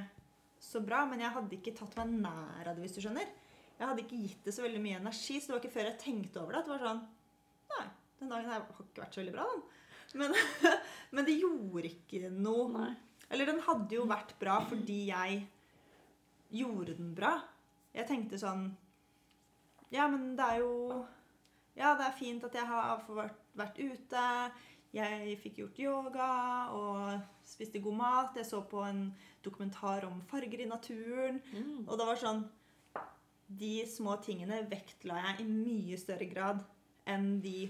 så 0.65 0.79
bra, 0.83 1.01
men 1.07 1.21
jeg 1.23 1.31
hadde 1.35 1.55
ikke 1.55 1.73
tatt 1.77 1.93
meg 1.99 2.13
nær 2.23 2.67
av 2.67 2.73
det, 2.73 2.83
hvis 2.83 2.95
du 2.95 3.01
skjønner. 3.03 3.27
Jeg 3.75 3.87
hadde 3.89 4.03
ikke 4.05 4.19
gitt 4.21 4.47
det 4.47 4.53
så 4.55 4.63
veldig 4.63 4.81
mye 4.83 4.99
energi, 5.01 5.37
så 5.39 5.51
det 5.51 5.55
var 5.55 5.61
ikke 5.61 5.73
før 5.75 5.87
jeg 5.89 5.99
tenkte 6.01 6.41
over 6.41 6.55
det, 6.55 6.61
at 6.61 6.67
det 6.67 6.73
var 6.73 6.83
sånn 6.83 7.01
Nei, 7.75 7.85
den 8.19 8.31
dagen 8.31 8.49
her 8.51 8.59
har 8.59 8.83
ikke 8.83 9.03
vært 9.03 9.15
så 9.15 9.21
veldig 9.21 9.35
bra, 9.35 9.45
den. 9.51 9.63
Men, 10.15 10.35
men 11.15 11.27
det 11.27 11.37
gjorde 11.39 11.89
ikke 11.91 12.31
noe. 12.31 12.69
Nei. 12.75 12.93
Eller 13.33 13.49
den 13.49 13.61
hadde 13.65 13.97
jo 13.97 14.05
vært 14.09 14.35
bra 14.41 14.59
fordi 14.69 15.07
jeg 15.09 15.41
gjorde 16.53 16.97
den 16.97 17.13
bra. 17.17 17.37
Jeg 17.95 18.07
tenkte 18.09 18.39
sånn 18.39 18.69
Ja, 19.93 20.07
men 20.11 20.33
det 20.37 20.45
er 20.45 20.61
jo 20.63 21.03
Ja, 21.75 21.95
det 21.97 22.07
er 22.07 22.17
fint 22.19 22.43
at 22.47 22.55
jeg 22.55 22.67
har 22.69 23.03
vært, 23.07 23.39
vært 23.57 23.79
ute. 23.81 24.25
Jeg 24.95 25.39
fikk 25.41 25.57
gjort 25.59 25.79
yoga 25.81 26.27
og 26.71 27.15
spiste 27.47 27.81
god 27.83 27.97
mat. 27.99 28.37
Jeg 28.39 28.47
så 28.47 28.61
på 28.63 28.83
en 28.85 29.09
dokumentar 29.43 30.05
om 30.07 30.21
farger 30.29 30.63
i 30.63 30.69
naturen. 30.69 31.41
Mm. 31.51 31.81
Og 31.87 31.97
det 31.99 32.07
var 32.07 32.21
sånn 32.21 32.45
De 33.45 33.73
små 33.89 34.15
tingene 34.25 34.63
vektla 34.69 35.19
jeg 35.21 35.43
i 35.43 35.49
mye 35.49 35.97
større 36.01 36.25
grad 36.29 36.63
enn 37.05 37.35
de 37.43 37.67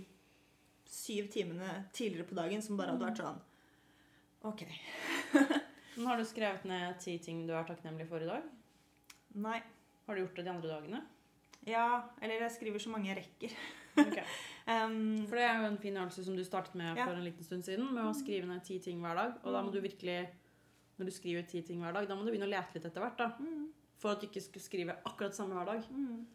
syv 0.89 1.27
timene 1.33 1.85
tidligere 1.93 2.27
på 2.29 2.35
dagen 2.37 2.61
som 2.61 2.77
bare 2.77 2.93
hadde 2.93 3.05
vært 3.07 3.21
sånn 3.23 3.41
OK. 4.45 4.61
Men 5.95 6.07
har 6.09 6.19
du 6.19 6.25
skrevet 6.27 6.65
ned 6.69 6.99
ti 7.01 7.17
ting 7.23 7.45
du 7.47 7.53
er 7.55 7.65
takknemlig 7.65 8.05
for 8.09 8.21
i 8.21 8.27
dag? 8.29 8.43
Nei. 9.41 9.61
Har 10.05 10.15
du 10.15 10.21
gjort 10.21 10.35
det 10.37 10.45
de 10.45 10.51
andre 10.53 10.69
dagene? 10.69 10.99
Ja, 11.65 11.85
eller 12.21 12.43
jeg 12.45 12.53
skriver 12.53 12.83
så 12.83 12.91
mange 12.93 13.09
jeg 13.09 13.23
rekker. 13.23 13.55
Ok. 14.05 14.19
Um, 14.65 15.27
For 15.29 15.37
det 15.37 15.43
er 15.45 15.59
jo 15.61 15.65
en 15.67 15.75
fin 15.77 15.93
øvelse 16.01 16.23
som 16.25 16.33
du 16.33 16.41
startet 16.43 16.73
med 16.73 16.97
Ja. 16.97 17.03
for 17.05 17.13
en 17.13 17.21
liten 17.23 17.45
stund 17.45 17.61
siden, 17.67 17.85
med 17.93 18.01
å 18.09 18.15
skrive 18.17 18.47
ned 18.49 18.63
ti 18.65 18.79
ting 18.81 18.97
hver 18.97 19.13
dag. 19.13 19.35
Og 19.45 19.53
da 19.53 19.59
må 19.61 19.69
du 19.69 19.77
virkelig, 19.77 20.15
når 20.97 21.05
du 21.05 21.11
skriver 21.13 21.45
ti 21.45 21.61
ting 21.61 21.83
hver 21.83 21.93
dag, 21.93 22.07
da 22.09 22.15
må 22.17 22.25
du 22.25 22.31
begynne 22.31 22.47
å 22.47 22.49
lete 22.49 22.73
litt 22.79 22.87
etter 22.89 23.03
hvert, 23.05 23.19
da. 23.19 23.27
mm, 23.37 23.67
For 24.01 24.15
at 24.15 24.23
du 24.23 24.25
ikke 24.25 24.41
skal 24.41 24.63
skrive 24.65 24.95
akkurat 25.05 25.37
samme 25.37 25.53
hver 25.53 25.69
dag. 25.69 25.85
mm. 25.85 26.25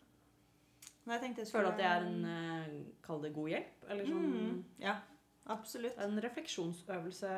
Nei, 1.06 1.16
jeg 1.16 1.22
tenkte 1.22 1.42
jeg 1.42 1.50
Føler 1.54 1.72
at 1.72 1.78
det 1.80 1.86
er 1.88 2.06
en, 2.06 2.24
eh, 2.28 2.74
kall 3.02 3.22
det 3.22 3.32
god 3.34 3.48
hjelp, 3.48 3.84
eller 3.88 4.04
sånn, 4.10 4.26
mm, 4.30 4.64
Ja, 4.84 4.98
absolutt. 5.46 5.98
en 5.98 6.20
refleksjonsøvelse 6.20 7.30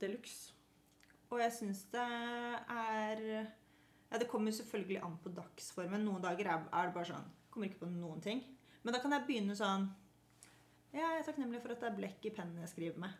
de 0.00 0.08
luxe. 0.08 0.52
Og 1.30 1.40
jeg 1.40 1.52
syns 1.52 1.84
det 1.92 2.04
er 2.04 3.22
Ja, 4.10 4.16
det 4.16 4.28
kommer 4.28 4.50
selvfølgelig 4.50 5.02
an 5.04 5.18
på 5.22 5.28
dagsformen. 5.36 6.04
Noen 6.04 6.22
dager 6.22 6.46
er, 6.48 6.86
det 6.86 6.94
bare 6.94 7.04
sånn 7.04 7.30
Kommer 7.50 7.68
ikke 7.68 7.84
på 7.84 7.90
noen 7.92 8.22
ting. 8.22 8.42
Men 8.82 8.94
da 8.94 9.00
kan 9.00 9.12
jeg 9.12 9.26
begynne 9.26 9.56
sånn 9.56 9.90
Ja, 10.92 11.12
jeg 11.12 11.20
er 11.20 11.26
takknemlig 11.32 11.60
for 11.60 11.72
at 11.72 11.80
det 11.80 11.90
er 11.90 11.96
blekk 11.96 12.24
i 12.24 12.30
pennen 12.30 12.62
jeg 12.64 12.68
skriver 12.72 12.98
med. 12.98 13.10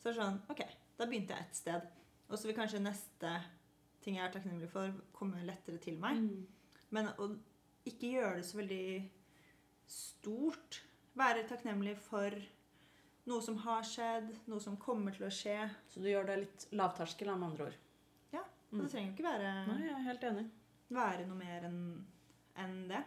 Så 0.00 0.08
er 0.08 0.12
det 0.12 0.20
sånn 0.22 0.40
OK, 0.50 0.62
da 0.98 1.06
begynte 1.06 1.34
jeg 1.34 1.46
et 1.48 1.56
sted. 1.56 1.88
Og 2.30 2.38
så 2.38 2.46
vil 2.46 2.54
kanskje 2.54 2.80
neste 2.80 3.32
ting 4.00 4.16
jeg 4.16 4.24
er 4.24 4.32
takknemlig 4.32 4.70
for, 4.70 4.94
komme 5.12 5.42
lettere 5.44 5.78
til 5.82 5.98
meg. 5.98 6.20
Mm. 6.22 6.46
Men 6.94 7.10
å 7.18 7.32
ikke 7.92 8.12
gjøre 8.16 8.36
det 8.40 8.46
så 8.48 8.58
veldig 8.60 8.84
stort. 9.90 10.80
Være 11.18 11.44
takknemlig 11.50 11.96
for 12.00 12.34
noe 13.30 13.42
som 13.44 13.58
har 13.64 13.84
skjedd, 13.86 14.30
noe 14.50 14.62
som 14.62 14.78
kommer 14.80 15.14
til 15.14 15.26
å 15.28 15.32
skje. 15.34 15.58
Så 15.90 16.02
du 16.02 16.08
gjør 16.10 16.26
det 16.30 16.38
litt 16.44 16.66
lavterskel, 16.78 17.30
med 17.36 17.50
andre 17.52 17.68
ord. 17.70 17.78
Ja. 18.34 18.42
Og 18.72 18.82
det 18.84 18.90
trenger 18.92 19.10
jo 19.10 19.14
ikke 19.16 19.26
være 19.28 19.54
Nei, 19.68 19.80
jeg 19.86 19.94
er 19.96 20.04
helt 20.08 20.26
enig. 20.30 20.44
være 20.94 21.26
noe 21.28 21.38
mer 21.38 21.66
enn 21.68 21.80
en 22.60 22.76
det. 22.90 23.00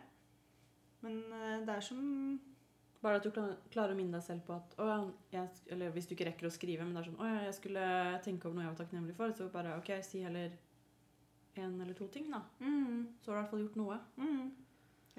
Men 1.04 1.18
eh, 1.36 1.62
det 1.68 1.78
er 1.78 1.82
som 1.84 2.02
Bare 3.04 3.18
at 3.20 3.26
du 3.28 3.32
klarer 3.74 3.92
å 3.92 3.98
minne 4.00 4.16
deg 4.16 4.24
selv 4.24 4.46
på 4.48 4.54
at 4.56 4.78
jeg, 5.34 5.50
Eller 5.76 5.90
hvis 5.92 6.06
du 6.08 6.14
ikke 6.16 6.30
rekker 6.30 6.48
å 6.48 6.52
skrive, 6.56 6.86
men 6.88 6.94
det 6.96 7.02
er 7.02 7.10
sånn 7.10 7.18
Å 7.20 7.28
ja, 7.28 7.42
jeg 7.50 7.56
skulle 7.58 7.88
tenke 8.24 8.48
over 8.48 8.56
noe 8.56 8.64
jeg 8.64 8.72
var 8.72 8.78
takknemlig 8.80 9.16
for. 9.18 9.34
Så 9.36 9.50
bare 9.52 9.74
OK, 9.82 9.90
si 10.08 10.22
heller 10.24 10.54
én 11.60 11.76
eller 11.84 11.94
to 11.98 12.08
ting, 12.08 12.30
da. 12.32 12.40
mm, 12.64 13.20
Så 13.22 13.30
har 13.32 13.36
du 13.36 13.40
i 13.40 13.42
hvert 13.42 13.52
fall 13.52 13.66
gjort 13.66 13.76
noe. 13.82 13.98
mm. 14.18 14.46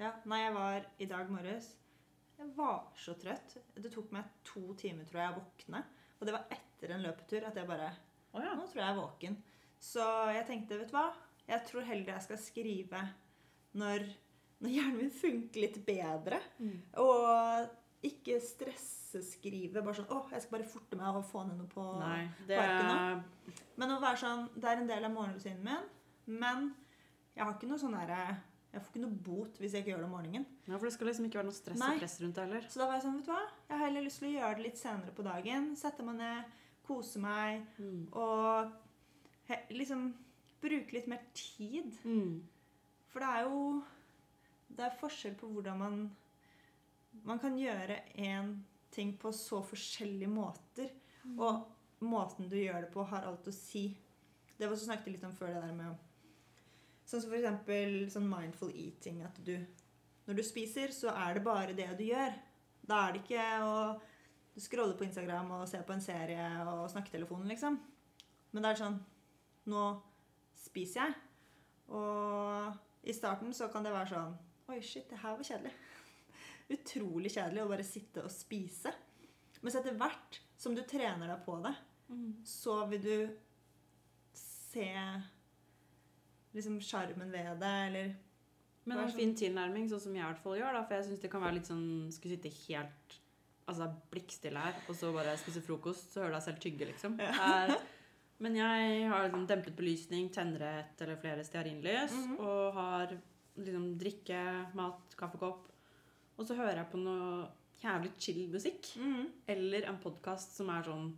Ja, 0.01 0.11
nei, 0.27 0.41
jeg 0.43 0.55
var 0.55 0.87
i 0.99 1.07
dag 1.07 1.29
morges 1.31 1.69
Jeg 2.35 2.49
var 2.57 2.89
så 2.99 3.13
trøtt. 3.19 3.53
Det 3.79 3.91
tok 3.93 4.11
meg 4.11 4.27
to 4.47 4.73
timer, 4.79 5.07
tror 5.07 5.21
jeg, 5.21 5.31
å 5.31 5.37
våkne. 5.39 5.81
Og 6.19 6.27
det 6.27 6.33
var 6.35 6.49
etter 6.51 6.91
en 6.91 7.05
løpetur 7.05 7.45
at 7.47 7.55
jeg 7.55 7.69
bare 7.69 7.87
oh, 8.33 8.41
ja. 8.43 8.51
Nå 8.57 8.65
tror 8.67 8.81
jeg 8.81 8.83
jeg 8.83 8.91
er 8.91 8.99
våken. 8.99 9.37
Så 9.79 10.07
jeg 10.35 10.47
tenkte, 10.49 10.79
vet 10.81 10.91
du 10.91 10.97
hva? 10.97 11.07
Jeg 11.45 11.63
tror 11.69 11.87
heller 11.87 12.11
jeg 12.11 12.25
skal 12.25 12.41
skrive 12.41 13.01
når, 13.77 14.05
når 14.63 14.73
hjernen 14.73 14.99
min 14.99 15.13
funker 15.13 15.63
litt 15.63 15.79
bedre. 15.87 16.41
Mm. 16.59 16.77
Og 17.03 18.05
ikke 18.05 18.39
stresseskrive. 18.43 19.79
Bare 19.79 19.95
sånn 20.01 20.11
Å, 20.11 20.25
jeg 20.33 20.43
skal 20.43 20.57
bare 20.57 20.69
forte 20.69 20.99
meg 20.99 21.19
å 21.19 21.23
få 21.25 21.45
ned 21.47 21.61
noe 21.61 21.71
på 21.71 21.85
Nei, 22.01 22.25
det 22.49 22.59
parken 22.59 23.23
Men 23.79 23.95
å 23.95 24.01
være 24.03 24.19
sånn 24.21 24.43
Det 24.53 24.69
er 24.69 24.81
en 24.81 24.91
del 24.91 25.07
av 25.07 25.15
morgenrutinen 25.15 25.63
min, 25.65 25.87
men 26.41 26.67
jeg 27.35 27.43
har 27.43 27.55
ikke 27.55 27.69
noe 27.69 27.81
sånn 27.81 27.95
derre 27.97 28.35
Jeg 28.75 28.83
får 28.83 28.91
ikke 28.91 29.01
noe 29.05 29.17
bot 29.23 29.57
hvis 29.61 29.71
jeg 29.73 29.83
ikke 29.85 29.91
gjør 29.93 30.01
det 30.03 30.07
om 30.09 30.13
morgenen. 30.17 30.45
Ja, 30.67 30.75
for 30.75 30.85
det 30.89 30.93
skal 30.97 31.07
liksom 31.07 31.25
ikke 31.29 31.39
være 31.39 31.47
noe 31.47 31.55
stress 31.55 31.79
Nei. 31.79 31.93
og 31.95 32.01
press 32.03 32.15
rundt 32.21 32.35
det 32.35 32.43
heller. 32.43 32.65
Så 32.73 32.81
da 32.81 32.87
var 32.89 32.97
jeg 32.97 33.03
sånn, 33.05 33.17
vet 33.21 33.29
du 33.29 33.31
hva? 33.31 33.43
Jeg 33.69 33.75
har 33.77 33.83
heller 33.85 34.03
lyst 34.05 34.19
til 34.19 34.27
å 34.27 34.33
gjøre 34.35 34.57
det 34.59 34.65
litt 34.65 34.81
senere 34.81 35.13
på 35.15 35.25
dagen. 35.29 35.69
Sette 35.79 36.03
meg 36.07 36.17
ned, 36.19 36.51
kose 36.85 37.21
meg 37.23 37.63
Mm. 37.79 38.01
og 38.13 38.73
he, 39.47 39.59
liksom 39.71 40.03
bruke 40.61 40.93
litt 40.97 41.07
mer 41.07 41.23
tid. 41.33 41.95
Mm. 42.03 42.41
For 43.13 43.19
det 43.23 43.29
er 43.29 43.43
jo 43.47 43.83
Det 44.75 44.83
er 44.83 44.97
forskjell 44.99 45.35
på 45.39 45.47
hvordan 45.47 45.77
man 45.79 45.97
Man 47.23 47.39
kan 47.39 47.55
gjøre 47.57 48.01
én 48.19 48.57
ting 48.91 49.13
på 49.17 49.31
så 49.31 49.61
forskjellige 49.63 50.27
måter. 50.27 50.89
Og 51.39 51.65
måten 52.01 52.49
du 52.49 52.57
gjør 52.57 52.81
det 52.81 52.91
på, 52.91 53.05
har 53.07 53.23
alt 53.23 53.47
å 53.47 53.53
si. 53.53 53.97
Det 54.59 54.67
var 54.69 54.75
så 54.75 54.85
snakket 54.89 55.05
jeg 55.07 55.13
litt 55.15 55.23
om 55.23 55.31
før 55.31 55.47
det 55.53 55.61
der 55.63 55.73
med 55.73 55.93
å 55.93 55.97
Sånn 57.05 57.21
som 57.21 57.33
eksempel 57.37 58.05
sånn 58.09 58.27
mindful 58.29 58.71
eating. 58.73 59.21
At 59.23 59.37
du 59.45 59.55
Når 60.25 60.35
du 60.39 60.43
spiser, 60.43 60.89
så 60.89 61.11
er 61.13 61.35
det 61.37 61.43
bare 61.45 61.73
det 61.77 61.91
du 61.99 62.03
gjør. 62.03 62.33
Da 62.87 63.03
er 63.07 63.13
det 63.13 63.21
ikke 63.23 63.43
å 63.61 63.99
scrolle 64.57 64.95
på 64.97 65.05
Instagram 65.05 65.51
og 65.51 65.67
se 65.69 65.77
på 65.85 65.93
en 65.93 66.01
serie 66.01 66.47
og 66.65 66.89
snakke 66.89 67.11
telefonen, 67.13 67.47
liksom. 67.51 67.77
Men 68.53 68.63
det 68.63 68.71
er 68.71 68.79
sånn 68.81 68.99
Nå 69.69 69.83
spiser 70.57 71.01
jeg. 71.01 71.15
Og 71.89 72.73
i 73.05 73.13
starten 73.13 73.53
så 73.53 73.67
kan 73.71 73.83
det 73.85 73.93
være 73.93 74.09
sånn 74.13 74.35
Oi, 74.69 74.79
shit, 74.81 75.07
det 75.09 75.19
her 75.21 75.35
var 75.37 75.45
kjedelig. 75.45 75.73
Utrolig 76.75 77.31
kjedelig 77.35 77.61
å 77.61 77.69
bare 77.69 77.85
sitte 77.85 78.23
og 78.25 78.31
spise. 78.33 78.93
Mens 79.61 79.75
etter 79.77 79.93
hvert 79.97 80.39
som 80.57 80.73
du 80.73 80.81
trener 80.89 81.27
deg 81.29 81.45
på 81.45 81.59
det, 81.61 81.75
Mm. 82.05 82.35
så 82.45 82.83
vil 82.89 83.01
du 83.01 83.37
se 84.37 84.91
liksom 86.55 86.79
sjarmen 86.81 87.31
ved 87.31 87.59
det, 87.59 87.73
eller 87.89 88.15
Men 88.87 88.97
Vær 88.99 89.03
en 89.03 89.09
sånn- 89.11 89.17
fin 89.17 89.35
tilnærming, 89.35 89.87
sånn 89.89 89.99
som 90.01 90.13
jeg 90.13 90.21
i 90.23 90.27
hvert 90.27 90.41
fall 90.43 90.57
gjør, 90.59 90.73
da, 90.77 90.83
for 90.85 90.93
jeg 90.95 91.05
syns 91.07 91.21
det 91.21 91.31
kan 91.31 91.41
være 91.41 91.53
litt 91.57 91.65
sånn 91.71 92.11
Skulle 92.13 92.35
sitte 92.37 92.51
helt 92.67 93.15
altså 93.67 93.87
blikkstille 94.13 94.61
her, 94.61 94.75
og 94.87 94.95
så 94.95 95.09
bare 95.11 95.35
spise 95.41 95.61
frokost, 95.65 96.11
så 96.13 96.21
hører 96.21 96.29
du 96.29 96.35
deg 96.35 96.43
selv 96.45 96.59
tygge, 96.61 96.85
liksom. 96.91 97.15
Er, 97.19 97.71
men 98.39 98.55
jeg 98.59 99.07
har 99.09 99.23
liksom 99.25 99.47
dempet 99.49 99.75
belysning, 99.75 100.27
tenner 100.31 100.61
et 100.61 101.01
eller 101.01 101.15
flere 101.17 101.41
stearinlys, 101.43 102.11
Mhm. 102.13 102.39
og 102.39 102.73
har 102.75 103.17
liksom 103.57 103.97
drikke, 103.97 104.43
mat, 104.75 105.15
kaffekopp. 105.17 105.65
Og 106.37 106.45
så 106.45 106.55
hører 106.55 106.75
jeg 106.83 106.91
på 106.91 106.99
noe 107.01 107.47
jævlig 107.81 108.11
chill 108.19 108.47
musikk. 108.53 108.93
mm, 108.97 109.31
Eller 109.47 109.81
en 109.89 109.97
podkast 109.97 110.53
som 110.55 110.69
er 110.69 110.83
sånn 110.83 111.15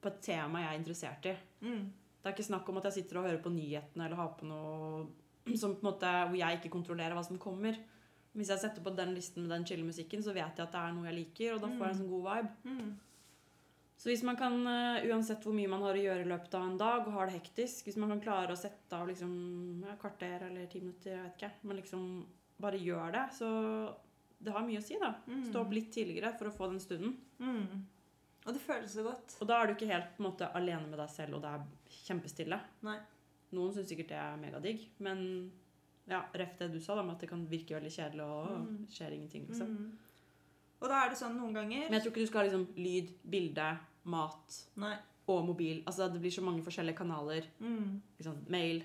på 0.00 0.06
et 0.12 0.22
tema 0.22 0.60
jeg 0.60 0.68
er 0.70 0.78
interessert 0.84 1.26
i. 1.26 1.36
mm, 1.66 1.90
Det 2.24 2.30
er 2.30 2.34
ikke 2.38 2.46
snakk 2.48 2.68
om 2.72 2.78
at 2.80 2.86
jeg 2.88 2.96
sitter 3.02 3.18
og 3.20 3.26
hører 3.28 3.42
på 3.44 3.52
nyhetene 3.52 4.06
eller 4.06 4.16
har 4.16 4.30
på 4.38 4.46
noe 4.48 5.56
som 5.60 5.74
på 5.76 5.84
en 5.84 5.90
måte, 5.90 6.10
hvor 6.30 6.38
jeg 6.40 6.56
ikke 6.56 6.70
kontrollerer 6.72 7.12
hva 7.12 7.22
som 7.26 7.36
kommer. 7.38 7.76
Hvis 8.34 8.48
jeg 8.48 8.62
setter 8.62 8.82
på 8.82 8.90
den 8.96 9.12
listen 9.14 9.44
med 9.44 9.52
den 9.52 9.66
chille 9.68 9.84
musikken, 9.84 10.22
så 10.24 10.32
vet 10.32 10.56
jeg 10.56 10.64
at 10.64 10.72
det 10.72 10.80
er 10.80 10.94
noe 10.96 11.04
jeg 11.10 11.18
liker, 11.18 11.52
og 11.54 11.60
da 11.60 11.68
får 11.68 11.84
jeg 11.84 11.92
en 11.94 11.98
sånn 12.00 12.14
god 12.14 12.24
vibe. 12.30 12.54
mm, 12.64 12.94
Så 14.00 14.08
hvis 14.10 14.24
man 14.26 14.36
kan, 14.40 14.56
eh, 14.66 15.04
uansett 15.12 15.44
hvor 15.44 15.54
mye 15.54 15.68
man 15.70 15.84
har 15.84 15.94
å 15.94 16.02
gjøre 16.02 16.24
i 16.24 16.30
løpet 16.32 16.54
av 16.58 16.64
en 16.66 16.78
dag, 16.80 17.06
og 17.06 17.12
har 17.12 17.26
det 17.28 17.36
hektisk, 17.36 17.84
hvis 17.86 17.96
man 18.00 18.08
kan 18.14 18.24
klare 18.24 18.56
å 18.56 18.58
sette 18.58 18.96
av 18.96 19.06
liksom 19.06 19.84
ja, 19.86 19.94
kvarter 20.00 20.48
eller 20.48 20.66
ti 20.66 20.80
minutter, 20.80 21.12
jeg 21.12 21.22
vet 21.28 21.36
ikke, 21.38 21.52
men 21.62 21.76
liksom 21.82 22.08
bare 22.64 22.80
gjør 22.80 23.12
det, 23.12 23.26
så 23.36 23.52
det 24.40 24.52
har 24.56 24.64
mye 24.66 24.80
å 24.80 24.82
si, 24.88 24.96
da. 24.98 25.12
mm, 25.28 25.44
Stå 25.52 25.60
opp 25.60 25.72
litt 25.76 25.92
tidligere 25.92 26.32
for 26.38 26.48
å 26.48 26.56
få 26.56 26.70
den 26.72 26.80
stunden. 26.80 27.18
mm. 27.38 27.84
Og 28.46 28.52
det 28.52 28.60
føles 28.60 28.92
så 28.92 29.02
godt. 29.06 29.38
Og 29.40 29.48
da 29.48 29.60
er 29.62 29.66
du 29.66 29.72
ikke 29.72 29.86
helt 29.88 30.10
på 30.16 30.20
en 30.20 30.26
måte 30.30 30.50
alene 30.52 30.88
med 30.90 30.98
deg 31.00 31.08
selv, 31.08 31.36
og 31.38 31.40
det 31.46 31.52
er 31.54 31.62
kjempestille. 32.04 32.58
Nei. 32.82 32.98
Noen 33.54 33.72
syns 33.74 33.88
sikkert 33.88 34.08
det 34.10 34.18
er 34.18 34.36
megadigg, 34.40 34.88
men 35.04 35.50
ja, 36.10 36.22
ref 36.34 36.56
det 36.58 36.72
du 36.72 36.80
sa, 36.80 36.94
da, 36.98 37.02
med 37.02 37.14
at 37.16 37.20
det 37.24 37.28
kan 37.30 37.46
virke 37.48 37.76
veldig 37.78 37.92
kjedelig 37.94 38.24
og 38.26 38.50
Mm. 38.58 38.86
skjer 38.90 39.12
ingenting, 39.14 39.46
liksom. 39.48 39.68
Mm. 39.68 39.92
Og 40.82 40.88
da 40.90 41.04
er 41.04 41.08
det 41.10 41.16
sånn 41.18 41.36
noen 41.38 41.54
ganger 41.54 41.88
Men 41.88 41.92
jeg 41.96 42.02
tror 42.02 42.12
ikke 42.12 42.20
du 42.20 42.26
skal 42.26 42.40
ha 42.42 42.46
liksom 42.50 42.66
lyd, 42.76 43.12
bilde, 43.30 43.78
mat 44.04 44.58
Nei. 44.76 44.96
og 45.28 45.46
mobil. 45.46 45.82
Altså 45.86 46.10
det 46.12 46.20
blir 46.20 46.30
så 46.34 46.42
mange 46.44 46.62
forskjellige 46.62 46.96
kanaler. 46.98 47.46
Mm. 47.60 48.02
Liksom, 48.18 48.42
mail. 48.50 48.82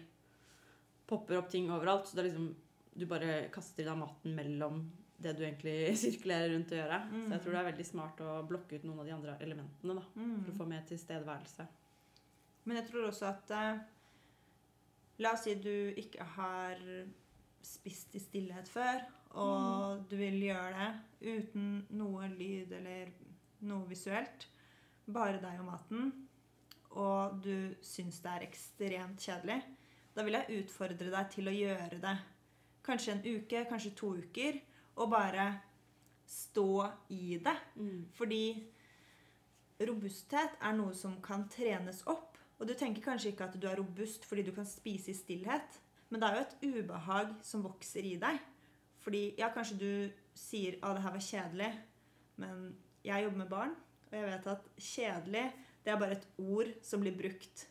Popper 1.07 1.37
opp 1.41 1.49
ting 1.49 1.69
overalt. 1.73 2.07
Så 2.07 2.15
det 2.15 2.25
er 2.25 2.29
liksom 2.29 2.55
Du 2.99 3.05
bare 3.05 3.49
kaster 3.53 3.83
i 3.83 3.85
deg 3.85 3.97
maten 3.97 4.33
mellom 4.35 4.79
det 5.21 5.35
du 5.37 5.43
egentlig 5.43 5.95
sirkulerer 6.01 6.49
rundt 6.53 6.71
å 6.71 6.79
gjøre. 6.79 6.97
Så 7.27 7.29
jeg 7.31 7.41
tror 7.41 7.51
det 7.53 7.59
er 7.59 7.71
veldig 7.71 7.85
smart 7.85 8.17
å 8.23 8.47
blokke 8.47 8.75
ut 8.79 8.83
noen 8.87 8.99
av 8.99 9.05
de 9.05 9.11
andre 9.15 9.35
elementene 9.39 9.95
da, 9.95 10.03
Mm. 10.15 10.43
for 10.45 10.51
å 10.51 10.57
få 10.57 10.67
mer 10.67 10.81
tilstedeværelse. 10.87 11.67
Men 12.69 12.77
jeg 12.79 12.91
tror 12.91 13.07
også 13.09 13.31
at 13.31 13.55
eh, 13.57 13.79
La 15.19 15.33
oss 15.35 15.47
si 15.47 15.55
du 15.59 15.89
ikke 15.99 16.23
har 16.37 16.77
spist 17.65 18.13
i 18.15 18.21
stillhet 18.23 18.69
før, 18.71 19.01
og 19.41 20.05
du 20.07 20.15
vil 20.15 20.37
gjøre 20.45 20.85
det 21.19 21.33
uten 21.41 21.73
noe 21.99 22.29
lyd 22.31 22.71
eller 22.77 23.11
noe 23.67 23.89
visuelt. 23.89 24.47
Bare 25.11 25.41
deg 25.41 25.59
og 25.59 25.67
maten. 25.67 26.07
Og 26.95 27.41
du 27.43 27.75
syns 27.83 28.21
det 28.23 28.31
er 28.31 28.47
ekstremt 28.47 29.21
kjedelig. 29.27 29.59
Da 30.15 30.23
vil 30.25 30.39
jeg 30.39 30.63
utfordre 30.63 31.11
deg 31.11 31.33
til 31.35 31.51
å 31.51 31.57
gjøre 31.57 31.99
det 32.01 32.15
kanskje 32.85 33.13
en 33.13 33.25
uke, 33.25 33.65
kanskje 33.69 33.95
to 33.97 34.13
uker, 34.17 34.59
og 34.95 35.11
bare 35.11 35.45
stå 36.25 36.87
i 37.13 37.37
det. 37.43 37.55
Fordi 38.17 38.43
robusthet 39.87 40.57
er 40.61 40.75
noe 40.77 40.95
som 40.97 41.19
kan 41.21 41.47
trenes 41.51 42.01
opp. 42.09 42.28
Og 42.59 42.67
du 42.67 42.73
tenker 42.75 43.03
kanskje 43.03 43.31
ikke 43.31 43.47
at 43.47 43.55
du 43.55 43.67
er 43.69 43.79
robust 43.79 44.25
fordi 44.27 44.43
du 44.47 44.51
kan 44.55 44.67
spise 44.67 45.13
i 45.13 45.17
stillhet. 45.17 45.79
Men 46.09 46.21
det 46.21 46.29
er 46.29 46.35
jo 46.35 46.45
et 46.45 46.57
ubehag 46.81 47.33
som 47.45 47.63
vokser 47.63 48.05
i 48.05 48.15
deg. 48.19 48.39
Fordi 48.99 49.23
ja, 49.39 49.51
kanskje 49.53 49.77
du 49.79 49.91
sier 50.35 50.79
at 50.81 50.97
det 50.97 51.03
her 51.05 51.15
var 51.15 51.23
kjedelig, 51.23 51.69
men 52.39 52.65
jeg 53.05 53.23
jobber 53.23 53.41
med 53.41 53.51
barn, 53.51 53.75
og 54.09 54.15
jeg 54.15 54.25
vet 54.25 54.49
at 54.51 54.69
kjedelig 54.75 55.45
det 55.85 55.93
er 55.93 55.99
bare 56.01 56.17
et 56.17 56.27
ord 56.43 56.71
som 56.83 57.03
blir 57.03 57.15
brukt. 57.15 57.63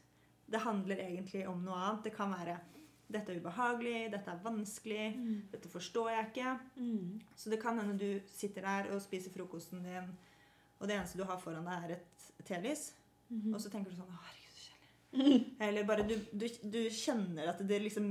Det 0.48 0.60
handler 0.64 1.02
egentlig 1.04 1.44
om 1.48 1.60
noe 1.60 1.76
annet. 1.76 2.06
Det 2.06 2.14
kan 2.16 2.32
være 2.32 2.56
dette 3.08 3.32
er 3.32 3.40
ubehagelig, 3.40 4.10
dette 4.12 4.32
er 4.32 4.40
vanskelig, 4.44 5.04
dette 5.52 5.68
forstår 5.72 6.10
jeg 6.12 6.26
ikke. 6.28 6.54
Mm. 6.76 7.20
Så 7.36 7.52
det 7.52 7.60
kan 7.62 7.78
hende 7.80 7.96
du 7.96 8.20
sitter 8.28 8.66
der 8.66 8.90
og 8.92 9.00
spiser 9.02 9.32
frokosten 9.32 9.84
din, 9.84 10.10
og 10.78 10.88
det 10.88 10.96
eneste 10.96 11.18
du 11.18 11.24
har 11.24 11.40
foran 11.40 11.64
deg, 11.68 11.86
er 11.88 11.96
et 11.96 12.28
telys. 12.44 12.90
Mhm. 13.28 13.54
Og 13.54 13.60
så 13.60 13.70
tenker 13.72 13.92
du 13.92 13.96
sånn 13.96 14.12
Å, 14.12 14.20
herregud, 14.24 14.52
så 14.52 14.68
kjedelig. 14.68 14.92
Eller 15.64 15.86
bare 15.88 16.04
du, 16.06 16.14
du, 16.32 16.46
du 16.46 16.80
kjenner 16.92 17.52
at 17.52 17.62
det 17.64 17.80
liksom 17.84 18.08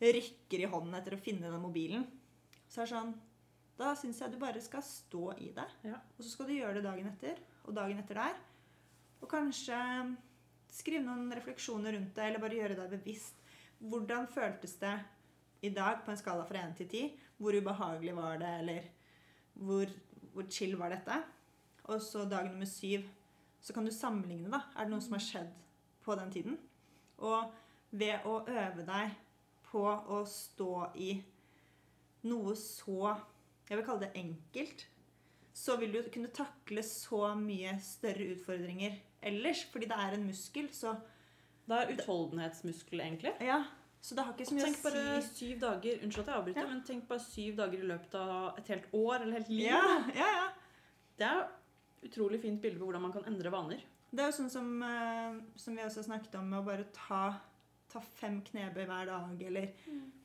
rykker 0.00 0.62
i 0.64 0.70
hånden 0.70 0.96
etter 0.96 1.16
å 1.16 1.20
finne 1.20 1.50
den 1.50 1.62
mobilen. 1.62 2.06
Så 2.68 2.82
er 2.82 2.88
det 2.88 2.94
sånn 2.94 3.16
Da 3.78 3.92
syns 3.98 4.20
jeg 4.22 4.32
du 4.32 4.40
bare 4.40 4.62
skal 4.62 4.84
stå 4.84 5.24
i 5.44 5.52
det. 5.54 5.66
Ja. 5.86 6.00
Og 6.16 6.24
så 6.24 6.32
skal 6.32 6.48
du 6.48 6.56
gjøre 6.56 6.78
det 6.78 6.86
dagen 6.88 7.10
etter, 7.10 7.38
og 7.66 7.76
dagen 7.76 8.00
etter 8.00 8.18
der. 8.18 8.40
Og 9.22 9.30
kanskje 9.30 9.78
skrive 10.72 11.04
noen 11.04 11.30
refleksjoner 11.34 11.94
rundt 11.96 12.16
det, 12.16 12.26
eller 12.26 12.42
bare 12.42 12.58
gjøre 12.58 12.78
deg 12.78 12.96
bevisst. 12.96 13.38
Hvordan 13.78 14.26
føltes 14.30 14.74
det 14.80 14.96
i 15.62 15.70
dag 15.74 16.02
på 16.04 16.12
en 16.12 16.18
skala 16.18 16.46
fra 16.48 16.64
1 16.66 16.74
til 16.80 16.90
10? 16.90 17.14
Hvor 17.38 17.54
ubehagelig 17.54 18.14
var 18.18 18.42
det, 18.42 18.50
eller 18.64 18.90
hvor, 19.58 19.94
hvor 20.34 20.50
chill 20.50 20.74
var 20.80 20.94
dette? 20.94 21.20
Og 21.88 22.02
så 22.02 22.26
dag 22.28 22.50
nummer 22.50 22.68
syv, 22.68 23.06
så 23.62 23.74
kan 23.74 23.86
du 23.86 23.94
sammenligne, 23.94 24.50
da. 24.50 24.64
Er 24.74 24.86
det 24.86 24.94
noe 24.94 25.04
som 25.04 25.16
har 25.16 25.24
skjedd 25.24 25.54
på 26.08 26.16
den 26.18 26.32
tiden? 26.34 26.58
Og 27.20 27.52
ved 27.90 28.24
å 28.28 28.40
øve 28.48 28.84
deg 28.88 29.16
på 29.68 29.82
å 29.84 30.22
stå 30.28 30.72
i 30.96 31.12
noe 32.28 32.54
så 32.58 33.16
Jeg 33.68 33.76
vil 33.76 33.84
kalle 33.84 34.06
det 34.06 34.14
enkelt. 34.16 34.86
Så 35.52 35.74
vil 35.76 35.92
du 35.92 35.98
kunne 36.14 36.30
takle 36.32 36.80
så 36.86 37.34
mye 37.36 37.74
større 37.84 38.30
utfordringer 38.32 38.94
ellers. 39.28 39.66
Fordi 39.68 39.88
det 39.90 39.98
er 40.00 40.14
en 40.16 40.24
muskel, 40.30 40.70
så 40.72 40.94
Det 41.68 41.76
er 41.76 41.90
utholdenhetsmuskel, 41.92 43.00
egentlig. 43.04 43.34
Ja. 43.44 43.58
Så 44.00 44.14
det 44.16 44.24
har 44.24 44.32
ikke 44.32 44.46
så 44.48 44.54
mye 44.56 44.64
Tenk 44.70 44.78
bare 44.86 45.22
syv 45.26 45.58
dager 45.60 45.98
Unnskyld 46.06 46.22
at 46.22 46.30
jeg 46.30 46.38
avbryter, 46.38 46.62
Ja. 46.62 46.68
men 46.70 46.82
tenk 46.86 47.08
bare 47.10 47.20
syv 47.20 47.56
dager 47.58 47.82
i 47.82 47.88
løpet 47.90 48.14
av 48.14 48.58
et 48.58 48.68
helt 48.72 48.86
år 48.94 49.14
eller 49.20 49.32
helt 49.40 49.48
liv. 49.52 49.66
Ja, 49.66 49.82
ja, 50.14 50.28
ja. 50.38 50.48
Det 51.18 51.26
er 51.26 51.48
utrolig 52.08 52.40
fint 52.40 52.62
bilde 52.62 52.78
på 52.78 52.86
hvordan 52.88 53.02
man 53.02 53.12
kan 53.12 53.26
endre 53.28 53.50
vaner. 53.52 53.82
Det 54.10 54.24
er 54.24 54.30
jo 54.30 54.38
sånn 54.38 54.52
som, 54.52 54.68
eh, 54.82 55.38
som 55.60 55.76
vi 55.76 55.84
også 55.84 56.06
snakket 56.06 56.38
om, 56.40 56.48
med 56.48 56.62
å 56.62 56.66
bare 56.66 56.86
ta, 56.96 57.22
ta 57.92 58.00
fem 58.00 58.38
knebøy 58.46 58.86
hver 58.88 59.10
dag, 59.10 59.42
eller 59.50 59.66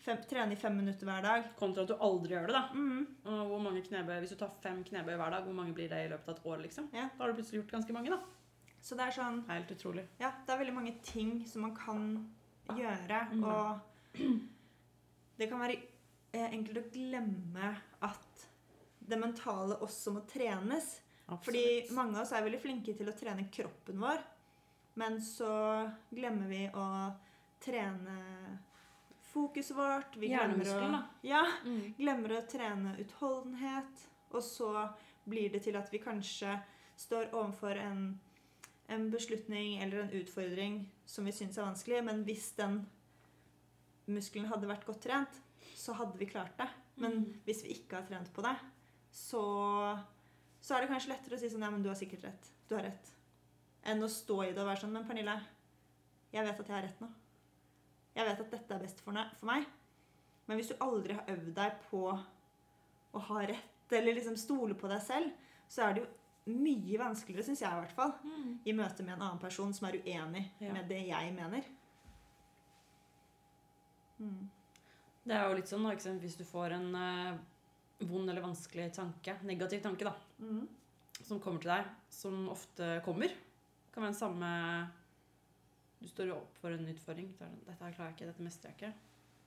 fem, 0.04 0.22
trene 0.30 0.56
i 0.56 0.60
fem 0.60 0.78
minutter 0.80 1.10
hver 1.10 1.26
dag. 1.26 1.50
Kontra 1.60 1.84
at 1.84 1.92
du 1.92 1.98
aldri 1.98 2.38
gjør 2.38 2.48
det. 2.48 2.56
da. 2.56 2.64
Mm. 2.74 3.04
Hvor 3.50 3.66
mange 3.66 3.84
knebøy, 3.84 4.20
Hvis 4.24 4.36
du 4.36 4.40
tar 4.40 4.56
fem 4.64 4.84
knebøy 4.88 5.18
hver 5.20 5.36
dag, 5.36 5.44
hvor 5.44 5.58
mange 5.58 5.76
blir 5.76 5.92
det 5.92 6.06
i 6.06 6.10
løpet 6.14 6.30
av 6.30 6.38
et 6.38 6.48
år? 6.54 6.64
liksom? 6.68 6.90
Ja. 6.94 7.10
Da 7.18 7.24
har 7.24 7.34
du 7.34 7.42
plutselig 7.42 7.62
gjort 7.64 7.76
ganske 7.76 7.94
mange. 7.94 8.10
da. 8.16 8.22
Så 8.84 8.98
det 9.00 9.06
er 9.08 9.16
sånn 9.16 9.44
Helt 9.48 9.72
utrolig. 9.72 10.08
Ja, 10.20 10.34
det 10.44 10.54
er 10.54 10.60
veldig 10.60 10.76
mange 10.76 10.98
ting 11.04 11.38
som 11.48 11.64
man 11.68 11.76
kan 11.76 12.08
gjøre, 12.76 13.20
mm. 13.32 13.44
og 13.44 13.80
det 15.40 15.48
kan 15.50 15.60
være 15.64 15.78
eh, 16.34 16.50
enkelt 16.50 16.82
å 16.82 16.90
glemme 16.92 17.72
at 18.04 18.48
det 19.04 19.20
mentale 19.20 19.78
også 19.84 20.14
må 20.16 20.24
trenes. 20.28 21.00
Fordi 21.44 21.88
mange 21.96 22.18
av 22.18 22.22
oss 22.26 22.32
er 22.36 22.44
veldig 22.44 22.60
flinke 22.62 22.94
til 22.98 23.08
å 23.10 23.16
trene 23.18 23.50
kroppen 23.52 24.00
vår, 24.00 24.20
men 24.96 25.20
så 25.22 25.92
glemmer 26.14 26.48
vi 26.52 26.70
å 26.74 26.88
trene 27.64 28.60
fokuset 29.34 29.76
vårt. 29.78 30.16
Vi 30.20 30.28
glemmer 30.50 30.66
å, 31.00 31.04
ja, 31.24 31.44
Mm. 31.66 31.94
glemmer 31.98 32.30
å 32.38 32.48
trene 32.48 32.98
utholdenhet, 33.00 34.08
og 34.32 34.42
så 34.44 34.90
blir 35.28 35.50
det 35.52 35.64
til 35.64 35.76
at 35.78 35.90
vi 35.92 36.00
kanskje 36.00 36.62
står 36.98 37.32
overfor 37.34 37.78
en, 37.78 38.20
en 38.90 39.10
beslutning 39.10 39.82
eller 39.82 40.04
en 40.04 40.12
utfordring 40.22 40.90
som 41.06 41.26
vi 41.26 41.32
syns 41.32 41.58
er 41.58 41.64
vanskelig, 41.66 42.04
men 42.04 42.24
hvis 42.26 42.52
den 42.56 42.86
muskelen 44.08 44.50
hadde 44.52 44.68
vært 44.68 44.86
godt 44.86 45.02
trent, 45.08 45.40
så 45.76 45.94
hadde 45.96 46.18
vi 46.20 46.26
klart 46.30 46.58
det. 46.58 46.68
Men 46.98 47.12
Mm. 47.12 47.40
hvis 47.46 47.64
vi 47.64 47.74
ikke 47.80 47.96
har 47.96 48.04
trent 48.08 48.32
på 48.34 48.42
det, 48.44 48.56
så, 49.12 49.98
så 50.64 50.76
er 50.78 50.84
det 50.86 50.90
kanskje 50.94 51.12
lettere 51.12 51.36
å 51.36 51.42
si 51.42 51.50
sånn 51.52 51.66
Ja, 51.66 51.70
men 51.74 51.84
du 51.84 51.90
har 51.92 51.98
sikkert 52.00 52.24
rett. 52.30 52.50
Du 52.70 52.76
har 52.78 52.86
rett. 52.88 53.10
Enn 53.84 54.04
å 54.06 54.08
stå 54.12 54.38
i 54.46 54.52
det 54.56 54.62
og 54.64 54.70
være 54.70 54.80
sånn 54.86 54.94
Men 54.96 55.06
Pernille, 55.10 55.36
jeg 56.34 56.46
vet 56.48 56.60
at 56.64 56.70
jeg 56.72 56.76
har 56.78 56.86
rett 56.88 57.02
nå. 57.04 57.10
Jeg 58.16 58.28
vet 58.30 58.40
at 58.46 58.52
dette 58.54 58.76
er 58.78 58.80
best 58.86 59.00
for, 59.04 59.18
for 59.40 59.50
meg. 59.50 59.66
Men 60.48 60.58
hvis 60.60 60.70
du 60.72 60.76
aldri 60.84 61.14
har 61.18 61.28
øvd 61.34 61.54
deg 61.58 61.76
på 61.90 62.02
å 63.14 63.20
ha 63.28 63.42
rett, 63.50 63.92
eller 63.94 64.16
liksom 64.18 64.38
stole 64.40 64.74
på 64.80 64.88
deg 64.90 65.02
selv, 65.06 65.32
så 65.70 65.84
er 65.90 65.94
det 65.98 66.04
jo 66.04 66.54
mye 66.54 66.98
vanskeligere, 67.00 67.44
syns 67.46 67.62
jeg 67.64 67.72
i 67.72 67.80
hvert 67.84 67.94
fall, 67.96 68.14
Mm. 68.24 68.60
i 68.66 68.74
møte 68.74 69.04
med 69.04 69.14
en 69.16 69.22
annen 69.22 69.40
person 69.40 69.74
som 69.74 69.88
er 69.88 70.00
uenig 70.00 70.46
Ja. 70.60 70.74
med 70.74 70.88
det 70.90 71.02
jeg 71.08 71.34
mener. 71.34 71.64
Mm. 74.20 74.50
Det 75.26 75.36
er 75.36 75.48
jo 75.50 75.56
litt 75.56 75.70
sånn 75.72 75.84
da? 75.88 75.94
Hvis 76.20 76.38
du 76.38 76.44
får 76.48 76.76
en 76.76 76.96
eh, 76.96 77.38
vond 78.00 78.30
eller 78.30 78.42
vanskelig 78.42 78.94
tanke, 78.96 79.38
negativ 79.44 79.82
tanke, 79.82 80.04
da, 80.04 80.14
Mm. 80.40 80.68
som 81.22 81.40
kommer 81.40 81.62
til 81.62 81.70
deg, 81.72 81.86
som 82.10 82.50
ofte 82.50 83.02
kommer. 83.06 83.30
Kan 83.94 84.04
være 84.04 84.12
den 84.12 84.20
samme 84.20 84.90
Du 86.02 86.08
står 86.10 86.28
jo 86.28 86.36
opp 86.36 86.58
for 86.58 86.70
en 86.72 86.86
utfordring. 86.86 87.30
så 87.32 87.46
det, 87.48 87.66
'Dette 87.66 87.80
her 87.84 87.92
klarer 87.94 88.10
jeg 88.10 88.16
ikke. 88.18 88.26
Dette 88.26 88.44
mestrer 88.44 88.72
jeg 88.72 88.76
ikke.' 88.76 88.94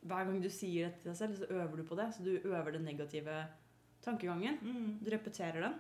Hver 0.07 0.25
gang 0.25 0.41
du 0.43 0.49
sier 0.49 0.89
dette 0.89 1.03
til 1.03 1.11
deg 1.13 1.17
selv, 1.17 1.37
så 1.37 1.47
øver 1.53 1.77
du 1.77 1.83
på 1.85 1.97
det. 1.97 2.15
Så 2.15 2.25
du 2.25 2.39
øver 2.49 2.73
den 2.73 2.85
negative 2.85 3.47
tankegangen. 4.03 4.59
Mm. 4.63 5.05
Du 5.05 5.11
repeterer 5.11 5.61
den. 5.61 5.75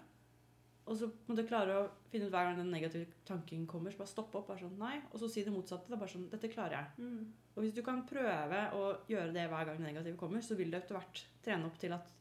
Og 0.87 0.97
så 0.97 1.11
må 1.29 1.35
du 1.35 1.43
klare 1.47 1.75
å 1.75 1.91
finne 2.13 2.27
ut 2.27 2.31
hver 2.31 2.45
gang 2.47 2.57
den 2.59 2.71
negative 2.71 3.07
tanken 3.25 3.67
kommer, 3.67 3.91
så 3.91 3.99
bare 3.99 4.09
stoppe 4.09 4.35
opp. 4.39 4.47
bare 4.49 4.59
sånn, 4.59 4.79
nei, 4.79 5.01
Og 5.13 5.19
så 5.21 5.31
si 5.31 5.43
det 5.43 5.53
motsatte. 5.53 5.87
Det 5.89 5.95
er 5.95 5.97
bare 5.97 6.09
sånn 6.09 6.29
'Dette 6.31 6.53
klarer 6.53 6.71
jeg'. 6.73 6.99
Mm. 6.99 7.33
Og 7.57 7.63
hvis 7.65 7.75
du 7.75 7.83
kan 7.83 8.07
prøve 8.07 8.73
å 8.73 8.99
gjøre 9.09 9.33
det 9.33 9.49
hver 9.49 9.65
gang 9.65 9.79
det 9.79 9.95
negative 9.95 10.17
kommer, 10.17 10.39
så 10.43 10.55
vil 10.57 10.71
du 10.71 10.77
etter 10.77 10.95
hvert 10.95 11.25
trene 11.43 11.65
opp 11.65 11.79
til 11.79 11.93
at 11.93 12.13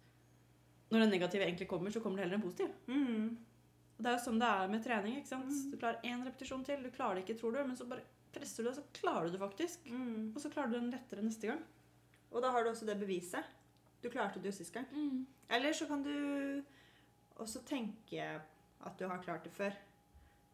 når 0.92 1.06
den 1.06 1.14
negative 1.16 1.46
egentlig 1.46 1.68
kommer, 1.70 1.92
så 1.92 2.02
kommer 2.02 2.20
det 2.20 2.28
heller 2.28 2.40
en 2.40 2.46
positiv. 2.46 2.74
Mm. 2.88 3.38
Og 3.96 4.04
det 4.04 4.12
er 4.12 4.18
jo 4.18 4.26
sånn 4.26 4.42
det 4.42 4.50
er 4.50 4.72
med 4.72 4.84
trening. 4.84 5.18
ikke 5.20 5.32
sant? 5.32 5.50
Mm. 5.50 5.72
Du 5.72 5.78
klarer 5.82 6.10
én 6.10 6.26
repetisjon 6.28 6.66
til, 6.68 6.84
du 6.84 6.92
klarer 6.94 7.20
det 7.20 7.26
ikke, 7.26 7.40
tror 7.40 7.56
du, 7.56 7.62
men 7.64 7.80
så 7.80 7.88
bare 7.90 8.06
presser 8.36 8.64
du 8.64 8.70
det, 8.70 8.76
så 8.78 8.84
klarer 9.00 9.30
du 9.30 9.36
det 9.36 9.42
faktisk. 9.42 9.88
Mm. 9.90 10.34
Og 10.34 10.42
så 10.44 10.52
klarer 10.52 10.74
du 10.74 10.80
den 10.80 10.92
lettere 10.94 11.24
neste 11.26 11.50
gang. 11.52 11.64
Og 12.32 12.44
da 12.44 12.52
har 12.52 12.64
du 12.66 12.72
også 12.72 12.88
det 12.88 12.98
beviset. 13.00 13.54
Du 14.04 14.10
klarte 14.14 14.42
det 14.42 14.52
jo 14.52 14.58
sist 14.60 14.76
gang. 14.76 14.90
Eller 15.50 15.74
så 15.74 15.88
kan 15.90 16.04
du 16.04 16.12
også 17.42 17.64
tenke 17.66 18.26
at 18.86 19.00
du 19.00 19.08
har 19.08 19.24
klart 19.24 19.46
det 19.48 19.54
før. 19.56 19.74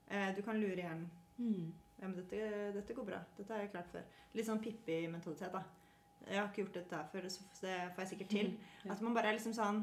Eh, 0.07 0.29
du 0.35 0.41
kan 0.45 0.59
lure 0.59 0.77
hjernen. 0.77 1.09
Mm. 1.37 1.71
Ja, 2.01 2.07
men 2.07 2.15
dette, 2.17 2.71
dette 2.75 2.93
går 2.93 3.05
bra. 3.05 3.19
Dette 3.37 3.53
har 3.53 3.65
jeg 3.65 3.71
klart 3.73 3.89
før. 3.91 4.05
Litt 4.33 4.47
sånn 4.47 4.61
Pippi-mentalitet, 4.61 5.53
da. 5.53 5.63
Jeg 6.27 6.37
har 6.37 6.47
ikke 6.49 6.63
gjort 6.63 6.77
dette 6.77 7.01
før, 7.11 7.27
så 7.33 7.65
det 7.65 7.75
får 7.95 8.03
jeg 8.03 8.11
sikkert 8.13 8.31
til. 8.35 8.51
Ja. 8.85 8.93
At 8.93 9.01
man 9.01 9.15
bare 9.17 9.31
er 9.31 9.37
liksom 9.37 9.55
sånn 9.57 9.81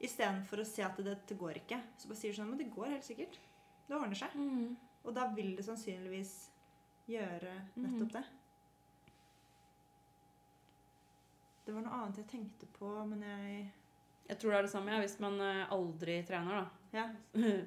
Istedenfor 0.00 0.62
å 0.62 0.64
si 0.66 0.82
at 0.82 0.96
dette 1.04 1.36
går 1.36 1.54
ikke, 1.60 1.80
så 1.98 2.08
bare 2.08 2.16
sier 2.16 2.32
du 2.32 2.38
sånn 2.40 2.48
Men 2.48 2.58
det 2.58 2.70
går 2.74 2.86
helt 2.94 3.04
sikkert. 3.04 3.38
Det 3.88 3.96
ordner 3.96 4.16
seg. 4.16 4.30
Mm. 4.34 4.76
Og 5.04 5.14
da 5.14 5.26
vil 5.34 5.56
det 5.56 5.64
sannsynligvis 5.66 6.48
gjøre 7.08 7.52
Mhm. 7.76 7.84
nettopp 7.84 8.12
det. 8.12 8.24
Det 11.66 11.74
var 11.74 11.84
noe 11.84 11.98
annet 12.00 12.16
jeg 12.22 12.28
tenkte 12.32 12.66
på, 12.78 12.88
men 13.10 13.20
jeg 13.26 13.68
Jeg 14.30 14.38
tror 14.38 14.50
det 14.52 14.58
er 14.58 14.62
det 14.62 14.70
samme. 14.70 14.92
Ja. 14.94 15.00
Hvis 15.02 15.18
man 15.20 15.40
eh, 15.40 15.66
aldri 15.74 16.22
trener, 16.26 16.60
da, 16.60 16.66
Ja. 16.92 17.08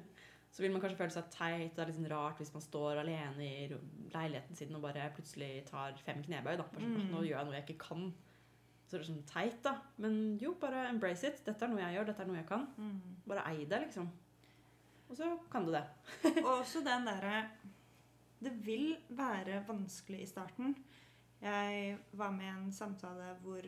så 0.54 0.62
vil 0.62 0.72
man 0.72 0.80
kanskje 0.80 0.96
føle 0.96 1.12
seg 1.12 1.30
teit. 1.30 1.74
Det 1.76 1.82
er 1.82 1.86
litt 1.90 1.96
sånn 1.98 2.08
rart 2.10 2.38
hvis 2.40 2.52
man 2.54 2.62
står 2.62 3.00
alene 3.02 3.44
i 3.44 3.68
leiligheten 4.14 4.56
sin 4.56 4.74
og 4.74 4.82
bare 4.82 5.10
plutselig 5.14 5.66
tar 5.66 5.92
fem 6.06 6.22
knebøy. 6.24 6.56
da. 6.56 6.64
Sånn, 6.72 6.96
Mm. 6.96 7.10
Nå 7.10 7.20
gjør 7.22 7.36
jeg 7.36 7.44
noe 7.46 7.54
jeg 7.60 7.66
ikke 7.66 7.78
kan. 7.88 8.14
Så 8.84 8.98
det 8.98 9.00
er 9.00 9.08
sånn 9.08 9.24
teit, 9.28 9.60
da. 9.64 9.78
Men 10.02 10.36
jo, 10.40 10.52
bare 10.60 10.88
embrace 10.90 11.30
it. 11.30 11.40
Dette 11.46 11.64
er 11.64 11.72
noe 11.72 11.80
jeg 11.80 11.96
gjør, 11.96 12.08
dette 12.10 12.24
er 12.24 12.28
noe 12.28 12.40
jeg 12.40 12.48
kan. 12.50 12.66
Mm. 12.76 13.14
Bare 13.30 13.46
ei 13.50 13.64
det, 13.64 13.80
liksom. 13.86 14.10
Og 15.08 15.16
så 15.16 15.30
kan 15.52 15.64
du 15.64 15.72
det. 15.74 15.84
Og 16.46 16.50
også 16.60 16.84
den 16.84 17.08
derre 17.08 17.38
Det 18.44 18.52
vil 18.64 18.92
være 19.16 19.62
vanskelig 19.68 20.20
i 20.24 20.28
starten. 20.28 20.76
Jeg 21.44 21.96
var 22.16 22.32
med 22.32 22.46
i 22.46 22.52
en 22.52 22.72
samtale 22.72 23.34
hvor, 23.42 23.64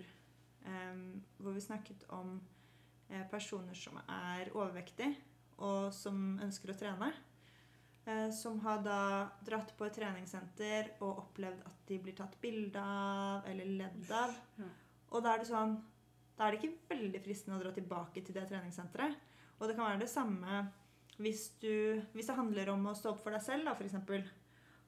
um, 0.66 1.22
hvor 1.38 1.56
vi 1.56 1.64
snakket 1.64 2.04
om 2.12 2.36
uh, 3.10 3.24
personer 3.30 3.76
som 3.76 3.98
er 4.00 4.52
overvektige, 4.54 5.16
og 5.58 5.92
som 5.92 6.38
ønsker 6.44 6.72
å 6.72 6.76
trene. 6.76 7.10
Uh, 8.06 8.28
som 8.32 8.60
har 8.64 8.84
da 8.84 9.00
dratt 9.44 9.72
på 9.76 9.88
et 9.88 9.96
treningssenter 9.96 10.92
og 11.00 11.24
opplevd 11.26 11.64
at 11.68 11.84
de 11.88 12.00
blir 12.04 12.16
tatt 12.16 12.36
bilde 12.40 12.80
av 12.80 13.48
eller 13.48 13.72
ledd 13.80 14.12
av. 14.12 14.36
Ja. 14.60 14.72
Og 15.12 15.22
da 15.22 15.34
er 15.34 15.42
det 15.42 15.50
sånn 15.50 15.76
Da 16.36 16.46
er 16.46 16.52
det 16.52 16.59
ikke 16.61 16.90
veldig 16.90 17.20
fristende 17.24 17.57
å 17.57 17.62
dra 17.62 17.70
tilbake 17.72 18.20
til 18.20 18.34
det 18.36 18.42
treningssenteret. 18.50 19.14
Og 19.57 19.68
det 19.68 19.76
kan 19.76 19.86
være 19.86 20.02
det 20.02 20.11
samme 20.12 20.66
hvis, 21.16 21.46
du, 21.62 22.02
hvis 22.12 22.26
det 22.28 22.36
handler 22.36 22.74
om 22.74 22.90
å 22.90 22.92
stå 22.96 23.14
opp 23.14 23.22
for 23.22 23.32
deg 23.32 23.40
selv, 23.40 23.64
da, 23.64 23.72
f.eks., 23.72 24.26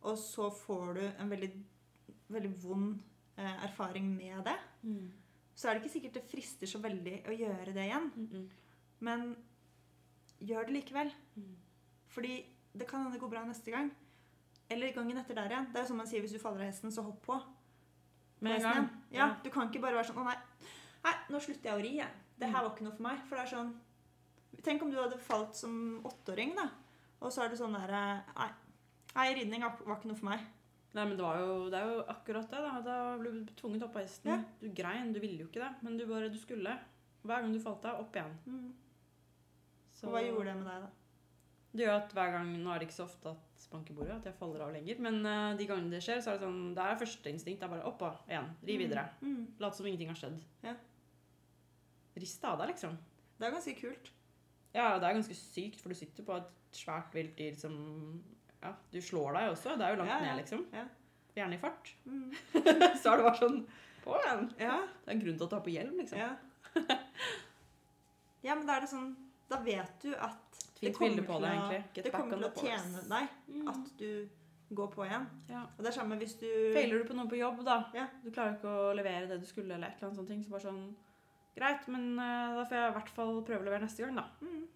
og 0.04 0.18
så 0.20 0.50
får 0.52 0.90
du 0.98 1.00
en 1.06 1.30
veldig, 1.32 1.48
veldig 2.28 2.50
vond 2.60 2.90
eh, 3.40 3.64
erfaring 3.64 4.10
med 4.12 4.44
det, 4.44 4.58
så 5.58 5.68
er 5.68 5.74
det 5.74 5.82
ikke 5.82 5.94
sikkert 5.96 6.18
det 6.18 6.28
frister 6.30 6.70
så 6.70 6.82
veldig 6.84 7.14
å 7.26 7.34
gjøre 7.34 7.72
det 7.72 7.86
igjen. 7.88 8.10
Mm 8.14 8.28
-mm. 8.28 8.44
Men 9.00 9.24
gjør 10.38 10.68
det 10.68 10.76
likevel. 10.76 11.10
Mm. 11.34 11.56
Fordi 12.06 12.46
det 12.72 12.86
kan 12.86 13.00
hende 13.00 13.12
det 13.12 13.20
går 13.20 13.32
bra 13.32 13.44
neste 13.44 13.70
gang. 13.70 13.90
Eller 14.70 14.92
gangen 14.92 15.16
etter 15.16 15.34
der 15.34 15.50
igjen. 15.50 15.66
Det 15.72 15.76
er 15.76 15.82
jo 15.82 15.88
som 15.88 15.96
man 15.96 16.06
sier 16.06 16.20
hvis 16.20 16.32
du 16.32 16.38
faller 16.38 16.60
av 16.60 16.66
hesten, 16.66 16.92
så 16.92 17.02
hopp 17.02 17.22
på. 17.24 17.40
Med 18.40 18.58
en 18.58 18.66
gang. 18.66 18.88
Ja, 19.14 19.28
Du 19.44 19.50
kan 19.50 19.68
ikke 19.68 19.82
bare 19.82 19.98
være 19.98 20.10
sånn 20.10 20.20
Å, 20.22 20.26
nei, 20.28 20.36
nei 21.04 21.14
nå 21.32 21.40
slutter 21.42 21.70
jeg 21.70 21.78
å 21.78 21.84
ri. 21.84 21.94
Jeg. 21.98 22.24
Det 22.38 22.50
her 22.52 22.62
var 22.64 22.74
ikke 22.74 22.86
noe 22.86 22.96
for 22.96 23.06
meg. 23.08 23.24
For 23.28 23.38
det 23.38 23.46
er 23.46 23.54
sånn 23.56 23.72
Tenk 24.64 24.82
om 24.82 24.90
du 24.90 24.98
hadde 24.98 25.18
falt 25.22 25.54
som 25.54 25.74
åtteåring, 26.06 26.56
da. 26.58 26.66
Og 27.22 27.32
så 27.34 27.44
er 27.44 27.52
det 27.52 27.60
sånn 27.60 27.76
derre 27.78 28.02
Nei, 28.34 28.48
nei 29.14 29.26
ridning 29.38 29.64
var 29.64 29.98
ikke 29.98 30.10
noe 30.10 30.18
for 30.18 30.30
meg. 30.30 30.46
Nei, 30.96 31.04
men 31.04 31.16
det, 31.18 31.22
var 31.22 31.38
jo, 31.38 31.56
det 31.70 31.78
er 31.78 31.90
jo 31.92 32.04
akkurat 32.10 32.50
det. 32.50 32.60
Da 32.64 32.82
Da 32.84 32.98
ble 33.20 33.32
du 33.36 33.52
tvunget 33.58 33.84
opp 33.86 33.98
av 33.98 34.06
hesten. 34.06 34.32
Ja. 34.32 34.38
Du 34.62 34.70
grein, 34.74 35.12
du 35.14 35.20
ville 35.22 35.44
jo 35.44 35.50
ikke 35.50 35.62
det, 35.62 35.72
men 35.84 35.98
du 36.00 36.06
bare 36.08 36.30
du 36.32 36.38
skulle. 36.40 36.74
Hver 37.22 37.44
gang 37.44 37.54
du 37.54 37.60
falt 37.62 37.84
av, 37.90 38.00
opp 38.02 38.16
igjen. 38.16 38.34
Mm. 38.46 38.70
Så 39.98 40.08
Og 40.08 40.14
hva 40.14 40.22
gjorde 40.24 40.48
det 40.48 40.56
med 40.60 40.70
deg, 40.70 40.86
da? 40.86 40.97
Det 41.78 41.86
gjør 41.86 42.00
at 42.00 42.14
hver 42.16 42.32
gang 42.34 42.48
Nå 42.58 42.72
er 42.74 42.80
det 42.80 42.88
ikke 42.88 42.96
så 42.96 43.06
ofte 43.06 43.30
at 43.30 43.48
banker 43.70 43.96
bordet, 43.96 44.16
at 44.16 44.26
jeg 44.28 44.36
faller 44.38 44.64
av 44.64 44.72
lenger. 44.74 45.00
Men 45.04 45.18
uh, 45.26 45.56
de 45.58 45.66
gangene 45.68 45.92
det 45.92 46.02
skjer, 46.04 46.22
så 46.24 46.32
er 46.32 46.38
det 46.38 46.46
sånn 46.48 46.74
Det 46.76 46.84
er 46.84 47.00
førsteinstinkt. 47.02 47.60
Det 47.60 47.66
er 47.66 47.72
bare 47.74 47.88
opp 47.88 48.04
og 48.06 48.30
igjen. 48.30 48.48
Ri 48.66 48.78
videre. 48.80 49.04
Mm. 49.22 49.42
Lat 49.62 49.76
som 49.76 49.88
ingenting 49.88 50.12
har 50.12 50.18
skjedd. 50.18 50.38
Ja. 50.64 50.74
Rist 52.18 52.46
av 52.48 52.58
deg, 52.62 52.72
liksom. 52.72 52.96
Det 53.38 53.46
er 53.46 53.54
ganske 53.54 53.74
kult. 53.78 54.10
Ja, 54.74 54.88
det 54.98 55.08
er 55.08 55.18
ganske 55.18 55.36
sykt, 55.36 55.82
for 55.82 55.92
du 55.92 55.98
sitter 55.98 56.26
på 56.26 56.38
et 56.38 56.76
svært 56.76 57.14
vilt 57.16 57.36
dyr 57.38 57.54
som 57.58 57.76
Ja, 58.62 58.72
du 58.92 58.98
slår 59.04 59.36
deg 59.36 59.52
også. 59.52 59.76
Det 59.78 59.86
er 59.86 59.94
jo 59.94 60.00
langt 60.00 60.10
Ja, 60.10 60.18
ja. 60.18 60.30
ned, 60.30 60.40
liksom. 60.42 60.64
Ja. 60.74 60.86
Gjerne 61.36 61.58
i 61.58 61.62
fart. 61.62 61.92
Mm. 62.08 62.32
så 63.00 63.12
er 63.12 63.20
det 63.20 63.28
bare 63.28 63.38
sånn 63.38 63.60
På 64.02 64.16
igjen. 64.18 64.48
Ja. 64.58 64.80
Det 65.04 65.12
er 65.12 65.16
en 65.18 65.24
grunn 65.26 65.38
til 65.38 65.46
at 65.46 65.52
du 65.52 65.58
har 65.58 65.66
på 65.68 65.76
hjelm, 65.76 66.00
liksom. 66.00 66.18
Ja. 66.18 66.32
ja, 68.48 68.54
men 68.56 68.64
da 68.66 68.78
er 68.78 68.86
det 68.86 68.90
sånn 68.92 69.12
Da 69.48 69.60
vet 69.64 69.94
du 70.02 70.10
at 70.16 70.47
Fint 70.78 70.98
bilde 70.98 71.24
på 71.26 71.38
det, 71.42 71.50
egentlig. 71.54 71.80
Get 71.94 72.04
det 72.06 72.12
kommer 72.14 72.36
til 72.36 72.48
å 72.48 72.52
tjene 72.62 73.02
deg 73.10 73.68
at 73.72 73.90
du 73.98 74.74
går 74.78 74.90
på 74.92 75.04
igjen. 75.06 75.26
Ja. 75.48 75.64
Og 75.74 75.82
det 75.82 75.90
er 75.90 75.96
samme 75.96 76.18
hvis 76.20 76.36
du 76.38 76.48
Feiler 76.76 77.02
du 77.02 77.08
på 77.08 77.16
noe 77.16 77.30
på 77.30 77.38
jobb, 77.40 77.64
da, 77.66 77.78
Ja. 77.96 78.06
du 78.22 78.30
klarer 78.30 78.56
ikke 78.56 78.68
å 78.68 78.94
levere 78.96 79.26
det 79.30 79.40
du 79.40 79.46
skulle, 79.48 79.74
eller 79.74 79.88
et 79.88 79.96
eller 80.02 80.10
annet 80.10 80.28
sånt, 80.28 80.44
så 80.44 80.54
bare 80.54 80.66
sånn 80.68 80.82
Greit, 81.58 81.88
men 81.90 82.12
eh, 82.22 82.54
da 82.54 82.64
får 82.68 82.76
jeg 82.76 82.90
i 82.90 82.94
hvert 82.94 83.08
fall 83.16 83.40
prøve 83.42 83.64
å 83.64 83.66
levere 83.66 83.82
neste 83.82 84.04
gang, 84.04 84.14
da. 84.20 84.26
Mm. 84.40 84.68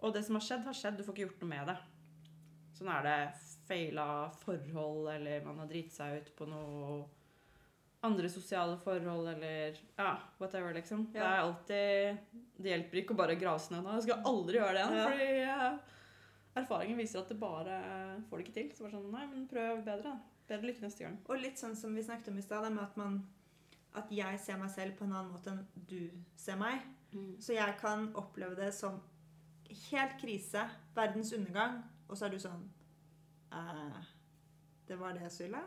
Og 0.00 0.14
det 0.14 0.22
som 0.24 0.38
har 0.38 0.44
skjedd, 0.46 0.62
har 0.64 0.76
skjedd. 0.78 0.96
Du 0.96 1.04
får 1.04 1.12
ikke 1.12 1.26
gjort 1.26 1.42
noe 1.42 1.50
med 1.50 1.66
det. 1.68 1.76
Sånn 2.78 2.88
er 2.88 3.02
det 3.04 3.16
feila 3.68 4.06
forhold, 4.40 5.10
eller 5.12 5.44
man 5.44 5.60
har 5.60 5.68
driti 5.68 5.92
seg 5.92 6.22
ut 6.22 6.30
på 6.38 6.48
noe 6.48 7.02
andre 8.02 8.28
sosiale 8.32 8.78
forhold, 8.80 9.28
eller 9.34 9.76
ja, 9.98 10.14
whatever, 10.40 10.72
liksom. 10.74 11.06
Det 11.12 11.20
er 11.20 11.40
alltid 11.42 12.16
Det 12.56 12.70
hjelper 12.70 13.00
ikke 13.02 13.12
å 13.14 13.18
bare 13.18 13.36
grave 13.40 13.60
ned 13.74 13.84
nå. 13.84 13.92
Jeg 13.98 14.06
skal 14.08 14.22
aldri 14.30 14.56
gjøre 14.60 14.72
det 14.76 14.84
igjen, 14.84 14.96
Ja. 14.96 15.08
fordi 15.10 15.28
eh, 15.44 15.98
erfaringen 16.62 16.98
viser 16.98 17.20
at 17.20 17.28
det 17.28 17.38
bare 17.40 17.76
får 18.30 18.38
det 18.38 18.46
ikke 18.46 18.54
til. 18.56 18.70
Så 18.76 18.84
bare 18.86 18.94
sånn, 18.96 19.10
nei, 19.12 19.26
men 19.26 19.46
prøv 19.48 19.82
bedre. 19.84 20.14
Bedre 20.48 20.66
lykke 20.70 20.82
neste 20.86 21.04
gang. 21.04 21.18
Og 21.28 21.38
litt 21.40 21.60
sånn 21.60 21.76
som 21.76 21.94
vi 21.94 22.02
snakket 22.02 22.28
om 22.32 22.38
i 22.40 22.42
stad, 22.42 22.70
med 22.72 22.82
at 22.84 22.96
man 22.96 23.20
At 23.92 24.06
jeg 24.14 24.38
ser 24.38 24.56
meg 24.56 24.70
selv 24.70 24.94
på 24.96 25.02
en 25.04 25.12
annen 25.12 25.32
måte 25.32 25.50
enn 25.50 25.66
du 25.88 26.10
ser 26.38 26.54
meg. 26.56 26.80
Så 27.42 27.52
jeg 27.56 27.72
kan 27.80 28.12
oppleve 28.14 28.54
det 28.54 28.68
som 28.72 29.00
helt 29.90 30.12
krise, 30.20 30.62
verdens 30.94 31.32
undergang, 31.32 31.82
og 32.08 32.16
så 32.16 32.26
er 32.26 32.30
du 32.30 32.38
sånn 32.38 32.68
eh, 33.52 33.98
Det 34.86 34.96
var 34.98 35.12
det, 35.18 35.26
Sylle? 35.32 35.58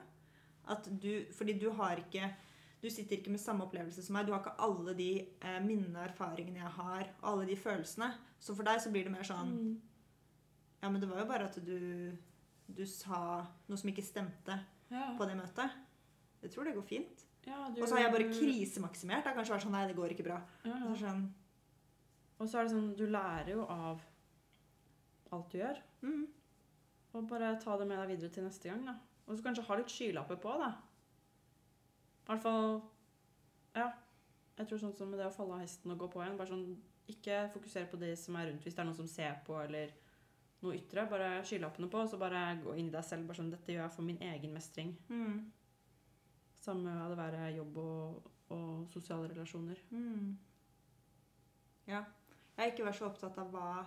At 0.67 0.85
du 1.01 1.25
Fordi 1.33 1.57
du 1.59 1.69
har 1.71 1.95
ikke 1.97 2.33
Du 2.81 2.89
sitter 2.89 3.17
ikke 3.17 3.31
med 3.31 3.39
samme 3.39 3.63
opplevelse 3.63 4.03
som 4.03 4.13
meg. 4.13 4.25
Du 4.27 4.33
har 4.33 4.39
ikke 4.41 4.59
alle 4.59 4.93
de 4.93 5.27
eh, 5.41 5.59
minnene 5.63 5.99
og 6.01 6.09
erfaringene 6.09 6.59
jeg 6.59 6.71
har, 6.75 7.05
og 7.21 7.29
alle 7.31 7.45
de 7.47 7.55
følelsene. 7.55 8.09
Så 8.39 8.55
for 8.55 8.63
deg 8.63 8.79
så 8.83 8.91
blir 8.91 9.03
det 9.03 9.11
mer 9.11 9.23
sånn 9.23 9.53
Mm. 9.53 9.81
Ja, 10.83 10.89
men 10.89 10.99
det 10.99 11.07
var 11.09 11.19
jo 11.19 11.25
bare 11.25 11.45
at 11.45 11.55
du 11.65 12.11
Du 12.73 12.85
sa 12.85 13.45
noe 13.69 13.77
som 13.77 13.89
ikke 13.89 14.03
stemte 14.03 14.59
Ja. 14.91 15.15
på 15.17 15.25
det 15.27 15.35
møtet. 15.37 15.69
Jeg 16.41 16.51
tror 16.51 16.63
det 16.65 16.75
går 16.75 16.83
fint. 16.83 17.23
Ja, 17.45 17.69
du- 17.69 17.81
Og 17.81 17.87
så 17.89 17.95
har 17.95 18.03
jeg 18.03 18.11
bare 18.11 18.33
krisemaksimert. 18.33 19.23
Det 19.23 19.33
har 19.33 19.35
kanskje 19.35 19.53
vært 19.55 19.63
sånn 19.63 19.71
Nei, 19.71 19.87
det 19.87 19.95
går 19.95 20.09
ikke 20.11 20.23
bra. 20.23 20.41
Ja, 20.65 20.73
Og 20.87 20.95
så 20.97 21.05
sånn, 21.07 21.29
Og 22.39 22.47
så 22.49 22.59
er 22.59 22.63
det 22.63 22.71
sånn, 22.73 22.95
du 22.97 23.05
lærer 23.07 23.47
jo 23.49 23.65
av 23.65 24.01
alt 25.31 25.49
du 25.51 25.57
gjør. 25.57 25.77
mm, 26.03 26.27
Og 27.15 27.27
bare 27.29 27.59
ta 27.61 27.77
det 27.77 27.87
med 27.87 27.97
deg 27.99 28.17
videre 28.17 28.29
til 28.33 28.43
neste 28.43 28.63
gang, 28.69 28.85
da. 28.85 28.95
Og 29.27 29.37
så 29.37 29.43
kanskje 29.45 29.63
ha 29.67 29.75
litt 29.79 29.91
skylapper 29.91 30.39
på, 30.43 30.53
da. 30.59 30.71
I 32.23 32.31
hvert 32.31 32.41
fall 32.43 32.81
Ja. 33.75 33.91
Jeg 34.57 34.67
tror 34.69 34.77
sånn 34.83 34.93
som 34.95 35.09
med 35.09 35.17
det 35.19 35.25
å 35.25 35.33
falle 35.33 35.55
av 35.55 35.63
hesten 35.63 35.91
og 35.91 35.97
gå 36.03 36.07
på 36.13 36.21
igjen. 36.21 36.37
Bare 36.37 36.47
sånn, 36.51 36.77
Ikke 37.09 37.49
fokusere 37.51 37.89
på 37.91 37.97
det 37.99 38.13
som 38.17 38.35
er 38.39 38.45
rundt, 38.47 38.63
hvis 38.63 38.75
det 38.75 38.79
er 38.79 38.85
noen 38.85 38.95
som 38.95 39.07
ser 39.07 39.33
på, 39.45 39.57
eller 39.59 39.89
noe 40.61 40.77
ytre. 40.77 41.03
Bare 41.09 41.41
skylappene 41.43 41.89
på, 41.91 41.99
og 41.99 42.07
så 42.09 42.17
bare 42.17 42.61
gå 42.63 42.75
inn 42.79 42.87
i 42.87 42.93
deg 42.93 43.03
selv. 43.03 43.27
Bare 43.27 43.35
sånn 43.41 43.49
Dette 43.51 43.73
gjør 43.73 43.81
jeg 43.83 43.91
for 43.91 44.03
min 44.07 44.21
egen 44.21 44.53
mestring. 44.53 44.93
mm, 45.09 45.51
Samme 46.63 46.93
av 47.01 47.09
det 47.11 47.17
være 47.17 47.49
jobb 47.57 47.77
og, 47.77 48.29
og 48.55 48.87
sosiale 48.93 49.27
relasjoner. 49.33 49.77
mm. 49.91 50.37
Ja. 51.87 52.05
Jeg 52.55 52.63
har 52.63 52.71
ikke 52.71 52.85
vært 52.85 52.99
så 53.01 53.07
opptatt 53.09 53.37
av 53.41 53.51
hva, 53.51 53.85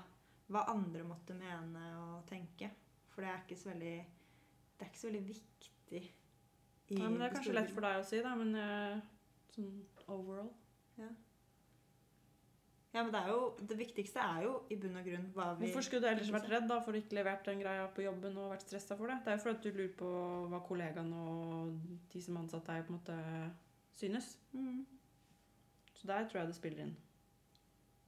hva 0.53 0.66
andre 0.68 1.05
måtte 1.07 1.34
mene 1.39 1.87
og 2.03 2.26
tenke. 2.26 2.68
For 3.09 3.22
det 3.22 3.30
er 3.30 3.43
ikke 3.47 3.57
så 3.57 3.70
veldig 3.70 3.95
Det 4.77 4.85
er 4.85 4.93
ikke 4.93 5.01
så 5.01 5.11
veldig 5.11 5.27
viktig. 5.29 6.03
i 6.89 6.99
Ja, 7.01 7.09
men 7.09 7.20
det 7.20 7.29
er 7.29 7.35
kanskje 7.35 7.57
lett 7.57 7.72
for 7.72 7.87
deg 7.87 8.01
å 8.01 8.07
si, 8.07 8.20
da, 8.24 8.35
men 8.39 8.53
uh, 8.55 8.99
sånn 9.55 9.72
overall. 10.07 10.53
Ja, 12.97 13.03
men 13.03 13.12
det 13.12 13.20
er 13.20 13.29
jo 13.29 13.41
Det 13.68 13.77
viktigste 13.77 14.24
er 14.24 14.45
jo 14.47 14.53
i 14.72 14.77
bunn 14.81 14.97
og 14.97 15.05
grunn 15.05 15.27
hva 15.37 15.51
vi 15.59 15.66
Hvorfor 15.66 15.85
skulle 15.85 16.07
du 16.07 16.11
ellers 16.14 16.33
vært 16.33 16.49
redd 16.49 16.68
da, 16.70 16.79
for 16.85 16.97
å 16.97 17.01
ikke 17.01 17.18
levert 17.18 17.45
den 17.49 17.61
greia 17.61 17.89
på 17.93 18.07
jobben 18.07 18.39
og 18.41 18.55
vært 18.55 18.64
stressa 18.64 18.97
for 18.97 19.12
det? 19.12 19.18
Det 19.24 19.33
er 19.33 19.37
jo 19.37 19.43
fordi 19.43 19.72
du 19.72 19.81
lurer 19.81 19.97
på 19.99 20.12
hva 20.53 20.61
kollegaene 20.64 21.24
og 21.33 21.74
de 22.12 22.22
som 22.24 22.39
ansatte 22.41 22.72
deg, 22.72 22.87
på 22.87 22.95
en 22.95 23.01
måte 23.01 23.18
synes. 23.99 24.31
mm. 24.53 24.87
Så 25.97 26.09
der 26.09 26.29
tror 26.29 26.41
jeg 26.41 26.49
det 26.53 26.57
spiller 26.57 26.87
inn. 26.87 26.97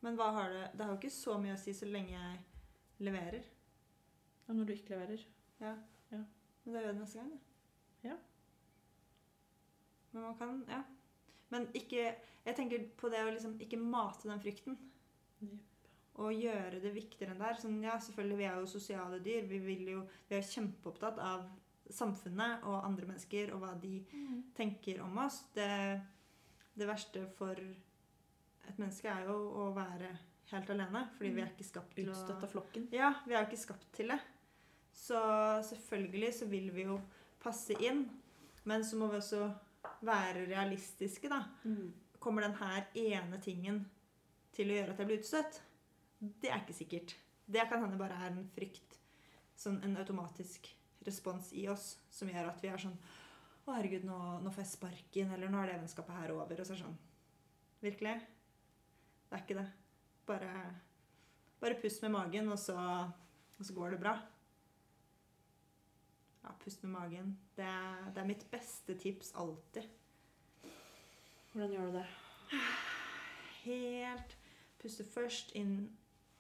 Men 0.05 0.17
hva 0.17 0.31
har 0.37 0.51
det 0.55 0.65
Det 0.73 0.85
har 0.85 0.93
jo 0.95 1.01
ikke 1.01 1.13
så 1.13 1.37
mye 1.43 1.57
å 1.57 1.61
si 1.61 1.75
så 1.77 1.89
lenge 1.89 2.15
jeg 2.15 3.05
leverer. 3.05 3.45
Ja, 4.47 4.55
når 4.55 4.65
du 4.65 4.73
ikke 4.73 4.95
leverer. 4.95 5.25
Ja. 5.61 5.75
Men 6.69 6.75
da 6.77 6.81
gjør 6.83 6.91
jeg 6.91 6.97
det 6.99 7.01
neste 7.01 7.23
gang. 7.23 7.37
Ja. 8.05 8.17
Men 10.13 10.23
man 10.27 10.35
kan 10.37 10.65
Ja. 10.69 10.83
Men 11.49 11.69
ikke 11.73 12.15
Jeg 12.45 12.57
tenker 12.57 12.85
på 12.97 13.09
det 13.09 13.23
å 13.25 13.31
liksom 13.33 13.55
ikke 13.61 13.79
mate 13.81 14.29
den 14.29 14.41
frykten. 14.41 14.77
Og 16.19 16.33
gjøre 16.33 16.81
det 16.81 16.93
viktigere 16.93 17.33
enn 17.33 17.41
det 17.41 17.49
er. 17.49 17.59
Sånn, 17.61 17.83
ja, 17.85 17.97
selvfølgelig, 18.01 18.39
vi 18.39 18.45
er 18.45 18.55
jo 18.59 18.67
sosiale 18.67 19.19
dyr. 19.25 19.47
Vi, 19.47 19.59
vil 19.59 19.89
jo, 19.93 20.05
vi 20.29 20.37
er 20.37 20.47
kjempeopptatt 20.49 21.19
av 21.23 21.45
samfunnet 21.89 22.65
og 22.69 22.85
andre 22.85 23.07
mennesker 23.07 23.53
og 23.55 23.61
hva 23.63 23.75
de 23.81 24.01
tenker 24.57 25.01
om 25.05 25.21
oss. 25.25 25.43
Det, 25.55 25.69
det 26.75 26.89
verste 26.89 27.27
for 27.37 27.53
et 27.57 28.81
menneske 28.81 29.09
er 29.09 29.29
jo 29.29 29.37
å 29.37 29.69
være 29.77 30.11
helt 30.53 30.73
alene, 30.73 31.05
fordi 31.17 31.31
vi 31.37 31.45
er 31.45 31.53
ikke 31.53 31.69
skapt 31.69 31.95
til 31.97 32.09
å 32.09 32.17
Utstøtt 32.17 32.45
av 32.45 32.53
flokken. 32.53 32.89
ja, 32.93 33.13
vi 33.27 33.37
er 33.37 33.43
jo 33.43 33.51
ikke 33.51 33.65
skapt 33.67 33.89
til 33.97 34.13
det. 34.13 34.21
Så 34.99 35.19
selvfølgelig 35.69 36.33
så 36.41 36.49
vil 36.51 36.71
vi 36.75 36.89
jo 36.89 36.99
passe 37.43 37.77
inn. 37.85 38.07
Men 38.69 38.85
så 38.85 38.99
må 38.99 39.09
vi 39.13 39.21
også 39.21 39.47
være 40.05 40.47
realistiske, 40.51 41.31
da. 41.31 41.45
Kommer 42.19 42.45
den 42.45 42.57
her 42.59 42.89
ene 42.99 43.39
tingen 43.41 43.85
til 44.53 44.71
å 44.71 44.79
gjøre 44.81 44.93
at 44.95 44.99
jeg 45.01 45.11
blir 45.11 45.23
utstøtt? 45.23 45.61
Det 46.19 46.51
er 46.51 46.65
ikke 46.65 46.77
sikkert. 46.77 47.15
Det 47.47 47.65
kan 47.71 47.81
hende 47.85 48.01
bare 48.01 48.19
er 48.19 48.33
en 48.33 48.51
frykt. 48.57 48.99
Sånn 49.59 49.79
en 49.87 49.97
automatisk 49.99 50.69
respons 51.07 51.53
i 51.57 51.69
oss 51.71 51.97
som 52.11 52.29
gjør 52.29 52.51
at 52.51 52.61
vi 52.63 52.71
er 52.71 52.83
sånn 52.83 52.99
Å, 53.69 53.73
herregud, 53.75 54.05
nå, 54.09 54.19
nå 54.41 54.51
får 54.51 54.65
jeg 54.65 54.73
sparken. 54.73 55.33
Eller 55.37 55.51
nå 55.53 55.61
er 55.61 55.71
det 55.71 55.79
vennskapet 55.79 56.17
her 56.17 56.35
over. 56.35 56.59
Og 56.59 56.67
så 56.67 56.75
er 56.75 56.79
det 56.79 56.85
sånn 56.85 57.01
Virkelig? 57.85 58.15
Det 59.29 59.37
er 59.37 59.43
ikke 59.45 59.59
det. 59.61 59.67
Bare 60.27 60.53
bare 61.61 61.79
pust 61.83 62.03
med 62.03 62.15
magen, 62.15 62.51
og 62.53 62.59
så, 62.59 62.77
og 63.59 63.67
så 63.67 63.75
går 63.75 63.95
det 63.95 64.03
bra. 64.03 64.15
Ja, 66.49 66.55
pust 66.65 66.83
med 66.83 66.93
magen. 66.93 67.39
Det 67.57 67.69
det 68.15 68.23
er 68.23 68.27
mitt 68.27 68.51
beste 68.51 68.95
tips 68.97 69.35
alltid. 69.37 69.85
Hvordan 71.53 71.73
gjør 71.73 71.87
du 71.87 71.99
det? 71.99 72.07
Helt 73.63 74.37
Puste 74.79 75.05
først 75.05 75.53
inn 75.59 75.91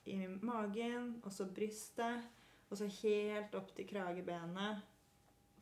i 0.06 0.16
magen, 0.26 1.16
og 1.24 1.32
så 1.32 1.44
brystet. 1.44 2.22
Og 2.70 2.78
så 2.78 2.86
helt 3.02 3.54
opp 3.58 3.74
til 3.76 3.88
kragebenet. 3.88 4.80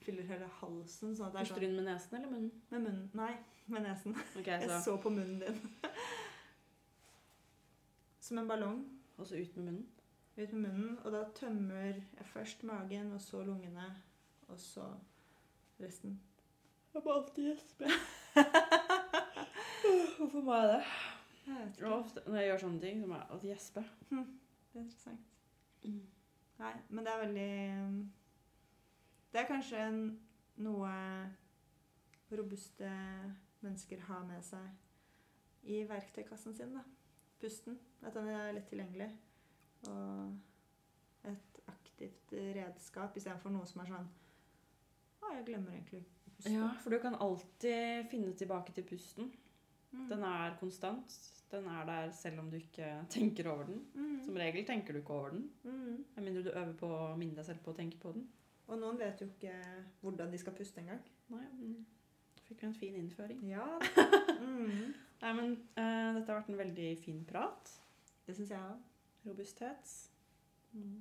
Fyller 0.04 0.28
hele 0.28 0.46
halsen. 0.60 1.16
sånn 1.16 1.26
at 1.26 1.32
det 1.32 1.40
er 1.40 1.48
Puster 1.48 1.60
du 1.60 1.66
sånn 1.66 1.70
inn 1.70 1.76
med 1.80 1.88
nesen 1.88 2.18
eller 2.18 2.30
munnen? 2.30 2.62
Med 2.70 2.84
munnen. 2.84 3.10
Nei, 3.14 3.32
med 3.66 3.86
nesen. 3.88 4.14
Ok, 4.36 4.46
Jeg 4.46 4.68
så, 4.68 4.80
så 4.84 4.96
på 5.02 5.10
munnen 5.10 5.40
din. 5.40 5.60
Som 8.28 8.38
en 8.38 8.48
ballong. 8.48 8.84
Og 9.16 9.26
så 9.26 9.40
ut 9.40 9.56
med 9.56 9.64
munnen? 9.64 9.86
ut 10.36 10.52
med 10.52 10.68
munnen, 10.68 10.98
og 11.04 11.12
da 11.12 11.22
tømmer 11.32 11.84
jeg 11.96 12.26
først 12.28 12.64
magen, 12.68 13.12
og 13.16 13.20
så 13.24 13.40
lungene, 13.40 13.86
og 14.48 14.60
så 14.60 14.86
resten. 15.80 16.20
Jeg 16.94 17.02
må 17.04 17.12
alltid 17.12 17.50
gjespe. 17.50 17.84
Hvorfor 20.18 20.40
må 20.40 20.54
jeg 20.54 20.68
det? 20.68 20.82
Jeg 21.46 21.86
Og 21.86 21.98
ofte 21.98 22.22
når 22.26 22.36
jeg 22.36 22.48
gjør 22.50 22.62
sånne 22.64 22.80
ting, 22.80 23.00
så 23.00 23.06
må 23.06 23.14
jeg 23.18 23.26
alltid 23.30 23.50
gjespe. 23.50 23.84
Det 24.10 24.18
er 24.18 24.80
interessant. 24.80 25.32
Nei, 26.56 26.72
men 26.88 27.04
det 27.04 27.12
er 27.12 27.20
veldig 27.20 27.52
Det 29.32 29.40
er 29.40 29.48
kanskje 29.50 29.82
en, 29.84 30.00
noe 30.64 30.90
robuste 32.32 32.90
mennesker 33.60 34.00
har 34.08 34.24
med 34.26 34.42
seg 34.42 35.66
i 35.70 35.82
verktøykassen 35.88 36.54
sin, 36.56 36.74
da. 36.74 36.82
Pusten. 37.40 37.78
At 38.02 38.16
den 38.16 38.28
er 38.32 38.54
lett 38.56 38.68
tilgjengelig. 38.70 39.10
Og 39.90 41.28
et 41.28 41.60
aktivt 41.68 42.32
redskap 42.56 43.16
istedenfor 43.16 43.52
noe 43.52 43.68
som 43.68 43.82
er 43.82 43.92
sånn 43.92 44.08
Å, 45.26 45.32
jeg 45.34 45.46
glemmer 45.48 45.74
egentlig 45.74 46.04
å 46.04 46.30
puste. 46.30 46.52
Ja, 46.54 46.68
for 46.82 46.94
du 46.94 47.00
kan 47.02 47.18
alltid 47.26 48.06
finne 48.12 48.34
tilbake 48.38 48.74
til 48.76 48.86
pusten. 48.86 49.32
Mm. 49.92 50.06
Den 50.10 50.22
er 50.28 50.54
konstant. 50.60 51.16
Den 51.50 51.66
er 51.70 51.84
der 51.86 52.10
selv 52.10 52.42
om 52.42 52.50
du 52.50 52.56
ikke 52.58 52.88
tenker 53.10 53.50
over 53.50 53.68
den. 53.68 53.82
Mm. 53.94 54.22
Som 54.24 54.38
regel 54.38 54.66
tenker 54.66 54.94
du 54.94 55.00
ikke 55.00 55.14
over 55.14 55.34
den. 55.36 55.48
Mm. 55.64 56.04
Med 56.14 56.24
mindre 56.24 56.42
du 56.42 56.50
øver 56.50 56.72
på 56.78 56.90
å 56.90 57.16
minne 57.18 57.38
deg 57.38 57.48
selv 57.48 57.62
på 57.64 57.74
å 57.74 57.78
tenke 57.78 58.00
på 58.02 58.12
den. 58.16 58.26
Og 58.66 58.80
noen 58.80 58.98
vet 58.98 59.20
jo 59.22 59.28
ikke 59.30 59.54
hvordan 60.02 60.32
de 60.32 60.40
skal 60.42 60.56
puste 60.58 60.82
engang. 60.82 61.02
Nei, 61.30 61.44
men 61.58 61.76
fikk 62.46 62.62
vi 62.62 62.68
en 62.68 62.78
fin 62.78 62.98
innføring. 62.98 63.42
Ja. 63.50 63.66
mm. 64.42 64.94
Nei, 65.22 65.32
men 65.38 65.54
uh, 65.78 66.16
dette 66.16 66.26
har 66.26 66.40
vært 66.40 66.50
en 66.50 66.60
veldig 66.60 66.88
fin 67.02 67.22
prat. 67.28 67.70
Det 68.26 68.34
syns 68.36 68.50
jeg 68.54 68.62
òg. 68.62 68.82
Robusthet. 69.26 69.94
Mm. 70.74 70.98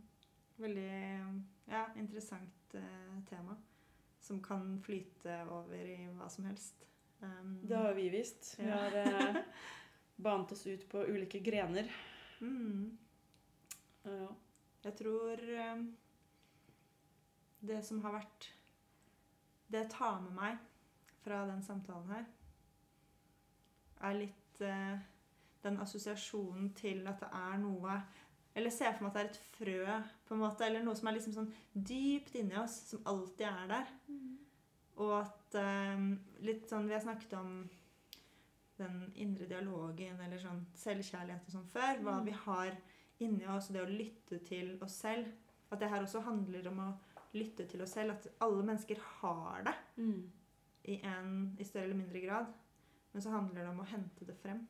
Veldig 0.62 0.92
ja, 1.68 1.88
interessant 2.00 2.78
uh, 2.78 3.18
tema. 3.30 3.58
Som 4.26 4.40
kan 4.44 4.72
flyte 4.82 5.36
over 5.54 5.78
i 5.86 6.00
hva 6.18 6.26
som 6.34 6.48
helst. 6.50 6.82
Um, 7.22 7.60
Det 7.64 7.78
har 7.78 7.94
vi 7.94 8.08
vist. 8.10 8.56
Vi 8.60 8.66
Ja. 8.66 8.78
har 8.82 8.96
eh, 9.02 9.36
banet 10.26 10.52
oss 10.56 10.66
ut 10.68 10.88
på 10.90 11.04
ulike 11.06 11.40
grener. 11.46 11.92
mm. 12.42 12.98
Ja. 14.06 14.28
Jeg 14.86 14.96
tror 15.00 15.40
eh, 15.50 15.80
det 17.66 17.80
som 17.86 18.02
har 18.06 18.14
vært 18.20 18.52
Det 19.72 19.80
jeg 19.84 19.90
tar 19.96 20.20
med 20.22 20.36
meg 20.38 20.58
fra 21.26 21.40
den 21.50 21.64
samtalen 21.66 22.12
her, 22.14 22.26
er 24.06 24.14
litt 24.20 24.62
eh, 24.62 25.00
den 25.66 25.80
assosiasjonen 25.82 26.68
til 26.78 27.02
at 27.10 27.20
det 27.24 27.30
er 27.34 27.58
noe 27.58 27.96
Eller 28.56 28.72
se 28.72 28.88
for 28.94 29.04
meg 29.04 29.10
at 29.12 29.16
det 29.16 29.24
er 29.24 29.30
et 29.30 29.40
frø, 29.58 29.96
på 30.28 30.34
en 30.36 30.40
måte, 30.40 30.64
eller 30.66 30.84
noe 30.86 30.96
som 30.96 31.08
er 31.12 31.18
liksom 31.18 31.34
sånn 31.36 31.50
dypt 31.76 32.36
inni 32.40 32.56
oss, 32.56 32.78
som 32.90 33.02
alltid 33.12 33.48
er 33.50 33.68
der. 33.68 33.90
Og 34.98 35.12
at 35.20 35.56
eh, 35.60 36.06
litt 36.48 36.70
sånn 36.72 36.88
Vi 36.88 36.94
har 36.96 37.02
snakket 37.04 37.34
om 37.36 37.70
den 38.78 39.12
indre 39.16 39.46
dialogen 39.48 40.20
eller 40.20 40.40
sånn 40.40 40.66
selvkjærlighet 40.76 41.46
og 41.48 41.52
sånn 41.58 41.68
før. 41.72 42.00
Hva 42.04 42.16
Mm. 42.22 42.26
vi 42.26 42.32
har 42.46 42.78
inni 43.20 43.46
oss, 43.48 43.70
og 43.70 43.74
det 43.76 43.84
å 43.84 43.98
lytte 43.98 44.40
til 44.46 44.78
oss 44.84 44.96
selv. 45.04 45.28
At 45.72 45.80
det 45.80 45.90
her 45.90 46.04
også 46.04 46.22
handler 46.24 46.68
om 46.72 46.80
å 46.80 46.90
lytte 47.34 47.68
til 47.68 47.82
oss 47.82 47.92
selv. 47.94 48.12
At 48.12 48.28
alle 48.42 48.64
mennesker 48.64 49.00
har 49.22 49.64
det 49.64 49.76
Mm. 49.98 50.32
i, 50.86 51.02
en, 51.04 51.56
i 51.60 51.64
større 51.64 51.84
eller 51.84 51.96
mindre 51.96 52.20
grad. 52.22 52.54
Men 53.14 53.22
så 53.22 53.32
handler 53.32 53.62
det 53.64 53.70
om 53.70 53.80
å 53.80 53.86
hente 53.88 54.26
det 54.26 54.36
frem. 54.38 54.68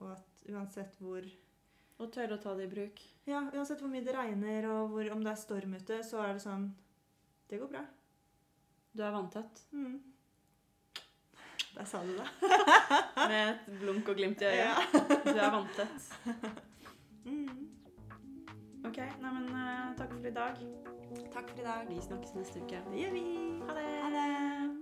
Og 0.00 0.12
at 0.12 0.42
uansett 0.48 0.96
hvor 1.00 1.22
Og 1.96 2.10
tørre 2.12 2.36
å 2.36 2.42
ta 2.42 2.52
det 2.58 2.66
i 2.66 2.72
bruk. 2.72 3.00
Ja, 3.26 3.46
uansett 3.54 3.80
hvor 3.80 3.90
mye 3.90 4.04
det 4.04 4.14
regner, 4.14 4.68
og 4.70 4.92
hvor, 4.92 5.08
om 5.14 5.22
det 5.24 5.32
er 5.32 5.40
storm 5.40 5.78
ute, 5.78 6.02
så 6.04 6.20
er 6.24 6.36
det 6.36 6.44
sånn 6.44 6.68
Det 7.48 7.60
går 7.62 7.70
bra. 7.72 7.82
Du 8.96 9.02
er 9.04 9.14
vanntett. 9.14 9.62
Mm. 9.72 9.96
Der 11.76 11.84
sa 11.84 12.00
du 12.04 12.12
det. 12.16 12.28
Med 13.30 13.50
et 13.50 13.66
blunk 13.80 14.08
og 14.08 14.16
glimt 14.16 14.40
i 14.40 14.48
øyet. 14.48 14.64
Ja. 14.64 15.04
Du 15.24 15.36
er 15.36 15.52
vanntett. 15.58 16.08
Mm. 17.26 17.64
Ok, 18.86 19.00
nei, 19.18 19.30
men 19.34 19.48
uh, 19.50 19.88
takk 19.98 20.12
for 20.14 20.30
i 20.30 20.34
dag. 20.36 20.62
Takk 21.34 21.50
for 21.50 21.58
i 21.58 21.66
dag. 21.66 21.90
Vi 21.90 21.98
snakkes 22.06 22.38
neste 22.38 22.62
uke. 22.62 22.86
Det 22.86 23.02
gjør 23.02 23.18
vi. 23.18 23.26
Ha 23.66 23.78
det. 23.80 23.88
Ha 24.04 24.10
det. 24.14 24.75